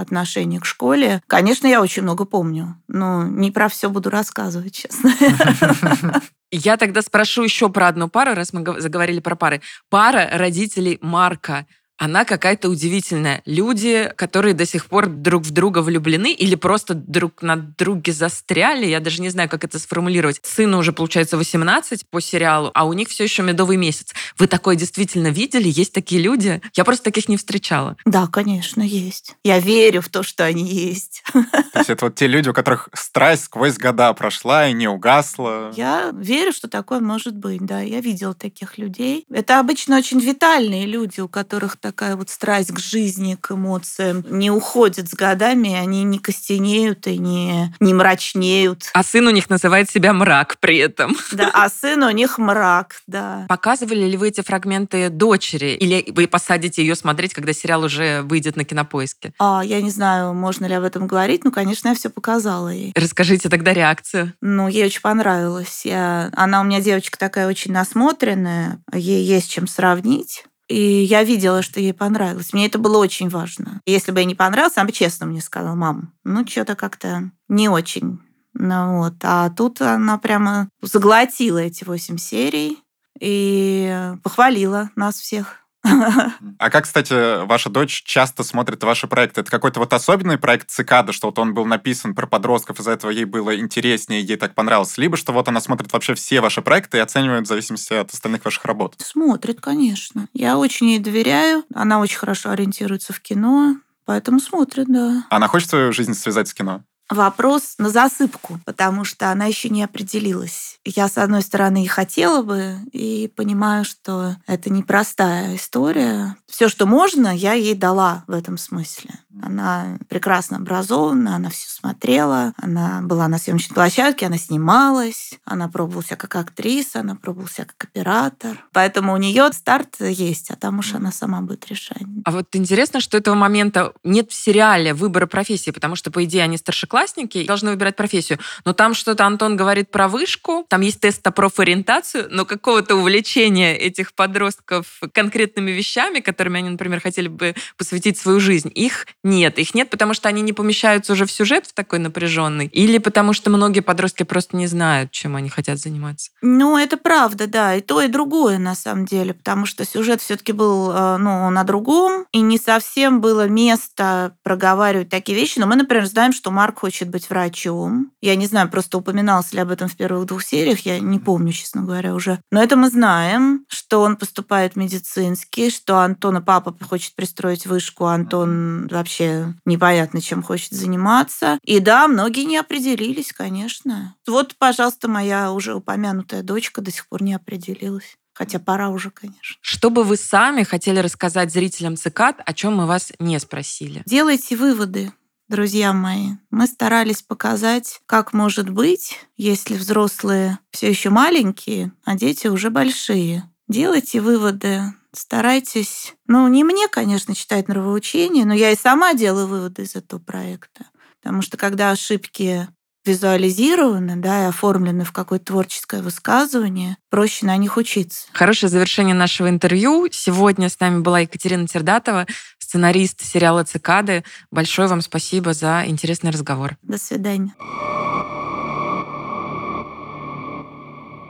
отношения 0.00 0.60
к 0.60 0.66
школе. 0.66 1.20
Конечно, 1.26 1.66
я 1.66 1.80
очень 1.86 2.02
много 2.02 2.24
помню, 2.24 2.82
но 2.88 3.22
не 3.22 3.52
про 3.52 3.68
все 3.68 3.88
буду 3.88 4.10
рассказывать, 4.10 4.74
честно. 4.74 5.12
Я 6.50 6.76
тогда 6.76 7.00
спрошу 7.00 7.44
еще 7.44 7.68
про 7.68 7.86
одну 7.86 8.08
пару, 8.08 8.34
раз 8.34 8.52
мы 8.52 8.80
заговорили 8.80 9.20
про 9.20 9.36
пары. 9.36 9.62
Пара 9.88 10.28
родителей 10.32 10.98
Марка 11.00 11.64
она 11.98 12.24
какая-то 12.24 12.68
удивительная. 12.68 13.42
Люди, 13.46 14.12
которые 14.16 14.54
до 14.54 14.66
сих 14.66 14.86
пор 14.86 15.06
друг 15.06 15.44
в 15.44 15.50
друга 15.50 15.80
влюблены 15.80 16.32
или 16.32 16.54
просто 16.54 16.94
друг 16.94 17.42
на 17.42 17.56
друге 17.56 18.12
застряли, 18.12 18.86
я 18.86 19.00
даже 19.00 19.22
не 19.22 19.30
знаю, 19.30 19.48
как 19.48 19.64
это 19.64 19.78
сформулировать. 19.78 20.40
Сыну 20.42 20.78
уже, 20.78 20.92
получается, 20.92 21.36
18 21.36 22.08
по 22.08 22.20
сериалу, 22.20 22.70
а 22.74 22.84
у 22.84 22.92
них 22.92 23.08
все 23.08 23.24
еще 23.24 23.42
медовый 23.42 23.76
месяц. 23.76 24.12
Вы 24.38 24.46
такое 24.46 24.76
действительно 24.76 25.28
видели? 25.28 25.68
Есть 25.68 25.92
такие 25.92 26.20
люди? 26.20 26.60
Я 26.74 26.84
просто 26.84 27.04
таких 27.04 27.28
не 27.28 27.36
встречала. 27.36 27.96
Да, 28.04 28.26
конечно, 28.26 28.82
есть. 28.82 29.36
Я 29.44 29.58
верю 29.58 30.02
в 30.02 30.08
то, 30.08 30.22
что 30.22 30.44
они 30.44 30.64
есть. 30.64 31.22
То 31.32 31.78
есть 31.78 31.90
это 31.90 32.06
вот 32.06 32.14
те 32.14 32.26
люди, 32.26 32.48
у 32.48 32.52
которых 32.52 32.88
страсть 32.92 33.44
сквозь 33.44 33.78
года 33.78 34.12
прошла 34.12 34.68
и 34.68 34.72
не 34.72 34.88
угасла. 34.88 35.72
Я 35.76 36.10
верю, 36.12 36.52
что 36.52 36.68
такое 36.68 37.00
может 37.00 37.36
быть, 37.36 37.64
да. 37.64 37.80
Я 37.80 38.00
видела 38.00 38.34
таких 38.34 38.78
людей. 38.78 39.24
Это 39.30 39.60
обычно 39.60 39.96
очень 39.96 40.20
витальные 40.20 40.86
люди, 40.86 41.20
у 41.20 41.28
которых 41.28 41.76
такая 41.86 42.16
вот 42.16 42.30
страсть 42.30 42.72
к 42.72 42.80
жизни, 42.80 43.38
к 43.40 43.52
эмоциям 43.52 44.24
не 44.28 44.50
уходит 44.50 45.08
с 45.08 45.14
годами, 45.14 45.72
они 45.74 46.02
не 46.02 46.18
костенеют 46.18 47.06
и 47.06 47.16
не, 47.16 47.72
не 47.78 47.94
мрачнеют. 47.94 48.90
А 48.92 49.04
сын 49.04 49.24
у 49.28 49.30
них 49.30 49.48
называет 49.48 49.88
себя 49.88 50.12
мрак 50.12 50.56
при 50.58 50.78
этом. 50.78 51.16
Да, 51.30 51.48
а 51.52 51.68
сын 51.68 52.02
у 52.02 52.10
них 52.10 52.38
мрак, 52.38 52.96
да. 53.06 53.46
Показывали 53.48 54.04
ли 54.06 54.16
вы 54.16 54.28
эти 54.28 54.40
фрагменты 54.40 55.10
дочери? 55.10 55.76
Или 55.76 56.10
вы 56.10 56.26
посадите 56.26 56.82
ее 56.82 56.96
смотреть, 56.96 57.34
когда 57.34 57.52
сериал 57.52 57.84
уже 57.84 58.22
выйдет 58.22 58.56
на 58.56 58.64
кинопоиске? 58.64 59.32
А, 59.38 59.62
я 59.64 59.80
не 59.80 59.90
знаю, 59.90 60.34
можно 60.34 60.66
ли 60.66 60.74
об 60.74 60.82
этом 60.82 61.06
говорить, 61.06 61.44
но, 61.44 61.52
конечно, 61.52 61.88
я 61.88 61.94
все 61.94 62.10
показала 62.10 62.70
ей. 62.70 62.92
Расскажите 62.96 63.48
тогда 63.48 63.72
реакцию. 63.72 64.32
Ну, 64.40 64.66
ей 64.66 64.86
очень 64.86 65.02
понравилось. 65.02 65.82
Я... 65.84 66.30
Она 66.34 66.62
у 66.62 66.64
меня 66.64 66.80
девочка 66.80 67.16
такая 67.16 67.46
очень 67.46 67.72
насмотренная, 67.72 68.80
ей 68.92 69.22
есть 69.24 69.50
чем 69.50 69.68
сравнить. 69.68 70.44
И 70.68 71.04
я 71.04 71.22
видела, 71.22 71.62
что 71.62 71.80
ей 71.80 71.94
понравилось. 71.94 72.52
Мне 72.52 72.66
это 72.66 72.78
было 72.78 72.98
очень 72.98 73.28
важно. 73.28 73.80
Если 73.86 74.10
бы 74.10 74.20
ей 74.20 74.26
не 74.26 74.34
понравилось, 74.34 74.76
она 74.76 74.86
бы 74.86 74.92
честно 74.92 75.26
мне 75.26 75.40
сказала, 75.40 75.74
мам, 75.74 76.12
ну 76.24 76.46
что-то 76.46 76.74
как-то 76.74 77.30
не 77.48 77.68
очень. 77.68 78.20
Ну 78.54 78.98
вот. 78.98 79.14
А 79.22 79.50
тут 79.50 79.80
она 79.80 80.18
прямо 80.18 80.68
заглотила 80.82 81.58
эти 81.58 81.84
восемь 81.84 82.18
серий 82.18 82.78
и 83.20 84.12
похвалила 84.22 84.90
нас 84.96 85.16
всех. 85.16 85.65
А 86.58 86.70
как, 86.70 86.84
кстати, 86.84 87.44
ваша 87.44 87.70
дочь 87.70 88.02
часто 88.04 88.42
смотрит 88.42 88.82
ваши 88.82 89.06
проекты? 89.06 89.42
Это 89.42 89.50
какой-то 89.50 89.80
вот 89.80 89.92
особенный 89.92 90.38
проект 90.38 90.70
«Цикада», 90.70 91.12
что 91.12 91.28
вот 91.28 91.38
он 91.38 91.54
был 91.54 91.66
написан 91.66 92.14
про 92.14 92.26
подростков, 92.26 92.80
из-за 92.80 92.92
этого 92.92 93.10
ей 93.10 93.24
было 93.24 93.58
интереснее, 93.58 94.22
ей 94.22 94.36
так 94.36 94.54
понравилось? 94.54 94.96
Либо 94.98 95.16
что 95.16 95.32
вот 95.32 95.48
она 95.48 95.60
смотрит 95.60 95.92
вообще 95.92 96.14
все 96.14 96.40
ваши 96.40 96.62
проекты 96.62 96.98
и 96.98 97.00
оценивает 97.00 97.44
в 97.44 97.48
зависимости 97.48 97.92
от 97.92 98.12
остальных 98.12 98.44
ваших 98.44 98.64
работ? 98.64 98.94
Смотрит, 98.98 99.60
конечно. 99.60 100.28
Я 100.32 100.58
очень 100.58 100.88
ей 100.90 100.98
доверяю. 100.98 101.64
Она 101.74 102.00
очень 102.00 102.18
хорошо 102.18 102.50
ориентируется 102.50 103.12
в 103.12 103.20
кино, 103.20 103.76
поэтому 104.04 104.40
смотрит, 104.40 104.86
да. 104.88 105.26
Она 105.30 105.48
хочет 105.48 105.68
свою 105.68 105.92
жизнь 105.92 106.14
связать 106.14 106.48
с 106.48 106.54
кино? 106.54 106.82
Вопрос 107.08 107.74
на 107.78 107.90
засыпку, 107.90 108.60
потому 108.64 109.04
что 109.04 109.30
она 109.30 109.46
еще 109.46 109.68
не 109.68 109.82
определилась. 109.82 110.80
Я, 110.84 111.08
с 111.08 111.18
одной 111.18 111.42
стороны, 111.42 111.84
и 111.84 111.88
хотела 111.88 112.42
бы, 112.42 112.76
и 112.92 113.30
понимаю, 113.34 113.84
что 113.84 114.36
это 114.46 114.70
непростая 114.70 115.56
история. 115.56 116.36
Все, 116.46 116.68
что 116.68 116.86
можно, 116.86 117.34
я 117.34 117.52
ей 117.52 117.74
дала 117.74 118.24
в 118.26 118.32
этом 118.32 118.58
смысле. 118.58 119.10
Она 119.42 119.98
прекрасно 120.08 120.56
образована, 120.56 121.36
она 121.36 121.50
все 121.50 121.68
смотрела, 121.68 122.54
она 122.56 123.02
была 123.02 123.28
на 123.28 123.38
съемочной 123.38 123.74
площадке, 123.74 124.26
она 124.26 124.38
снималась, 124.38 125.34
она 125.44 125.68
пробовала 125.68 126.02
себя 126.02 126.16
как 126.16 126.34
актриса, 126.36 127.00
она 127.00 127.14
пробовала 127.14 127.50
себя 127.50 127.66
как 127.66 127.88
оператор. 127.90 128.64
Поэтому 128.72 129.12
у 129.12 129.18
нее 129.18 129.50
старт 129.52 129.96
есть, 130.00 130.50
а 130.50 130.56
там 130.56 130.78
уж 130.78 130.94
она 130.94 131.12
сама 131.12 131.42
будет 131.42 131.66
решать. 131.66 132.02
А 132.24 132.30
вот 132.30 132.46
интересно, 132.56 133.00
что 133.00 133.18
этого 133.18 133.34
момента 133.34 133.92
нет 134.02 134.30
в 134.30 134.34
сериале 134.34 134.94
выбора 134.94 135.26
профессии, 135.26 135.70
потому 135.70 135.96
что, 135.96 136.10
по 136.10 136.24
идее, 136.24 136.44
они 136.44 136.56
старшеклассники 136.56 136.95
и 137.04 137.44
должны 137.44 137.70
выбирать 137.70 137.96
профессию. 137.96 138.38
Но 138.64 138.72
там 138.72 138.94
что-то 138.94 139.26
Антон 139.26 139.56
говорит 139.56 139.90
про 139.90 140.08
вышку, 140.08 140.64
там 140.68 140.80
есть 140.80 141.00
тест 141.00 141.24
на 141.24 141.32
профориентацию, 141.32 142.28
но 142.30 142.44
какого-то 142.44 142.96
увлечения 142.96 143.76
этих 143.76 144.14
подростков 144.14 145.00
конкретными 145.12 145.70
вещами, 145.70 146.20
которыми 146.20 146.58
они, 146.58 146.70
например, 146.70 147.00
хотели 147.00 147.28
бы 147.28 147.54
посвятить 147.76 148.18
свою 148.18 148.40
жизнь, 148.40 148.70
их 148.74 149.06
нет. 149.22 149.58
Их 149.58 149.74
нет, 149.74 149.90
потому 149.90 150.14
что 150.14 150.28
они 150.28 150.42
не 150.42 150.52
помещаются 150.52 151.12
уже 151.12 151.26
в 151.26 151.32
сюжет 151.32 151.66
в 151.66 151.74
такой 151.74 151.98
напряженный, 151.98 152.66
или 152.66 152.98
потому 152.98 153.32
что 153.32 153.50
многие 153.50 153.80
подростки 153.80 154.22
просто 154.22 154.56
не 154.56 154.66
знают, 154.66 155.10
чем 155.10 155.36
они 155.36 155.48
хотят 155.48 155.78
заниматься. 155.78 156.30
Ну, 156.42 156.76
это 156.76 156.96
правда, 156.96 157.46
да, 157.46 157.74
и 157.74 157.80
то, 157.80 158.00
и 158.02 158.08
другое 158.08 158.58
на 158.58 158.74
самом 158.74 159.06
деле, 159.06 159.34
потому 159.34 159.66
что 159.66 159.84
сюжет 159.84 160.20
все-таки 160.20 160.52
был 160.52 160.90
э, 160.90 161.16
ну, 161.18 161.50
на 161.50 161.64
другом, 161.64 162.26
и 162.32 162.40
не 162.40 162.58
совсем 162.58 163.20
было 163.20 163.48
место 163.48 164.36
проговаривать 164.42 165.08
такие 165.08 165.38
вещи. 165.38 165.58
Но 165.58 165.66
мы, 165.66 165.76
например, 165.76 166.06
знаем, 166.06 166.32
что 166.32 166.50
Марк 166.50 166.82
хочет 166.86 167.08
быть 167.08 167.28
врачом. 167.30 168.12
Я 168.20 168.36
не 168.36 168.46
знаю, 168.46 168.70
просто 168.70 168.98
упоминалось 168.98 169.52
ли 169.52 169.58
об 169.58 169.72
этом 169.72 169.88
в 169.88 169.96
первых 169.96 170.26
двух 170.26 170.44
сериях, 170.44 170.86
я 170.86 171.00
не 171.00 171.18
помню, 171.18 171.50
честно 171.50 171.82
говоря, 171.82 172.14
уже. 172.14 172.38
Но 172.52 172.62
это 172.62 172.76
мы 172.76 172.90
знаем, 172.90 173.64
что 173.66 174.02
он 174.02 174.14
поступает 174.14 174.74
в 174.74 174.76
медицинский, 174.76 175.70
что 175.70 175.98
Антона 175.98 176.40
папа 176.40 176.76
хочет 176.88 177.16
пристроить 177.16 177.66
вышку, 177.66 178.04
а 178.04 178.14
Антон 178.14 178.86
вообще 178.86 179.52
непонятно, 179.64 180.20
чем 180.20 180.44
хочет 180.44 180.74
заниматься. 180.74 181.58
И 181.64 181.80
да, 181.80 182.06
многие 182.06 182.44
не 182.44 182.56
определились, 182.56 183.32
конечно. 183.32 184.14
Вот, 184.24 184.54
пожалуйста, 184.56 185.08
моя 185.08 185.50
уже 185.50 185.74
упомянутая 185.74 186.44
дочка 186.44 186.82
до 186.82 186.92
сих 186.92 187.08
пор 187.08 187.24
не 187.24 187.34
определилась. 187.34 188.16
Хотя 188.32 188.60
пора 188.60 188.90
уже, 188.90 189.10
конечно. 189.10 189.56
Что 189.60 189.90
бы 189.90 190.04
вы 190.04 190.16
сами 190.16 190.62
хотели 190.62 191.00
рассказать 191.00 191.52
зрителям 191.52 191.96
цикад, 191.96 192.36
о 192.46 192.52
чем 192.52 192.76
мы 192.76 192.86
вас 192.86 193.12
не 193.18 193.40
спросили? 193.40 194.04
Делайте 194.06 194.54
выводы, 194.56 195.10
друзья 195.48 195.92
мои. 195.92 196.30
Мы 196.50 196.66
старались 196.66 197.22
показать, 197.22 198.00
как 198.06 198.32
может 198.32 198.68
быть, 198.70 199.18
если 199.36 199.74
взрослые 199.74 200.58
все 200.70 200.88
еще 200.88 201.10
маленькие, 201.10 201.92
а 202.04 202.16
дети 202.16 202.48
уже 202.48 202.70
большие. 202.70 203.50
Делайте 203.68 204.20
выводы, 204.20 204.82
старайтесь. 205.12 206.14
Ну, 206.26 206.46
не 206.48 206.64
мне, 206.64 206.88
конечно, 206.88 207.34
читать 207.34 207.68
нравоучение, 207.68 208.44
но 208.44 208.54
я 208.54 208.70
и 208.70 208.76
сама 208.76 209.14
делаю 209.14 209.46
выводы 209.46 209.82
из 209.82 209.96
этого 209.96 210.20
проекта. 210.20 210.86
Потому 211.20 211.42
что 211.42 211.56
когда 211.56 211.90
ошибки 211.90 212.68
визуализированы, 213.06 214.16
да, 214.16 214.44
и 214.44 214.48
оформлены 214.48 215.04
в 215.04 215.12
какое-то 215.12 215.46
творческое 215.46 216.02
высказывание, 216.02 216.96
проще 217.10 217.46
на 217.46 217.56
них 217.56 217.76
учиться. 217.76 218.26
Хорошее 218.32 218.70
завершение 218.70 219.14
нашего 219.14 219.48
интервью. 219.48 220.08
Сегодня 220.10 220.68
с 220.68 220.78
нами 220.80 221.00
была 221.00 221.20
Екатерина 221.20 221.66
Тердатова, 221.66 222.26
сценарист 222.58 223.24
сериала 223.24 223.64
«Цикады». 223.64 224.24
Большое 224.50 224.88
вам 224.88 225.00
спасибо 225.00 225.52
за 225.52 225.84
интересный 225.86 226.30
разговор. 226.30 226.76
До 226.82 226.98
свидания. 226.98 227.54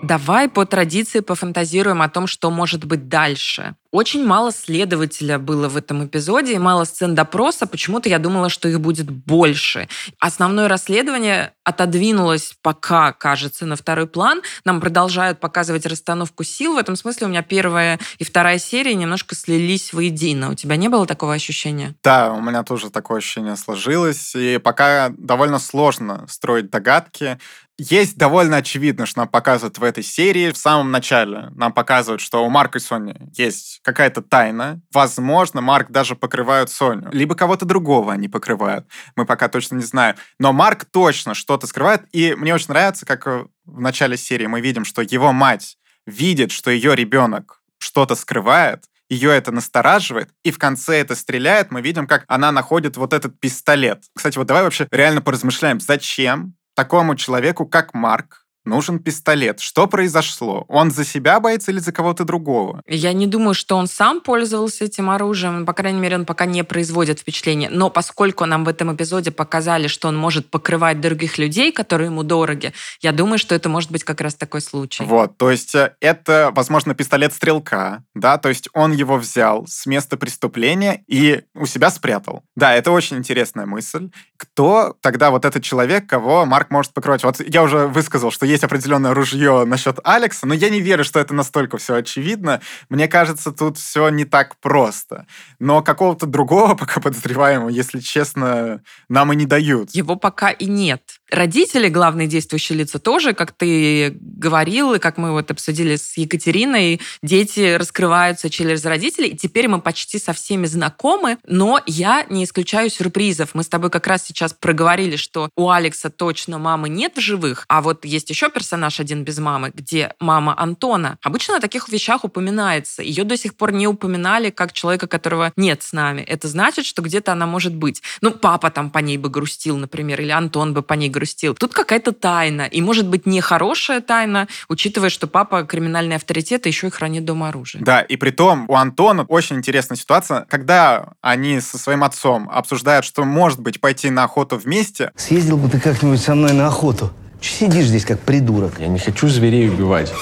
Давай 0.06 0.48
по 0.48 0.64
традиции 0.64 1.18
пофантазируем 1.18 2.00
о 2.00 2.08
том, 2.08 2.28
что 2.28 2.50
может 2.52 2.84
быть 2.84 3.08
дальше. 3.08 3.74
Очень 3.90 4.26
мало 4.26 4.52
следователя 4.52 5.38
было 5.38 5.68
в 5.68 5.76
этом 5.76 6.06
эпизоде 6.06 6.54
и 6.54 6.58
мало 6.58 6.84
сцен 6.84 7.14
допроса. 7.14 7.66
Почему-то 7.66 8.08
я 8.08 8.18
думала, 8.18 8.50
что 8.50 8.68
их 8.68 8.78
будет 8.78 9.10
больше. 9.10 9.88
Основное 10.20 10.68
расследование 10.68 11.54
отодвинулось 11.64 12.54
пока, 12.62 13.12
кажется, 13.12 13.64
на 13.64 13.74
второй 13.74 14.06
план. 14.06 14.42
Нам 14.64 14.80
продолжают 14.80 15.40
показывать 15.40 15.86
расстановку 15.86 16.44
сил. 16.44 16.74
В 16.74 16.78
этом 16.78 16.94
смысле 16.94 17.26
у 17.26 17.30
меня 17.30 17.42
первая 17.42 17.98
и 18.18 18.24
вторая 18.24 18.58
серия 18.58 18.94
немножко 18.94 19.34
слились 19.34 19.92
воедино. 19.92 20.50
У 20.50 20.54
тебя 20.54 20.76
не 20.76 20.88
было 20.88 21.06
такого 21.06 21.32
ощущения? 21.32 21.94
Да, 22.04 22.32
у 22.32 22.40
меня 22.40 22.62
тоже 22.62 22.90
такое 22.90 23.18
ощущение 23.18 23.56
сложилось. 23.56 24.34
И 24.36 24.58
пока 24.58 25.08
довольно 25.16 25.58
сложно 25.58 26.26
строить 26.28 26.70
догадки. 26.70 27.38
Есть 27.78 28.16
довольно 28.16 28.56
очевидно, 28.56 29.04
что 29.04 29.20
нам 29.20 29.28
показывают 29.28 29.76
в 29.76 29.84
этой 29.84 30.02
серии. 30.02 30.50
В 30.50 30.56
самом 30.56 30.90
начале 30.90 31.50
нам 31.54 31.74
показывают, 31.74 32.22
что 32.22 32.44
у 32.44 32.48
Марка 32.48 32.78
и 32.78 32.80
Сони 32.80 33.16
есть 33.34 33.80
какая-то 33.82 34.22
тайна. 34.22 34.80
Возможно, 34.92 35.60
Марк 35.60 35.90
даже 35.90 36.16
покрывают 36.16 36.70
Соню. 36.70 37.10
Либо 37.12 37.34
кого-то 37.34 37.66
другого 37.66 38.14
они 38.14 38.28
покрывают. 38.28 38.86
Мы 39.14 39.26
пока 39.26 39.48
точно 39.48 39.76
не 39.76 39.82
знаем. 39.82 40.16
Но 40.38 40.54
Марк 40.54 40.86
точно 40.86 41.34
что-то 41.34 41.66
скрывает. 41.66 42.04
И 42.12 42.34
мне 42.34 42.54
очень 42.54 42.68
нравится, 42.68 43.04
как 43.04 43.26
в 43.26 43.80
начале 43.80 44.16
серии 44.16 44.46
мы 44.46 44.62
видим, 44.62 44.86
что 44.86 45.02
его 45.02 45.32
мать 45.32 45.76
видит, 46.06 46.52
что 46.52 46.70
ее 46.70 46.94
ребенок 46.96 47.60
что-то 47.78 48.14
скрывает, 48.14 48.84
ее 49.08 49.30
это 49.30 49.52
настораживает, 49.52 50.30
и 50.42 50.50
в 50.50 50.58
конце 50.58 51.00
это 51.00 51.14
стреляет, 51.14 51.70
мы 51.70 51.80
видим, 51.80 52.06
как 52.06 52.24
она 52.26 52.50
находит 52.50 52.96
вот 52.96 53.12
этот 53.12 53.38
пистолет. 53.38 54.04
Кстати, 54.14 54.38
вот 54.38 54.46
давай 54.46 54.62
вообще 54.64 54.88
реально 54.90 55.20
поразмышляем, 55.20 55.80
зачем 55.80 56.55
такому 56.76 57.16
человеку, 57.16 57.66
как 57.66 57.94
Марк, 57.94 58.45
нужен 58.66 58.98
пистолет. 58.98 59.60
Что 59.60 59.86
произошло? 59.86 60.64
Он 60.68 60.90
за 60.90 61.04
себя 61.04 61.40
боится 61.40 61.70
или 61.70 61.78
за 61.78 61.92
кого-то 61.92 62.24
другого? 62.24 62.82
Я 62.86 63.12
не 63.12 63.26
думаю, 63.26 63.54
что 63.54 63.76
он 63.76 63.86
сам 63.86 64.20
пользовался 64.20 64.84
этим 64.84 65.10
оружием. 65.10 65.64
По 65.64 65.72
крайней 65.72 66.00
мере, 66.00 66.16
он 66.16 66.26
пока 66.26 66.46
не 66.46 66.64
производит 66.64 67.20
впечатления. 67.20 67.70
Но 67.70 67.90
поскольку 67.90 68.44
нам 68.44 68.64
в 68.64 68.68
этом 68.68 68.94
эпизоде 68.94 69.30
показали, 69.30 69.86
что 69.86 70.08
он 70.08 70.16
может 70.16 70.50
покрывать 70.50 71.00
других 71.00 71.38
людей, 71.38 71.72
которые 71.72 72.06
ему 72.06 72.22
дороги, 72.22 72.72
я 73.00 73.12
думаю, 73.12 73.38
что 73.38 73.54
это 73.54 73.68
может 73.68 73.90
быть 73.90 74.04
как 74.04 74.20
раз 74.20 74.34
такой 74.34 74.60
случай. 74.60 75.04
Вот, 75.04 75.36
то 75.36 75.50
есть 75.50 75.74
э, 75.74 75.94
это, 76.00 76.50
возможно, 76.54 76.94
пистолет 76.94 77.32
стрелка, 77.32 78.04
да, 78.14 78.38
то 78.38 78.48
есть 78.48 78.68
он 78.72 78.92
его 78.92 79.16
взял 79.16 79.66
с 79.66 79.86
места 79.86 80.16
преступления 80.16 81.04
и 81.06 81.42
у 81.54 81.66
себя 81.66 81.90
спрятал. 81.90 82.42
Да, 82.56 82.74
это 82.74 82.90
очень 82.90 83.18
интересная 83.18 83.66
мысль. 83.66 84.10
Кто 84.36 84.96
тогда 85.00 85.30
вот 85.30 85.44
этот 85.44 85.62
человек, 85.62 86.06
кого 86.06 86.44
Марк 86.44 86.70
может 86.70 86.92
покрывать? 86.92 87.24
Вот 87.24 87.40
я 87.46 87.62
уже 87.62 87.86
высказал, 87.86 88.30
что 88.30 88.46
есть 88.46 88.55
определенное 88.64 89.14
ружье 89.14 89.64
насчет 89.64 89.98
Алекса, 90.04 90.46
но 90.46 90.54
я 90.54 90.68
не 90.68 90.80
верю, 90.80 91.04
что 91.04 91.20
это 91.20 91.34
настолько 91.34 91.78
все 91.78 91.94
очевидно. 91.96 92.60
Мне 92.88 93.08
кажется, 93.08 93.52
тут 93.52 93.78
все 93.78 94.08
не 94.08 94.24
так 94.24 94.56
просто. 94.60 95.26
Но 95.58 95.82
какого-то 95.82 96.26
другого 96.26 96.74
пока 96.76 97.00
подозреваемого, 97.00 97.68
если 97.68 98.00
честно, 98.00 98.82
нам 99.08 99.32
и 99.32 99.36
не 99.36 99.46
дают. 99.46 99.90
Его 99.94 100.16
пока 100.16 100.50
и 100.50 100.66
нет. 100.66 101.02
Родители, 101.30 101.88
главные 101.88 102.28
действующие 102.28 102.78
лица, 102.78 102.98
тоже, 103.00 103.34
как 103.34 103.52
ты 103.52 104.16
говорил, 104.20 104.94
и 104.94 104.98
как 105.00 105.16
мы 105.16 105.32
вот 105.32 105.50
обсудили 105.50 105.96
с 105.96 106.16
Екатериной, 106.16 107.00
дети 107.22 107.74
раскрываются 107.74 108.48
через 108.48 108.84
родителей, 108.84 109.30
и 109.30 109.36
теперь 109.36 109.66
мы 109.66 109.80
почти 109.80 110.18
со 110.18 110.32
всеми 110.32 110.66
знакомы, 110.66 111.38
но 111.46 111.80
я 111.86 112.24
не 112.30 112.44
исключаю 112.44 112.90
сюрпризов. 112.90 113.54
Мы 113.54 113.64
с 113.64 113.68
тобой 113.68 113.90
как 113.90 114.06
раз 114.06 114.24
сейчас 114.24 114.52
проговорили, 114.52 115.16
что 115.16 115.50
у 115.56 115.68
Алекса 115.68 116.10
точно 116.10 116.58
мамы 116.58 116.88
нет 116.88 117.16
в 117.16 117.20
живых, 117.20 117.64
а 117.68 117.82
вот 117.82 118.04
есть 118.04 118.30
еще 118.30 118.45
персонаж 118.48 119.00
один 119.00 119.24
без 119.24 119.38
мамы, 119.38 119.72
где 119.74 120.14
мама 120.20 120.54
Антона. 120.58 121.18
Обычно 121.22 121.56
о 121.56 121.60
таких 121.60 121.88
вещах 121.88 122.24
упоминается. 122.24 123.02
Ее 123.02 123.24
до 123.24 123.36
сих 123.36 123.56
пор 123.56 123.72
не 123.72 123.86
упоминали 123.86 124.50
как 124.50 124.72
человека, 124.72 125.06
которого 125.06 125.52
нет 125.56 125.82
с 125.82 125.92
нами. 125.92 126.22
Это 126.22 126.48
значит, 126.48 126.86
что 126.86 127.02
где-то 127.02 127.32
она 127.32 127.46
может 127.46 127.74
быть. 127.74 128.02
Ну, 128.20 128.30
папа 128.30 128.70
там 128.70 128.90
по 128.90 128.98
ней 128.98 129.18
бы 129.18 129.28
грустил, 129.28 129.76
например, 129.76 130.20
или 130.20 130.30
Антон 130.30 130.74
бы 130.74 130.82
по 130.82 130.94
ней 130.94 131.08
грустил. 131.08 131.54
Тут 131.54 131.72
какая-то 131.72 132.12
тайна. 132.12 132.62
И 132.62 132.80
может 132.80 133.06
быть 133.08 133.26
нехорошая 133.26 134.00
тайна, 134.00 134.48
учитывая, 134.68 135.10
что 135.10 135.26
папа 135.26 135.64
криминальный 135.64 136.16
авторитет 136.16 136.66
и 136.66 136.68
еще 136.70 136.88
и 136.88 136.90
хранит 136.90 137.24
дома 137.24 137.48
оружие. 137.48 137.82
Да, 137.84 138.00
и 138.00 138.16
при 138.16 138.30
том 138.30 138.66
у 138.68 138.74
Антона 138.74 139.24
очень 139.24 139.56
интересная 139.56 139.96
ситуация, 139.96 140.46
когда 140.48 141.14
они 141.20 141.60
со 141.60 141.78
своим 141.78 142.04
отцом 142.04 142.48
обсуждают, 142.50 143.04
что 143.04 143.24
может 143.24 143.60
быть 143.60 143.80
пойти 143.80 144.10
на 144.10 144.24
охоту 144.24 144.56
вместе. 144.56 145.12
Съездил 145.16 145.56
бы 145.56 145.68
ты 145.68 145.80
как-нибудь 145.80 146.20
со 146.20 146.34
мной 146.34 146.52
на 146.52 146.68
охоту. 146.68 147.12
Че 147.40 147.50
сидишь 147.52 147.86
здесь, 147.86 148.04
как 148.04 148.20
придурок? 148.20 148.80
Я 148.80 148.88
не 148.88 148.98
хочу 148.98 149.28
зверей 149.28 149.68
убивать. 149.68 150.12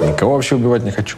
Никого 0.00 0.34
вообще 0.34 0.56
убивать 0.56 0.84
не 0.84 0.90
хочу. 0.90 1.16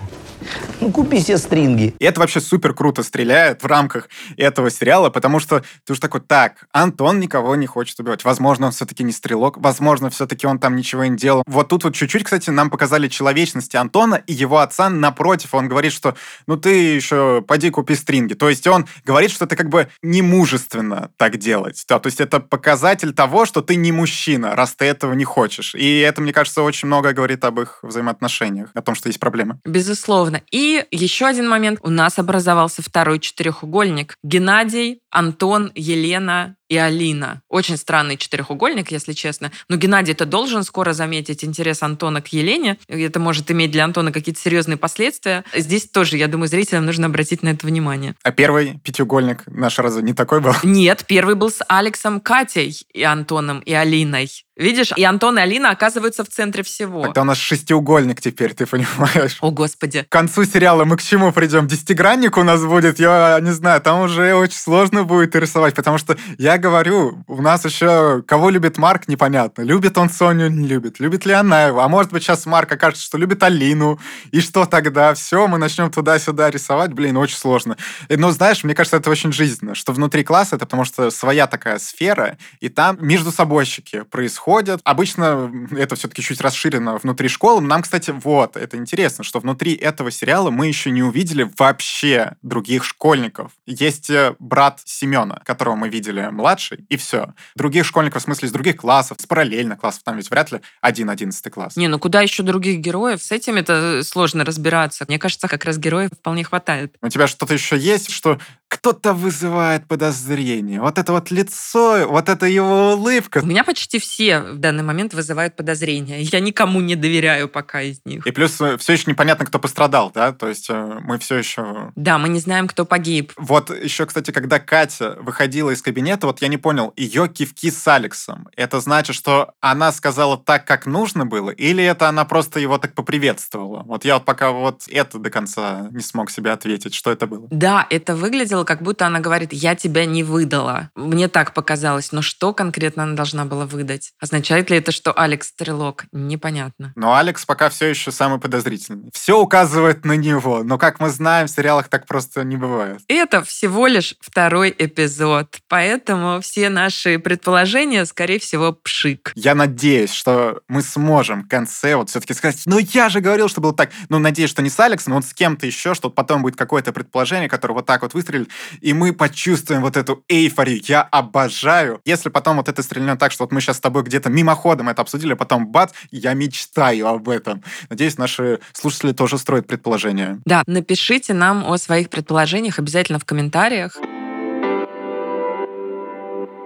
Ну, 0.80 0.90
купи 0.90 1.20
себе 1.20 1.38
стринги. 1.38 1.94
И 1.98 2.04
это 2.04 2.20
вообще 2.20 2.40
супер 2.40 2.74
круто 2.74 3.02
стреляет 3.02 3.62
в 3.62 3.66
рамках 3.66 4.08
этого 4.36 4.70
сериала, 4.70 5.10
потому 5.10 5.40
что 5.40 5.62
ты 5.84 5.92
уж 5.92 5.98
такой, 5.98 6.20
так, 6.20 6.66
Антон 6.72 7.20
никого 7.20 7.54
не 7.56 7.66
хочет 7.66 7.98
убивать. 8.00 8.24
Возможно, 8.24 8.66
он 8.66 8.72
все-таки 8.72 9.04
не 9.04 9.12
стрелок, 9.12 9.58
возможно, 9.58 10.10
все-таки 10.10 10.46
он 10.46 10.58
там 10.58 10.76
ничего 10.76 11.04
не 11.04 11.16
делал. 11.16 11.42
Вот 11.46 11.68
тут 11.68 11.84
вот 11.84 11.94
чуть-чуть, 11.94 12.24
кстати, 12.24 12.50
нам 12.50 12.70
показали 12.70 13.08
человечности 13.08 13.76
Антона 13.76 14.16
и 14.26 14.32
его 14.32 14.58
отца 14.58 14.90
напротив. 14.90 15.54
Он 15.54 15.68
говорит, 15.68 15.92
что 15.92 16.14
ну 16.46 16.56
ты 16.56 16.94
еще 16.94 17.42
поди 17.46 17.70
купи 17.70 17.94
стринги. 17.94 18.34
То 18.34 18.48
есть 18.48 18.66
он 18.66 18.86
говорит, 19.04 19.30
что 19.30 19.44
это 19.44 19.56
как 19.56 19.68
бы 19.68 19.88
не 20.02 20.22
мужественно 20.22 21.10
так 21.16 21.36
делать. 21.38 21.84
Да, 21.88 21.98
то 21.98 22.08
есть 22.08 22.20
это 22.20 22.40
показатель 22.40 23.12
того, 23.12 23.46
что 23.46 23.60
ты 23.60 23.76
не 23.76 23.92
мужчина, 23.92 24.54
раз 24.54 24.74
ты 24.74 24.84
этого 24.84 25.14
не 25.14 25.24
хочешь. 25.24 25.74
И 25.74 25.98
это, 26.00 26.20
мне 26.20 26.32
кажется, 26.32 26.62
очень 26.62 26.86
много 26.86 27.12
говорит 27.12 27.44
об 27.44 27.60
их 27.60 27.78
взаимоотношениях, 27.82 28.70
о 28.74 28.82
том, 28.82 28.94
что 28.94 29.08
есть 29.08 29.20
проблемы. 29.20 29.58
Безусловно. 29.64 30.33
И 30.50 30.84
еще 30.90 31.26
один 31.26 31.48
момент. 31.48 31.80
У 31.82 31.90
нас 31.90 32.18
образовался 32.18 32.82
второй 32.82 33.18
четырехугольник. 33.18 34.16
Геннадий, 34.22 35.00
Антон, 35.10 35.70
Елена 35.74 36.56
и 36.68 36.76
Алина. 36.76 37.42
Очень 37.48 37.76
странный 37.76 38.16
четырехугольник, 38.16 38.90
если 38.90 39.12
честно. 39.12 39.52
Но 39.68 39.76
Геннадий-то 39.76 40.24
должен 40.24 40.64
скоро 40.64 40.92
заметить 40.92 41.44
интерес 41.44 41.82
Антона 41.82 42.22
к 42.22 42.28
Елене. 42.28 42.78
Это 42.88 43.20
может 43.20 43.50
иметь 43.50 43.70
для 43.70 43.84
Антона 43.84 44.12
какие-то 44.12 44.40
серьезные 44.40 44.76
последствия. 44.76 45.44
Здесь 45.54 45.88
тоже, 45.88 46.16
я 46.16 46.28
думаю, 46.28 46.48
зрителям 46.48 46.86
нужно 46.86 47.06
обратить 47.06 47.42
на 47.42 47.50
это 47.50 47.66
внимание. 47.66 48.14
А 48.22 48.32
первый 48.32 48.78
пятиугольник 48.82 49.42
наш 49.46 49.78
разве 49.78 50.02
не 50.02 50.14
такой 50.14 50.40
был? 50.40 50.52
Нет, 50.62 51.04
первый 51.06 51.34
был 51.34 51.50
с 51.50 51.64
Алексом, 51.68 52.20
Катей 52.20 52.86
и 52.92 53.02
Антоном 53.02 53.60
и 53.60 53.72
Алиной. 53.72 54.30
Видишь, 54.56 54.92
и 54.96 55.02
Антон 55.02 55.36
и 55.38 55.42
Алина 55.42 55.70
оказываются 55.70 56.24
в 56.24 56.28
центре 56.28 56.62
всего. 56.62 57.02
Тогда 57.02 57.22
у 57.22 57.24
нас 57.24 57.38
шестиугольник 57.38 58.20
теперь, 58.20 58.54
ты 58.54 58.66
понимаешь? 58.66 59.38
О, 59.40 59.50
Господи. 59.50 60.04
К 60.08 60.08
концу 60.12 60.44
сериала 60.44 60.84
мы 60.84 60.96
к 60.96 61.02
чему 61.02 61.32
придем? 61.32 61.66
Десятигранник 61.66 62.36
у 62.36 62.44
нас 62.44 62.64
будет, 62.64 63.00
я 63.00 63.40
не 63.42 63.50
знаю, 63.50 63.80
там 63.80 64.02
уже 64.02 64.34
очень 64.34 64.56
сложно 64.56 65.02
будет 65.02 65.34
рисовать, 65.34 65.74
потому 65.74 65.98
что 65.98 66.16
я 66.38 66.53
я 66.54 66.58
говорю, 66.58 67.24
у 67.26 67.42
нас 67.42 67.64
еще 67.64 68.22
кого 68.22 68.50
любит 68.50 68.78
Марк, 68.78 69.08
непонятно. 69.08 69.62
Любит 69.62 69.98
он 69.98 70.08
Соню, 70.08 70.48
не 70.48 70.66
любит. 70.66 71.00
Любит 71.00 71.26
ли 71.26 71.32
она 71.32 71.64
его? 71.64 71.80
А 71.80 71.88
может 71.88 72.12
быть, 72.12 72.22
сейчас 72.22 72.46
Марк 72.46 72.70
окажется, 72.70 73.04
что 73.04 73.18
любит 73.18 73.42
Алину. 73.42 73.98
И 74.30 74.40
что 74.40 74.64
тогда? 74.64 75.14
Все, 75.14 75.48
мы 75.48 75.58
начнем 75.58 75.90
туда-сюда 75.90 76.50
рисовать. 76.50 76.92
Блин, 76.92 77.16
очень 77.16 77.36
сложно. 77.36 77.76
Но 78.08 78.30
знаешь, 78.30 78.62
мне 78.62 78.74
кажется, 78.74 78.98
это 78.98 79.10
очень 79.10 79.32
жизненно, 79.32 79.74
что 79.74 79.92
внутри 79.92 80.22
класса 80.22 80.56
это 80.56 80.64
потому 80.64 80.84
что 80.84 81.10
своя 81.10 81.46
такая 81.46 81.78
сфера, 81.78 82.38
и 82.60 82.68
там 82.68 82.98
между 83.00 83.32
собойщики 83.32 84.02
происходят. 84.02 84.80
Обычно 84.84 85.50
это 85.72 85.96
все-таки 85.96 86.22
чуть 86.22 86.40
расширено 86.40 86.98
внутри 86.98 87.28
школы. 87.28 87.60
Нам, 87.60 87.82
кстати, 87.82 88.10
вот, 88.10 88.56
это 88.56 88.76
интересно, 88.76 89.24
что 89.24 89.40
внутри 89.40 89.74
этого 89.74 90.10
сериала 90.10 90.50
мы 90.50 90.68
еще 90.68 90.90
не 90.90 91.02
увидели 91.02 91.50
вообще 91.58 92.36
других 92.42 92.84
школьников. 92.84 93.52
Есть 93.66 94.10
э, 94.10 94.36
брат 94.38 94.80
Семена, 94.84 95.40
которого 95.44 95.74
мы 95.74 95.88
видели 95.88 96.28
младший, 96.44 96.84
и 96.90 96.98
все. 96.98 97.32
Других 97.56 97.86
школьников, 97.86 98.20
в 98.20 98.24
смысле, 98.26 98.48
из 98.48 98.52
других 98.52 98.76
классов, 98.76 99.16
с 99.18 99.24
параллельных 99.24 99.78
классов, 99.78 100.02
там 100.04 100.18
ведь 100.18 100.30
вряд 100.30 100.52
ли 100.52 100.60
один 100.82 101.08
одиннадцатый 101.08 101.50
класс. 101.50 101.74
Не, 101.76 101.88
ну 101.88 101.98
куда 101.98 102.20
еще 102.20 102.42
других 102.42 102.80
героев? 102.80 103.22
С 103.22 103.32
этим 103.32 103.56
это 103.56 104.02
сложно 104.04 104.44
разбираться. 104.44 105.06
Мне 105.08 105.18
кажется, 105.18 105.48
как 105.48 105.64
раз 105.64 105.78
героев 105.78 106.10
вполне 106.12 106.44
хватает. 106.44 106.96
У 107.00 107.08
тебя 107.08 107.26
что-то 107.26 107.54
еще 107.54 107.78
есть, 107.78 108.10
что 108.10 108.38
кто-то 108.84 109.14
вызывает 109.14 109.88
подозрение. 109.88 110.78
Вот 110.78 110.98
это 110.98 111.10
вот 111.12 111.30
лицо, 111.30 112.06
вот 112.06 112.28
это 112.28 112.44
его 112.44 112.92
улыбка. 112.92 113.40
У 113.42 113.46
меня 113.46 113.64
почти 113.64 113.98
все 113.98 114.40
в 114.40 114.58
данный 114.58 114.82
момент 114.82 115.14
вызывают 115.14 115.56
подозрения. 115.56 116.20
Я 116.20 116.40
никому 116.40 116.82
не 116.82 116.94
доверяю 116.94 117.48
пока 117.48 117.80
из 117.80 118.04
них. 118.04 118.26
И 118.26 118.30
плюс 118.30 118.60
э, 118.60 118.76
все 118.76 118.92
еще 118.92 119.10
непонятно, 119.10 119.46
кто 119.46 119.58
пострадал, 119.58 120.10
да? 120.14 120.32
То 120.32 120.48
есть 120.48 120.68
э, 120.68 120.98
мы 121.00 121.18
все 121.18 121.36
еще... 121.36 121.92
Да, 121.96 122.18
мы 122.18 122.28
не 122.28 122.40
знаем, 122.40 122.68
кто 122.68 122.84
погиб. 122.84 123.32
Вот 123.38 123.70
еще, 123.70 124.04
кстати, 124.04 124.32
когда 124.32 124.60
Катя 124.60 125.16
выходила 125.18 125.70
из 125.70 125.80
кабинета, 125.80 126.26
вот 126.26 126.42
я 126.42 126.48
не 126.48 126.58
понял, 126.58 126.92
ее 126.94 127.26
кивки 127.28 127.70
с 127.70 127.88
Алексом, 127.88 128.48
это 128.54 128.80
значит, 128.80 129.16
что 129.16 129.54
она 129.60 129.92
сказала 129.92 130.36
так, 130.36 130.66
как 130.66 130.84
нужно 130.84 131.24
было, 131.24 131.48
или 131.48 131.82
это 131.82 132.10
она 132.10 132.26
просто 132.26 132.60
его 132.60 132.76
так 132.76 132.92
поприветствовала? 132.92 133.82
Вот 133.86 134.04
я 134.04 134.16
вот 134.16 134.26
пока 134.26 134.50
вот 134.50 134.82
это 134.88 135.18
до 135.18 135.30
конца 135.30 135.88
не 135.90 136.02
смог 136.02 136.30
себе 136.30 136.50
ответить, 136.50 136.92
что 136.92 137.10
это 137.10 137.26
было. 137.26 137.48
Да, 137.50 137.86
это 137.88 138.14
выглядело, 138.14 138.64
как 138.64 138.73
будто 138.82 139.06
она 139.06 139.20
говорит, 139.20 139.52
я 139.52 139.74
тебя 139.74 140.04
не 140.06 140.22
выдала. 140.22 140.90
Мне 140.94 141.28
так 141.28 141.54
показалось. 141.54 142.12
Но 142.12 142.22
что 142.22 142.52
конкретно 142.52 143.04
она 143.04 143.14
должна 143.14 143.44
была 143.44 143.66
выдать? 143.66 144.12
Означает 144.20 144.70
ли 144.70 144.78
это, 144.78 144.92
что 144.92 145.12
Алекс 145.12 145.48
стрелок? 145.48 146.04
Непонятно. 146.12 146.92
Но 146.96 147.14
Алекс 147.14 147.44
пока 147.44 147.68
все 147.68 147.86
еще 147.86 148.10
самый 148.12 148.40
подозрительный. 148.40 149.10
Все 149.12 149.40
указывает 149.40 150.04
на 150.04 150.16
него, 150.16 150.62
но, 150.62 150.78
как 150.78 151.00
мы 151.00 151.10
знаем, 151.10 151.46
в 151.46 151.50
сериалах 151.50 151.88
так 151.88 152.06
просто 152.06 152.44
не 152.44 152.56
бывает. 152.56 153.00
Это 153.08 153.42
всего 153.42 153.86
лишь 153.86 154.14
второй 154.20 154.74
эпизод, 154.76 155.58
поэтому 155.68 156.40
все 156.40 156.68
наши 156.68 157.18
предположения, 157.18 158.04
скорее 158.06 158.38
всего, 158.38 158.72
пшик. 158.72 159.32
Я 159.34 159.54
надеюсь, 159.54 160.12
что 160.12 160.60
мы 160.68 160.82
сможем 160.82 161.44
в 161.44 161.48
конце 161.48 161.96
вот 161.96 162.10
все-таки 162.10 162.34
сказать, 162.34 162.62
ну 162.66 162.78
я 162.78 163.08
же 163.08 163.20
говорил, 163.20 163.48
что 163.48 163.60
было 163.60 163.74
так. 163.74 163.90
Ну, 164.08 164.18
надеюсь, 164.18 164.50
что 164.50 164.62
не 164.62 164.70
с 164.70 164.78
Алексом, 164.80 165.12
но 165.12 165.16
вот 165.16 165.24
с 165.24 165.34
кем-то 165.34 165.66
еще, 165.66 165.94
что 165.94 166.10
потом 166.10 166.42
будет 166.42 166.56
какое-то 166.56 166.92
предположение, 166.92 167.48
которое 167.48 167.74
вот 167.74 167.86
так 167.86 168.02
вот 168.02 168.14
выстрелит, 168.14 168.50
и 168.80 168.92
мы 168.92 169.12
почувствуем 169.12 169.82
вот 169.82 169.96
эту 169.96 170.24
эйфорию. 170.28 170.80
Я 170.84 171.02
обожаю. 171.02 172.00
Если 172.04 172.28
потом 172.28 172.56
вот 172.56 172.68
это 172.68 172.82
стрельнет 172.82 173.18
так, 173.18 173.32
что 173.32 173.44
вот 173.44 173.52
мы 173.52 173.60
сейчас 173.60 173.76
с 173.78 173.80
тобой 173.80 174.02
где-то 174.02 174.30
мимоходом 174.30 174.88
это 174.88 175.02
обсудили, 175.02 175.32
а 175.32 175.36
потом 175.36 175.68
бац, 175.68 175.92
я 176.10 176.34
мечтаю 176.34 177.08
об 177.08 177.28
этом. 177.28 177.62
Надеюсь, 177.88 178.18
наши 178.18 178.60
слушатели 178.72 179.12
тоже 179.12 179.38
строят 179.38 179.66
предположения. 179.66 180.40
Да, 180.44 180.62
напишите 180.66 181.34
нам 181.34 181.64
о 181.64 181.76
своих 181.78 182.10
предположениях 182.10 182.78
обязательно 182.78 183.18
в 183.18 183.24
комментариях. 183.24 183.98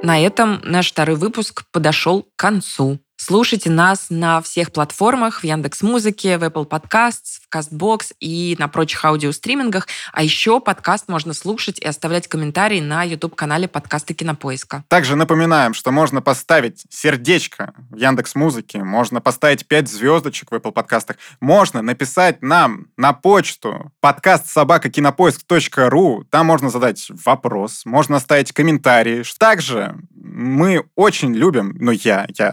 На 0.03 0.21
этом 0.21 0.61
наш 0.63 0.93
второй 0.93 1.17
выпуск 1.17 1.65
подошел 1.73 2.23
к 2.23 2.29
концу. 2.37 3.01
Слушайте 3.21 3.69
нас 3.69 4.07
на 4.11 4.41
всех 4.41 4.71
платформах, 4.71 5.41
в 5.41 5.45
Яндекс 5.45 5.83
Музыке, 5.83 6.39
в 6.39 6.45
Apple 6.45 6.69
Podcasts, 6.69 7.41
в 7.43 7.53
CastBox 7.53 8.13
и 8.21 8.55
на 8.61 8.69
прочих 8.69 9.05
аудиостримингах. 9.05 9.89
А 10.13 10.23
еще 10.23 10.61
подкаст 10.61 11.09
можно 11.09 11.35
слушать 11.35 11.81
и 11.81 11.85
оставлять 11.85 12.29
комментарии 12.29 12.79
на 12.81 13.03
YouTube-канале 13.03 13.67
подкаста 13.67 14.15
Кинопоиска. 14.15 14.85
Также 14.87 15.17
напоминаем, 15.17 15.75
что 15.75 15.91
можно 15.91 16.23
поставить 16.23 16.85
сердечко 16.91 17.75
в 17.91 17.97
Яндекс 17.97 18.37
Музыке, 18.37 18.85
можно 18.85 19.21
поставить 19.21 19.67
5 19.67 19.89
звездочек 19.89 20.53
в 20.53 20.55
Apple 20.55 20.71
подкастах, 20.71 21.17
можно 21.41 21.83
написать 21.83 22.41
нам 22.41 22.87
на 22.97 23.13
почту 23.13 23.91
подкаст 24.01 24.49
собака 24.49 24.91
кинопоиск.ру, 24.91 26.25
там 26.31 26.47
можно 26.47 26.71
задать 26.71 27.11
вопрос, 27.25 27.85
можно 27.85 28.17
оставить 28.19 28.53
комментарии. 28.53 29.25
Также 29.41 29.97
мы 30.15 30.85
очень 30.95 31.35
любим, 31.35 31.77
ну 31.81 31.91
я, 31.91 32.29
я 32.39 32.51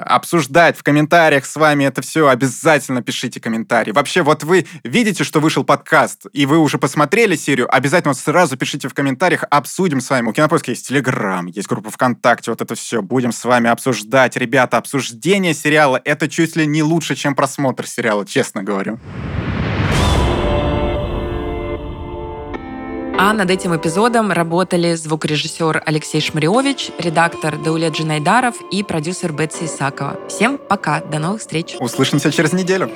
обсуждать 0.56 0.78
в 0.78 0.84
комментариях 0.84 1.46
с 1.46 1.58
вами 1.58 1.84
это 1.84 2.02
все. 2.02 2.30
Обязательно 2.30 3.02
пишите 3.02 3.42
комментарии. 3.42 3.92
Вообще, 3.92 4.22
вот 4.22 4.44
вы 4.44 4.66
видите, 4.86 5.26
что 5.26 5.42
вышел 5.42 5.66
подкаст, 5.66 6.28
и 6.32 6.46
вы 6.46 6.60
уже 6.60 6.78
посмотрели 6.78 7.36
серию, 7.36 7.68
обязательно 7.70 8.14
вот 8.14 8.20
сразу 8.20 8.56
пишите 8.56 8.88
в 8.88 8.94
комментариях, 8.94 9.44
обсудим 9.50 10.00
с 10.00 10.10
вами. 10.10 10.30
У 10.30 10.32
Кинопоиска 10.32 10.72
есть 10.72 10.88
Телеграм, 10.88 11.48
есть 11.48 11.68
группа 11.68 11.92
ВКонтакте, 11.92 12.52
вот 12.52 12.62
это 12.62 12.74
все. 12.76 13.02
Будем 13.02 13.34
с 13.34 13.44
вами 13.44 13.70
обсуждать. 13.70 14.38
Ребята, 14.38 14.78
обсуждение 14.78 15.54
сериала— 15.54 16.02
это 16.06 16.30
чуть 16.30 16.56
ли 16.56 16.66
не 16.66 16.84
лучше, 16.84 17.16
чем 17.16 17.36
просмотр 17.36 17.86
сериала, 17.86 18.26
честно 18.26 18.64
говорю. 18.64 18.98
А 23.18 23.32
над 23.32 23.50
этим 23.50 23.74
эпизодом 23.76 24.34
работали 24.34 24.94
звукорежиссер 24.94 25.84
Алексей 25.86 26.20
Шмариович, 26.20 26.92
редактор 27.00 27.58
Даулет 27.58 27.94
Джинайдаров 27.94 28.56
и 28.72 28.84
продюсер 28.84 29.32
Бетси 29.32 29.66
Исакова. 29.66 30.20
Всем 30.28 30.58
пока, 30.58 31.00
до 31.00 31.20
новых 31.20 31.40
встреч. 31.40 31.78
Услышимся 31.80 32.30
через 32.30 32.52
неделю. 32.52 32.92